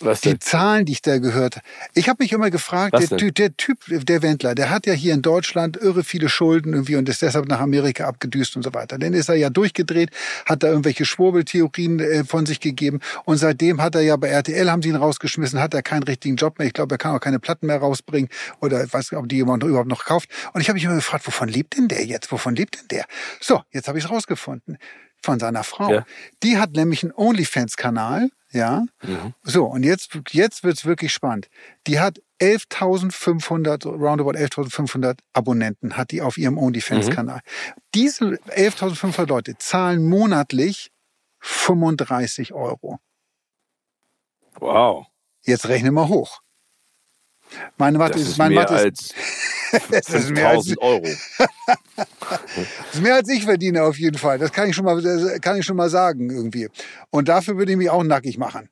Was 0.00 0.22
die 0.22 0.30
denn? 0.30 0.40
Zahlen, 0.40 0.86
die 0.86 0.92
ich 0.92 1.02
da 1.02 1.18
gehört 1.18 1.56
habe. 1.56 1.66
Ich 1.94 2.08
habe 2.08 2.22
mich 2.22 2.32
immer 2.32 2.50
gefragt, 2.50 2.94
der, 2.98 3.30
der, 3.30 3.56
Typ, 3.56 3.78
der 3.86 4.22
Wendler, 4.22 4.54
der 4.54 4.70
hat 4.70 4.86
ja 4.86 4.94
hier 4.94 5.12
in 5.12 5.20
Deutschland 5.20 5.76
irre 5.76 6.02
viele 6.02 6.28
Schulden 6.28 6.72
irgendwie 6.72 6.96
und 6.96 7.08
ist 7.08 7.20
deshalb 7.20 7.46
nach 7.48 7.60
Amerika 7.60 8.06
abgedüst 8.06 8.56
und 8.56 8.62
so 8.62 8.72
weiter. 8.72 8.98
Dann 8.98 9.12
ist 9.12 9.28
er 9.28 9.34
ja 9.34 9.50
durchgedreht, 9.50 10.10
hat 10.46 10.62
da 10.62 10.68
irgendwelche 10.68 11.04
Schwurbeltheorien 11.04 12.00
äh, 12.00 12.24
von 12.24 12.46
sich 12.46 12.60
gegeben 12.60 13.00
und 13.24 13.36
seitdem 13.36 13.82
hat 13.82 13.94
er 13.94 14.00
ja 14.00 14.16
bei 14.16 14.28
RTL 14.28 14.70
haben 14.70 14.80
sie 14.80 14.88
ihn 14.88 14.96
rausgeschmissen, 14.96 15.60
hat 15.60 15.74
er 15.74 15.82
keinen 15.82 16.04
richtigen 16.04 16.36
Job 16.36 16.58
mehr. 16.58 16.66
Ich 16.66 16.74
glaube, 16.74 16.94
er 16.94 16.98
kann 16.98 17.14
auch 17.14 17.20
keine 17.20 17.38
Platten 17.38 17.66
mehr 17.66 17.78
rausbringen 17.78 18.30
oder 18.60 18.82
ich 18.82 18.92
weiß 18.92 19.12
nicht, 19.12 19.18
ob 19.18 19.28
die 19.28 19.36
jemand 19.36 19.62
überhaupt 19.62 19.88
noch 19.88 20.04
kauft. 20.04 20.30
Und 20.54 20.62
ich 20.62 20.68
habe 20.68 20.76
mich 20.76 20.84
immer 20.84 20.94
gefragt, 20.94 21.26
wovon 21.26 21.48
lebt 21.48 21.76
denn 21.76 21.88
der 21.88 22.04
jetzt? 22.06 22.32
Wovon 22.32 22.56
lebt 22.56 22.80
denn 22.80 22.88
der? 22.88 23.04
So, 23.40 23.62
jetzt 23.72 23.88
habe 23.88 23.98
ich 23.98 24.04
es 24.04 24.10
rausgefunden 24.10 24.78
von 25.22 25.38
seiner 25.38 25.64
Frau. 25.64 25.92
Ja. 25.92 26.06
Die 26.42 26.56
hat 26.56 26.72
nämlich 26.72 27.02
einen 27.02 27.12
OnlyFans-Kanal 27.12 28.30
ja. 28.56 28.84
Mhm. 29.02 29.34
So, 29.42 29.66
und 29.66 29.84
jetzt, 29.84 30.18
jetzt 30.30 30.64
wird's 30.64 30.84
wirklich 30.84 31.12
spannend. 31.12 31.48
Die 31.86 32.00
hat 32.00 32.20
11.500, 32.40 33.86
roundabout 33.86 34.32
11.500 34.32 35.18
Abonnenten 35.32 35.96
hat 35.96 36.10
die 36.10 36.20
auf 36.22 36.36
ihrem 36.36 36.58
OnlyFans-Kanal. 36.58 37.40
Mhm. 37.44 37.80
Diese 37.94 38.24
11.500 38.24 39.26
Leute 39.26 39.56
zahlen 39.58 40.06
monatlich 40.08 40.90
35 41.40 42.52
Euro. 42.52 42.98
Wow. 44.58 45.06
Jetzt 45.42 45.68
rechne 45.68 45.92
mal 45.92 46.08
hoch. 46.08 46.40
Meine 47.78 47.98
Mathe 47.98 48.14
das 48.14 48.22
ist, 48.22 48.28
ist 48.28 48.38
meine 48.38 48.54
Mathe 48.54 48.74
ist, 48.74 49.14
es 49.90 50.08
ist 50.14 50.30
mehr 50.30 50.50
als 50.50 50.76
Euro. 50.78 51.02
das 51.02 52.94
ist 52.94 53.02
mehr 53.02 53.14
als 53.14 53.28
ich 53.28 53.44
verdiene 53.44 53.82
auf 53.82 53.98
jeden 53.98 54.18
Fall. 54.18 54.38
Das 54.38 54.52
kann 54.52 54.68
ich 54.68 54.76
schon 54.76 54.84
mal, 54.84 55.02
kann 55.40 55.58
ich 55.58 55.64
schon 55.64 55.76
mal 55.76 55.90
sagen 55.90 56.30
irgendwie. 56.30 56.68
Und 57.10 57.28
dafür 57.28 57.56
würde 57.56 57.72
ich 57.72 57.78
mich 57.78 57.90
auch 57.90 58.02
nackig 58.02 58.38
machen. 58.38 58.68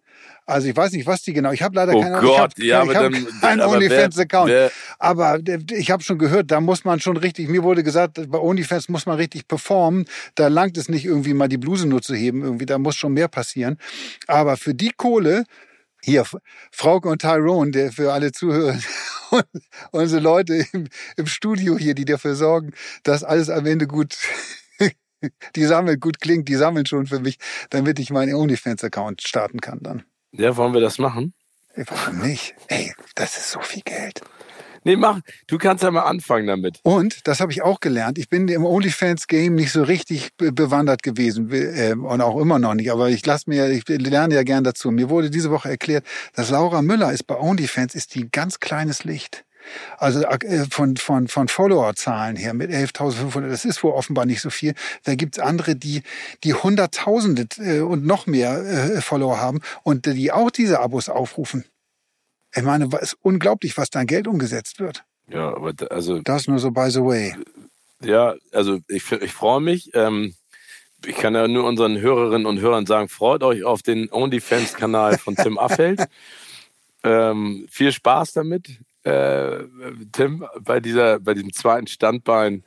Also 0.47 0.69
ich 0.69 0.77
weiß 0.77 0.93
nicht, 0.93 1.07
was 1.07 1.23
die 1.23 1.33
genau. 1.33 1.53
Ich 1.53 1.63
habe 1.63 1.75
leider 1.75 1.95
oh 1.95 2.01
keine 2.03 2.21
Gott, 2.21 2.53
ich 2.57 2.73
hab, 2.73 2.87
ja, 2.87 2.93
ich 2.93 2.97
hab 2.97 3.41
keinen 3.41 3.61
OnlyFans-Account. 3.63 4.53
Aber 4.99 5.39
ich 5.73 5.91
habe 5.91 6.03
schon 6.03 6.19
gehört, 6.19 6.51
da 6.51 6.61
muss 6.61 6.85
man 6.85 7.01
schon 7.01 7.17
richtig, 7.17 7.49
mir 7.49 7.63
wurde 7.63 7.83
gesagt, 7.83 8.21
bei 8.29 8.39
OnlyFans 8.39 8.91
muss 8.91 9.07
man 9.07 9.17
richtig 9.17 9.49
performen. 9.49 10.05
Da 10.35 10.49
langt 10.49 10.77
es 10.77 10.91
nicht 10.91 11.07
irgendwie 11.07 11.33
mal 11.33 11.49
die 11.49 11.57
Bluse 11.57 11.87
nur 11.87 12.03
zu 12.03 12.15
heben. 12.15 12.43
Irgendwie, 12.43 12.67
da 12.67 12.79
muss 12.79 12.97
schon 12.97 13.15
mehr 13.15 13.29
passieren. 13.29 13.79
Aber 14.27 14.59
für 14.59 14.75
die 14.75 14.91
Kohle 14.95 15.45
hier, 16.05 16.25
Frauke 16.71 17.09
und 17.09 17.23
Tyrone, 17.23 17.71
der 17.71 17.91
für 17.91 18.13
alle 18.13 18.31
Zuhörer, 18.33 18.79
unsere 19.91 20.21
Leute 20.21 20.67
im, 20.73 20.89
im 21.17 21.27
Studio 21.27 21.79
hier, 21.79 21.95
die 21.95 22.05
dafür 22.05 22.35
sorgen, 22.35 22.73
dass 23.05 23.25
alles 23.25 23.49
am 23.49 23.65
Ende 23.65 23.87
gut, 23.87 24.17
die 25.57 25.65
sammeln, 25.65 25.99
gut 25.99 26.21
klingt, 26.21 26.49
die 26.49 26.57
sammeln 26.57 26.85
schon 26.85 27.07
für 27.07 27.21
mich, 27.21 27.39
damit 27.71 27.99
ich 27.99 28.11
meinen 28.11 28.35
OnlyFans-Account 28.35 29.23
starten 29.23 29.61
kann 29.61 29.81
dann. 29.83 30.05
Ja, 30.33 30.57
wollen 30.57 30.75
wir 30.75 30.81
das 30.81 30.99
machen? 30.99 31.33
Warum 31.75 32.19
nicht? 32.19 32.55
Ey, 32.69 32.93
das 33.15 33.37
ist 33.37 33.51
so 33.51 33.61
viel 33.61 33.83
Geld. 33.83 34.21
Nee, 34.85 34.97
mach. 34.97 35.21
Du 35.47 35.57
kannst 35.57 35.83
ja 35.83 35.91
mal 35.91 36.03
anfangen 36.03 36.47
damit. 36.47 36.81
Und, 36.83 37.27
das 37.27 37.41
habe 37.41 37.53
ich 37.53 37.63
auch 37.63 37.81
gelernt, 37.81 38.19
ich 38.19 38.29
bin 38.29 38.47
im 38.49 38.65
OnlyFans-Game 38.67 39.55
nicht 39.55 39.73
so 39.73 39.83
richtig 39.83 40.31
bewandert 40.37 41.03
gewesen 41.03 41.51
äh, 41.51 41.95
und 41.95 42.21
auch 42.21 42.39
immer 42.39 42.59
noch 42.59 42.75
nicht, 42.75 42.93
aber 42.93 43.09
ich 43.09 43.25
lasse 43.25 43.49
mir, 43.49 43.71
ich 43.71 43.89
lerne 43.89 44.35
ja 44.35 44.43
gern 44.43 44.63
dazu. 44.63 44.91
Mir 44.91 45.09
wurde 45.09 45.31
diese 45.31 45.51
Woche 45.51 45.71
erklärt, 45.71 46.05
dass 46.35 46.51
Laura 46.51 46.83
Müller 46.83 47.13
ist 47.13 47.27
bei 47.27 47.37
OnlyFans 47.37 47.95
ist 47.95 48.15
die 48.15 48.25
ein 48.25 48.29
ganz 48.31 48.61
kleines 48.61 49.05
Licht. 49.05 49.45
Also 49.97 50.23
äh, 50.23 50.67
von, 50.71 50.99
von, 50.99 51.29
von 51.29 51.49
Followerzahlen 51.49 52.37
her 52.37 52.53
mit 52.53 52.71
11.500, 52.71 53.49
das 53.49 53.65
ist 53.65 53.83
wohl 53.83 53.93
offenbar 53.93 54.27
nicht 54.27 54.43
so 54.43 54.51
viel. 54.51 54.75
Da 55.05 55.15
gibt's 55.15 55.39
andere, 55.39 55.77
die, 55.77 56.03
die 56.45 56.53
Hunderttausende 56.53 57.47
äh, 57.59 57.81
und 57.81 58.05
noch 58.05 58.27
mehr 58.27 59.01
Follower 59.01 59.41
haben 59.41 59.61
und 59.83 60.05
die 60.05 60.31
auch 60.31 60.51
diese 60.51 60.81
Abos 60.81 61.09
aufrufen. 61.09 61.65
Ich 62.55 62.63
meine, 62.63 62.89
es 63.01 63.13
ist 63.13 63.19
unglaublich, 63.23 63.77
was 63.77 63.91
da 63.91 64.01
an 64.01 64.07
Geld 64.07 64.27
umgesetzt 64.27 64.81
wird. 64.81 65.05
Ja, 65.29 65.55
aber 65.55 65.73
da, 65.73 65.87
also. 65.87 66.21
Das 66.21 66.47
nur 66.47 66.59
so 66.59 66.71
by 66.71 66.91
the 66.91 67.01
way. 67.01 67.35
Ja, 68.03 68.35
also 68.53 68.79
ich, 68.89 69.11
ich 69.11 69.33
freue 69.33 69.61
mich. 69.61 69.91
Ähm, 69.95 70.35
ich 71.07 71.17
kann 71.17 71.35
ja 71.35 71.49
nur 71.49 71.65
unseren 71.65 72.01
Hörerinnen 72.01 72.47
und 72.47 72.61
Hörern 72.61 72.87
sagen, 72.87 73.09
freut 73.09 73.43
euch 73.43 73.65
auf 73.65 73.83
den 73.83 74.11
OnlyFans-Kanal 74.11 75.19
von 75.19 75.37
Tim 75.37 75.59
Affeld. 75.59 76.01
ähm, 77.05 77.67
viel 77.71 77.93
Spaß 77.93 78.33
damit, 78.33 78.81
äh, 79.05 79.65
Tim, 80.13 80.47
bei 80.61 80.81
dieser, 80.81 81.21
bei 81.21 81.35
diesem 81.35 81.53
zweiten 81.53 81.87
Standbein 81.87 82.65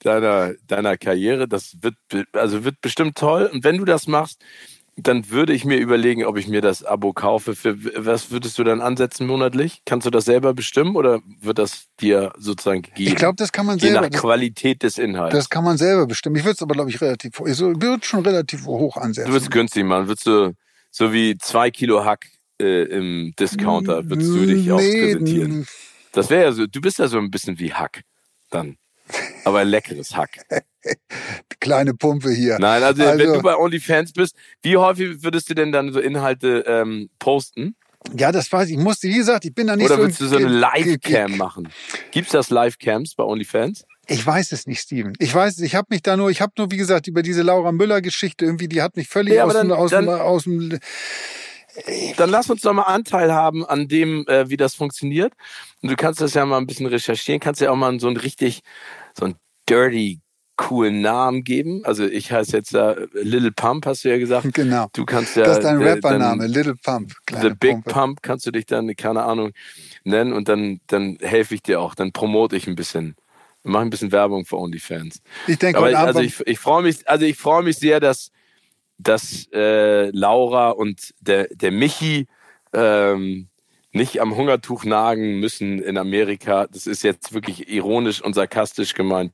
deiner, 0.00 0.54
deiner 0.66 0.96
Karriere. 0.96 1.48
Das 1.48 1.76
wird, 1.80 1.96
also 2.32 2.64
wird 2.64 2.80
bestimmt 2.80 3.18
toll. 3.18 3.50
Und 3.52 3.64
wenn 3.64 3.78
du 3.78 3.84
das 3.84 4.06
machst, 4.06 4.40
dann 5.06 5.30
würde 5.30 5.52
ich 5.52 5.64
mir 5.64 5.78
überlegen, 5.78 6.24
ob 6.24 6.36
ich 6.36 6.48
mir 6.48 6.60
das 6.60 6.84
Abo 6.84 7.12
kaufe. 7.12 7.54
Für 7.54 7.76
was 7.96 8.30
würdest 8.30 8.58
du 8.58 8.64
dann 8.64 8.80
ansetzen 8.80 9.26
monatlich? 9.26 9.82
Kannst 9.84 10.06
du 10.06 10.10
das 10.10 10.24
selber 10.24 10.54
bestimmen 10.54 10.96
oder 10.96 11.20
wird 11.40 11.58
das 11.58 11.86
dir 12.00 12.32
sozusagen 12.36 12.82
gegeben? 12.82 13.08
Ich 13.08 13.16
glaube, 13.16 13.36
das 13.36 13.52
kann 13.52 13.66
man 13.66 13.78
selber. 13.78 14.02
Je 14.04 14.10
nach 14.10 14.18
Qualität 14.18 14.82
des 14.82 14.98
Inhalts. 14.98 15.34
Das 15.34 15.50
kann 15.50 15.64
man 15.64 15.78
selber 15.78 16.06
bestimmen. 16.06 16.36
Ich 16.36 16.44
würde 16.44 16.54
es 16.54 16.62
aber, 16.62 16.74
glaube 16.74 16.90
ich, 16.90 17.00
relativ, 17.00 17.32
ich 17.44 17.58
würde 17.58 18.04
schon 18.04 18.24
relativ 18.24 18.66
hoch 18.66 18.96
ansetzen. 18.96 19.28
Du 19.28 19.34
würdest 19.34 19.50
günstig 19.50 19.84
machen. 19.84 20.08
Würdest 20.08 20.26
du 20.26 20.54
so 20.90 21.12
wie 21.12 21.38
zwei 21.38 21.70
Kilo 21.70 22.04
Hack 22.04 22.26
äh, 22.60 22.84
im 22.84 23.32
Discounter, 23.38 24.08
würdest 24.08 24.30
du 24.30 24.46
dich 24.46 24.66
nee, 24.66 25.00
präsentieren? 25.02 25.66
Das 26.12 26.30
wäre 26.30 26.44
ja 26.44 26.52
so, 26.52 26.66
du 26.66 26.80
bist 26.80 26.98
ja 26.98 27.08
so 27.08 27.18
ein 27.18 27.30
bisschen 27.30 27.58
wie 27.58 27.72
Hack 27.72 28.02
dann. 28.50 28.76
Aber 29.44 29.64
leckeres 29.64 30.16
Hack. 30.16 30.40
Kleine 31.60 31.94
Pumpe 31.94 32.30
hier. 32.30 32.58
Nein, 32.58 32.82
also, 32.82 33.02
also, 33.04 33.18
wenn 33.18 33.32
du 33.32 33.42
bei 33.42 33.56
OnlyFans 33.56 34.12
bist, 34.12 34.34
wie 34.62 34.76
häufig 34.76 35.22
würdest 35.22 35.50
du 35.50 35.54
denn 35.54 35.72
dann 35.72 35.92
so 35.92 36.00
Inhalte 36.00 36.64
ähm, 36.66 37.10
posten? 37.18 37.76
Ja, 38.16 38.32
das 38.32 38.50
weiß 38.50 38.68
ich. 38.68 38.78
Ich 38.78 38.82
musste, 38.82 39.08
wie 39.08 39.16
gesagt, 39.16 39.44
ich 39.44 39.54
bin 39.54 39.66
da 39.66 39.76
nicht 39.76 39.86
Oder 39.86 39.96
so. 39.96 40.00
Oder 40.00 40.08
willst 40.08 40.20
du 40.20 40.26
so 40.26 40.36
eine 40.36 40.48
Live-Cam 40.48 41.36
machen? 41.36 41.68
Gibt's 42.12 42.32
das 42.32 42.50
Live-Cams 42.50 43.14
bei 43.14 43.24
OnlyFans? 43.24 43.84
Ich 44.06 44.26
weiß 44.26 44.52
es 44.52 44.66
nicht, 44.66 44.80
Steven. 44.80 45.12
Ich 45.18 45.34
weiß 45.34 45.58
es. 45.58 45.60
Ich 45.60 45.74
habe 45.74 45.88
mich 45.90 46.02
da 46.02 46.16
nur, 46.16 46.30
ich 46.30 46.40
habe 46.40 46.52
nur, 46.56 46.70
wie 46.70 46.78
gesagt, 46.78 47.06
über 47.06 47.22
diese 47.22 47.42
Laura 47.42 47.72
Müller-Geschichte 47.72 48.44
irgendwie, 48.44 48.68
die 48.68 48.82
hat 48.82 48.96
mich 48.96 49.08
völlig 49.08 49.34
ja, 49.34 49.44
aus, 49.44 49.52
dann, 49.52 49.68
dem, 49.68 49.76
aus, 49.76 49.90
dann, 49.90 50.06
dem, 50.06 50.14
aus 50.14 50.44
dem 50.44 50.80
dann 52.16 52.30
lass 52.30 52.50
uns 52.50 52.62
doch 52.62 52.72
mal 52.72 52.82
Anteil 52.82 53.32
haben 53.32 53.64
an 53.64 53.88
dem, 53.88 54.26
äh, 54.26 54.48
wie 54.48 54.56
das 54.56 54.74
funktioniert. 54.74 55.32
Und 55.82 55.90
du 55.90 55.96
kannst 55.96 56.20
das 56.20 56.34
ja 56.34 56.44
mal 56.44 56.58
ein 56.58 56.66
bisschen 56.66 56.86
recherchieren, 56.86 57.40
kannst 57.40 57.60
ja 57.60 57.70
auch 57.70 57.76
mal 57.76 57.98
so 58.00 58.08
ein 58.08 58.16
richtig, 58.16 58.62
so 59.14 59.26
ein 59.26 59.34
dirty 59.68 60.20
coolen 60.60 61.00
Namen 61.00 61.42
geben. 61.42 61.82
Also 61.84 62.04
ich 62.04 62.30
heiße 62.30 62.54
jetzt 62.54 62.74
äh, 62.74 63.06
Little 63.14 63.50
Pump, 63.50 63.86
hast 63.86 64.04
du 64.04 64.10
ja 64.10 64.18
gesagt. 64.18 64.48
Genau. 64.52 64.88
Du 64.92 65.06
kannst 65.06 65.36
ja. 65.36 65.44
Das 65.44 65.58
ist 65.58 65.64
dein 65.64 65.80
Rappername, 65.80 66.46
Little 66.46 66.74
Pump. 66.74 67.14
The 67.30 67.48
Big 67.48 67.82
Pumpe. 67.82 67.90
Pump 67.90 68.22
kannst 68.22 68.46
du 68.46 68.50
dich 68.50 68.66
dann, 68.66 68.94
keine 68.94 69.22
Ahnung, 69.22 69.52
nennen 70.04 70.34
und 70.34 70.48
dann, 70.48 70.80
dann 70.86 71.16
helfe 71.22 71.54
ich 71.54 71.62
dir 71.62 71.80
auch, 71.80 71.94
dann 71.94 72.12
promote 72.12 72.56
ich 72.56 72.66
ein 72.66 72.74
bisschen. 72.74 73.16
Mach 73.62 73.80
ein 73.80 73.90
bisschen 73.90 74.12
Werbung 74.12 74.44
für 74.44 74.58
OnlyFans. 74.58 75.20
Ich 75.46 75.58
denke, 75.58 75.78
Aber 75.78 75.98
also 75.98 76.20
ich, 76.20 76.40
ich 76.46 76.58
freue 76.58 76.82
mich, 76.82 77.08
also 77.08 77.24
ich 77.24 77.36
freue 77.36 77.62
mich 77.62 77.76
sehr, 77.76 78.00
dass, 78.00 78.30
dass 78.98 79.48
äh, 79.52 80.10
Laura 80.10 80.70
und 80.70 81.14
der, 81.20 81.46
der 81.52 81.70
Michi 81.70 82.26
ähm, 82.72 83.48
nicht 83.92 84.20
am 84.20 84.36
Hungertuch 84.36 84.84
nagen 84.84 85.40
müssen 85.40 85.80
in 85.80 85.98
Amerika. 85.98 86.66
Das 86.72 86.86
ist 86.86 87.02
jetzt 87.02 87.32
wirklich 87.32 87.68
ironisch 87.68 88.22
und 88.22 88.34
sarkastisch 88.34 88.94
gemeint. 88.94 89.32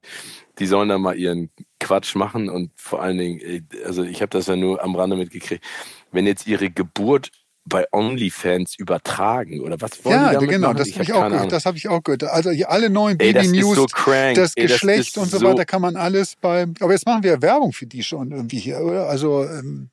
Die 0.59 0.67
sollen 0.67 0.89
da 0.89 0.99
mal 0.99 1.17
ihren 1.17 1.51
Quatsch 1.81 2.15
machen 2.15 2.49
und 2.49 2.71
vor 2.77 3.03
allen 3.03 3.19
Dingen, 3.19 3.41
äh, 3.41 3.63
also 3.85 4.03
ich 4.03 4.23
habe 4.23 4.31
das 4.31 4.47
ja 4.47 4.57
nur 4.57 4.83
am 4.83 4.97
Rande 4.97 5.17
mitgekriegt, 5.17 5.63
wenn 6.11 6.27
jetzt 6.27 6.47
ihre 6.47 6.71
Geburt 6.71 7.31
bei 7.67 7.85
OnlyFans 7.93 8.79
übertragen 8.79 9.61
oder 9.61 9.81
was 9.81 10.05
wollen 10.05 10.15
ja, 10.15 10.29
die 10.29 10.35
damit 10.35 10.51
genau, 10.51 10.69
machen? 10.69 10.79
das 10.79 10.93
habe 10.93 11.03
ich, 11.03 11.13
auch 11.13 11.29
gehört. 11.29 11.53
Das 11.53 11.67
habe 11.67 11.77
ich 11.77 11.89
auch 11.89 12.03
gehört. 12.03 12.23
Also 12.25 12.51
hier 12.51 12.71
alle 12.71 12.89
neuen 12.89 13.19
Ey, 13.19 13.33
das 13.33 13.49
ist 13.49 13.75
so 13.75 13.87
das. 13.87 14.07
Ey, 14.07 14.35
das 14.35 14.55
Geschlecht 14.55 15.09
ist 15.09 15.19
und 15.19 15.31
so, 15.31 15.39
so- 15.39 15.47
weiter 15.47 15.65
kann 15.65 15.83
man 15.83 15.97
alles 15.97 16.37
bei. 16.41 16.67
Aber 16.81 16.93
jetzt 16.93 17.07
machen 17.07 17.25
wir 17.25 17.33
ja 17.33 17.43
Werbung 17.43 17.73
für 17.73 17.87
die 17.87 18.05
schon 18.05 18.31
irgendwie 18.31 18.59
hier, 18.59 18.81
oder? 18.81 19.09
Also 19.09 19.45
ähm, 19.45 19.91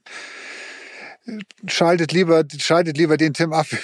schaltet 1.68 2.12
lieber, 2.12 2.44
schaltet 2.58 2.98
lieber 2.98 3.18
den 3.18 3.34
Tim 3.34 3.54
ab. 3.54 3.68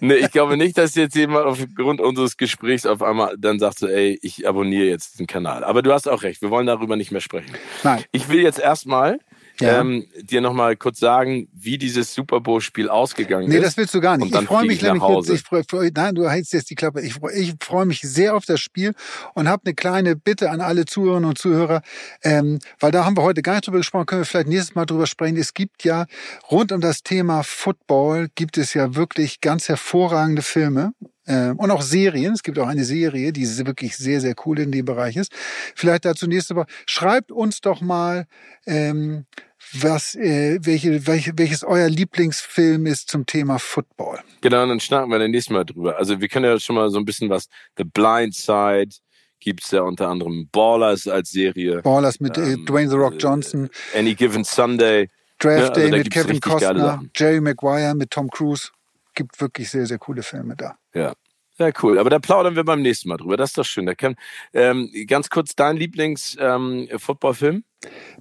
Nee, 0.00 0.14
ich 0.14 0.30
glaube 0.30 0.56
nicht, 0.56 0.78
dass 0.78 0.94
jetzt 0.94 1.14
jemand 1.14 1.46
aufgrund 1.46 2.00
unseres 2.00 2.36
Gesprächs 2.36 2.86
auf 2.86 3.02
einmal 3.02 3.36
dann 3.38 3.58
sagt 3.58 3.78
so, 3.78 3.88
ey, 3.88 4.18
ich 4.22 4.46
abonniere 4.46 4.86
jetzt 4.86 5.14
diesen 5.14 5.26
Kanal. 5.26 5.64
Aber 5.64 5.82
du 5.82 5.92
hast 5.92 6.08
auch 6.08 6.22
recht, 6.22 6.42
wir 6.42 6.50
wollen 6.50 6.66
darüber 6.66 6.96
nicht 6.96 7.10
mehr 7.10 7.20
sprechen. 7.20 7.54
Nein. 7.82 8.04
Ich 8.12 8.28
will 8.28 8.40
jetzt 8.40 8.58
erstmal 8.58 9.18
Ja. 9.60 9.80
ähm, 9.80 10.06
dir 10.20 10.40
nochmal 10.40 10.76
kurz 10.76 10.98
sagen, 10.98 11.48
wie 11.52 11.78
dieses 11.78 12.12
Super 12.12 12.40
Bowl-Spiel 12.40 12.88
ausgegangen 12.88 13.48
Nee, 13.48 13.56
ist. 13.58 13.64
das 13.64 13.76
willst 13.76 13.94
du 13.94 14.00
gar 14.00 14.16
nicht. 14.16 14.26
Und 14.26 14.34
dann 14.34 14.42
Ich 14.44 14.48
freue 14.48 14.66
mich 14.66 14.82
nämlich 14.82 15.02
jetzt, 15.02 15.30
ich 15.30 15.42
freu, 15.42 15.62
freu, 15.68 15.90
nein, 15.94 16.14
du 16.16 16.28
hältst 16.28 16.52
jetzt 16.52 16.70
die 16.70 16.74
Klappe. 16.74 17.00
Ich, 17.02 17.16
ich 17.36 17.54
freue 17.60 17.86
mich 17.86 18.00
sehr 18.00 18.34
auf 18.34 18.46
das 18.46 18.60
Spiel 18.60 18.94
und 19.34 19.48
habe 19.48 19.62
eine 19.64 19.74
kleine 19.74 20.16
Bitte 20.16 20.50
an 20.50 20.60
alle 20.60 20.84
Zuhörerinnen 20.86 21.28
und 21.28 21.38
Zuhörer, 21.38 21.82
ähm, 22.22 22.58
weil 22.80 22.90
da 22.90 23.04
haben 23.04 23.16
wir 23.16 23.22
heute 23.22 23.42
gar 23.42 23.54
nicht 23.54 23.66
drüber 23.66 23.78
gesprochen, 23.78 24.06
können 24.06 24.22
wir 24.22 24.26
vielleicht 24.26 24.48
nächstes 24.48 24.74
Mal 24.74 24.86
drüber 24.86 25.06
sprechen. 25.06 25.36
Es 25.36 25.54
gibt 25.54 25.84
ja 25.84 26.06
rund 26.50 26.72
um 26.72 26.80
das 26.80 27.02
Thema 27.02 27.42
Football 27.44 28.28
gibt 28.34 28.58
es 28.58 28.74
ja 28.74 28.96
wirklich 28.96 29.40
ganz 29.40 29.68
hervorragende 29.68 30.42
Filme. 30.42 30.92
Ähm, 31.26 31.58
Und 31.58 31.70
auch 31.70 31.82
Serien. 31.82 32.34
Es 32.34 32.42
gibt 32.42 32.58
auch 32.58 32.66
eine 32.68 32.84
Serie, 32.84 33.32
die 33.32 33.46
wirklich 33.66 33.96
sehr, 33.96 34.20
sehr 34.20 34.34
cool 34.44 34.58
in 34.58 34.72
dem 34.72 34.84
Bereich 34.84 35.16
ist. 35.16 35.32
Vielleicht 35.74 36.04
dazu 36.04 36.26
nächste 36.26 36.54
Woche. 36.56 36.66
Schreibt 36.86 37.32
uns 37.32 37.60
doch 37.60 37.80
mal, 37.80 38.26
ähm, 38.66 39.26
was, 39.72 40.14
äh, 40.14 40.58
welche, 40.62 41.06
welche, 41.06 41.32
welches 41.36 41.64
euer 41.64 41.88
Lieblingsfilm 41.88 42.86
ist 42.86 43.08
zum 43.08 43.26
Thema 43.26 43.58
Football. 43.58 44.20
Genau, 44.42 44.66
dann 44.66 44.80
schnacken 44.80 45.10
wir 45.10 45.18
dann 45.18 45.30
nächstes 45.30 45.52
Mal 45.52 45.64
drüber. 45.64 45.96
Also 45.96 46.20
wir 46.20 46.28
können 46.28 46.44
ja 46.44 46.58
schon 46.60 46.76
mal 46.76 46.90
so 46.90 46.98
ein 46.98 47.04
bisschen 47.04 47.30
was. 47.30 47.48
The 47.78 47.84
Blind 47.84 48.34
Side 48.34 48.96
gibt's 49.40 49.70
ja 49.70 49.82
unter 49.82 50.08
anderem 50.08 50.48
Ballers 50.52 51.06
als 51.08 51.30
Serie. 51.30 51.82
Ballers 51.82 52.20
mit 52.20 52.36
äh, 52.36 52.52
Ähm, 52.52 52.66
Dwayne 52.66 52.90
The 52.90 52.96
Rock 52.96 53.14
äh, 53.14 53.18
Johnson, 53.18 53.70
Any 53.96 54.14
Given 54.14 54.44
Sunday. 54.44 55.08
Draft 55.38 55.58
ja, 55.58 55.68
also 55.68 55.80
Day 55.80 55.90
mit 55.90 56.10
Kevin 56.10 56.40
Costner. 56.40 57.02
Jerry 57.14 57.40
Maguire 57.40 57.94
mit 57.94 58.10
Tom 58.10 58.28
Cruise. 58.30 58.68
Gibt 59.14 59.40
wirklich 59.40 59.70
sehr, 59.70 59.86
sehr 59.86 59.98
coole 59.98 60.22
Filme 60.22 60.56
da. 60.56 60.76
Ja. 60.94 61.14
Ja, 61.56 61.70
cool. 61.82 62.00
Aber 62.00 62.10
da 62.10 62.18
plaudern 62.18 62.56
wir 62.56 62.64
beim 62.64 62.82
nächsten 62.82 63.08
Mal 63.08 63.16
drüber. 63.16 63.36
Das 63.36 63.50
ist 63.50 63.58
doch 63.58 63.64
schön. 63.64 63.86
Da 63.86 63.94
kann, 63.94 64.16
ähm, 64.52 64.90
ganz 65.06 65.30
kurz 65.30 65.54
dein 65.54 65.76
Lieblings-Football-Film? 65.76 67.62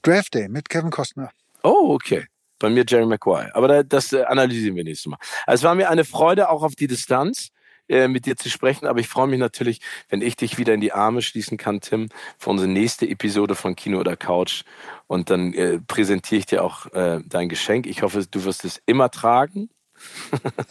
Draft 0.03 0.35
Day 0.35 0.49
mit 0.49 0.69
Kevin 0.69 0.91
Costner. 0.91 1.31
oh, 1.63 1.93
okay. 1.95 2.27
Bei 2.59 2.69
mir 2.69 2.85
Jerry 2.87 3.05
Maguire. 3.05 3.53
Aber 3.55 3.67
da, 3.67 3.83
das 3.83 4.13
äh, 4.13 4.23
analysieren 4.23 4.75
wir 4.75 4.83
nächstes 4.83 5.09
Mal. 5.09 5.17
Also 5.45 5.61
es 5.61 5.67
war 5.67 5.75
mir 5.75 5.89
eine 5.89 6.05
Freude, 6.05 6.49
auch 6.49 6.63
auf 6.63 6.75
die 6.75 6.87
Distanz 6.87 7.49
äh, 7.89 8.07
mit 8.07 8.25
dir 8.25 8.37
zu 8.37 8.49
sprechen. 8.49 8.85
Aber 8.85 8.99
ich 8.99 9.07
freue 9.07 9.27
mich 9.27 9.39
natürlich, 9.39 9.81
wenn 10.09 10.21
ich 10.21 10.35
dich 10.35 10.57
wieder 10.57 10.73
in 10.73 10.79
die 10.79 10.93
Arme 10.93 11.21
schließen 11.21 11.57
kann, 11.57 11.81
Tim, 11.81 12.09
für 12.37 12.51
unsere 12.51 12.69
nächste 12.69 13.09
Episode 13.09 13.55
von 13.55 13.75
Kino 13.75 13.99
oder 13.99 14.15
Couch. 14.15 14.63
Und 15.07 15.29
dann 15.29 15.53
äh, 15.53 15.79
präsentiere 15.79 16.39
ich 16.39 16.45
dir 16.45 16.63
auch 16.63 16.85
äh, 16.93 17.19
dein 17.25 17.49
Geschenk. 17.49 17.87
Ich 17.87 18.03
hoffe, 18.03 18.25
du 18.29 18.45
wirst 18.45 18.63
es 18.63 18.81
immer 18.85 19.11
tragen. 19.11 19.69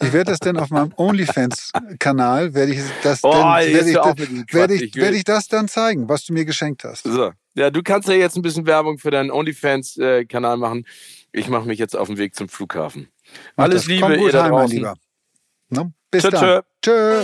Ich 0.01 0.13
werde 0.13 0.31
das 0.31 0.39
dann 0.39 0.57
auf 0.57 0.69
meinem 0.69 0.93
OnlyFans-Kanal, 0.95 2.53
werde 2.53 2.73
ich 2.73 2.81
das 3.03 3.23
Oh, 3.23 3.31
dann, 3.31 3.43
werde 3.73 3.89
ich, 3.89 3.95
Quatsch. 3.95 4.53
werde 4.53 4.73
Ich 4.75 4.95
werde 4.95 5.17
ich 5.17 5.23
das 5.23 5.47
dann 5.47 5.67
zeigen, 5.67 6.09
was 6.09 6.25
du 6.25 6.33
mir 6.33 6.45
geschenkt 6.45 6.83
hast. 6.83 7.03
So. 7.03 7.31
Ja, 7.55 7.69
du 7.69 7.83
kannst 7.83 8.07
ja 8.09 8.15
jetzt 8.15 8.35
ein 8.35 8.41
bisschen 8.41 8.65
Werbung 8.65 8.97
für 8.97 9.11
deinen 9.11 9.31
OnlyFans-Kanal 9.31 10.57
machen. 10.57 10.85
Ich 11.31 11.47
mache 11.49 11.67
mich 11.67 11.79
jetzt 11.79 11.95
auf 11.95 12.07
den 12.07 12.17
Weg 12.17 12.35
zum 12.35 12.49
Flughafen. 12.49 13.07
Alles. 13.55 13.85
Liebe, 13.87 14.15
ihr 14.15 14.31
da 14.31 14.47
draußen. 14.49 14.77
Lieber. 14.77 14.95
Ne? 15.69 15.93
Bis 16.11 16.23
Tschö, 16.23 16.31
dann. 16.31 16.61
Tschö. 16.81 17.23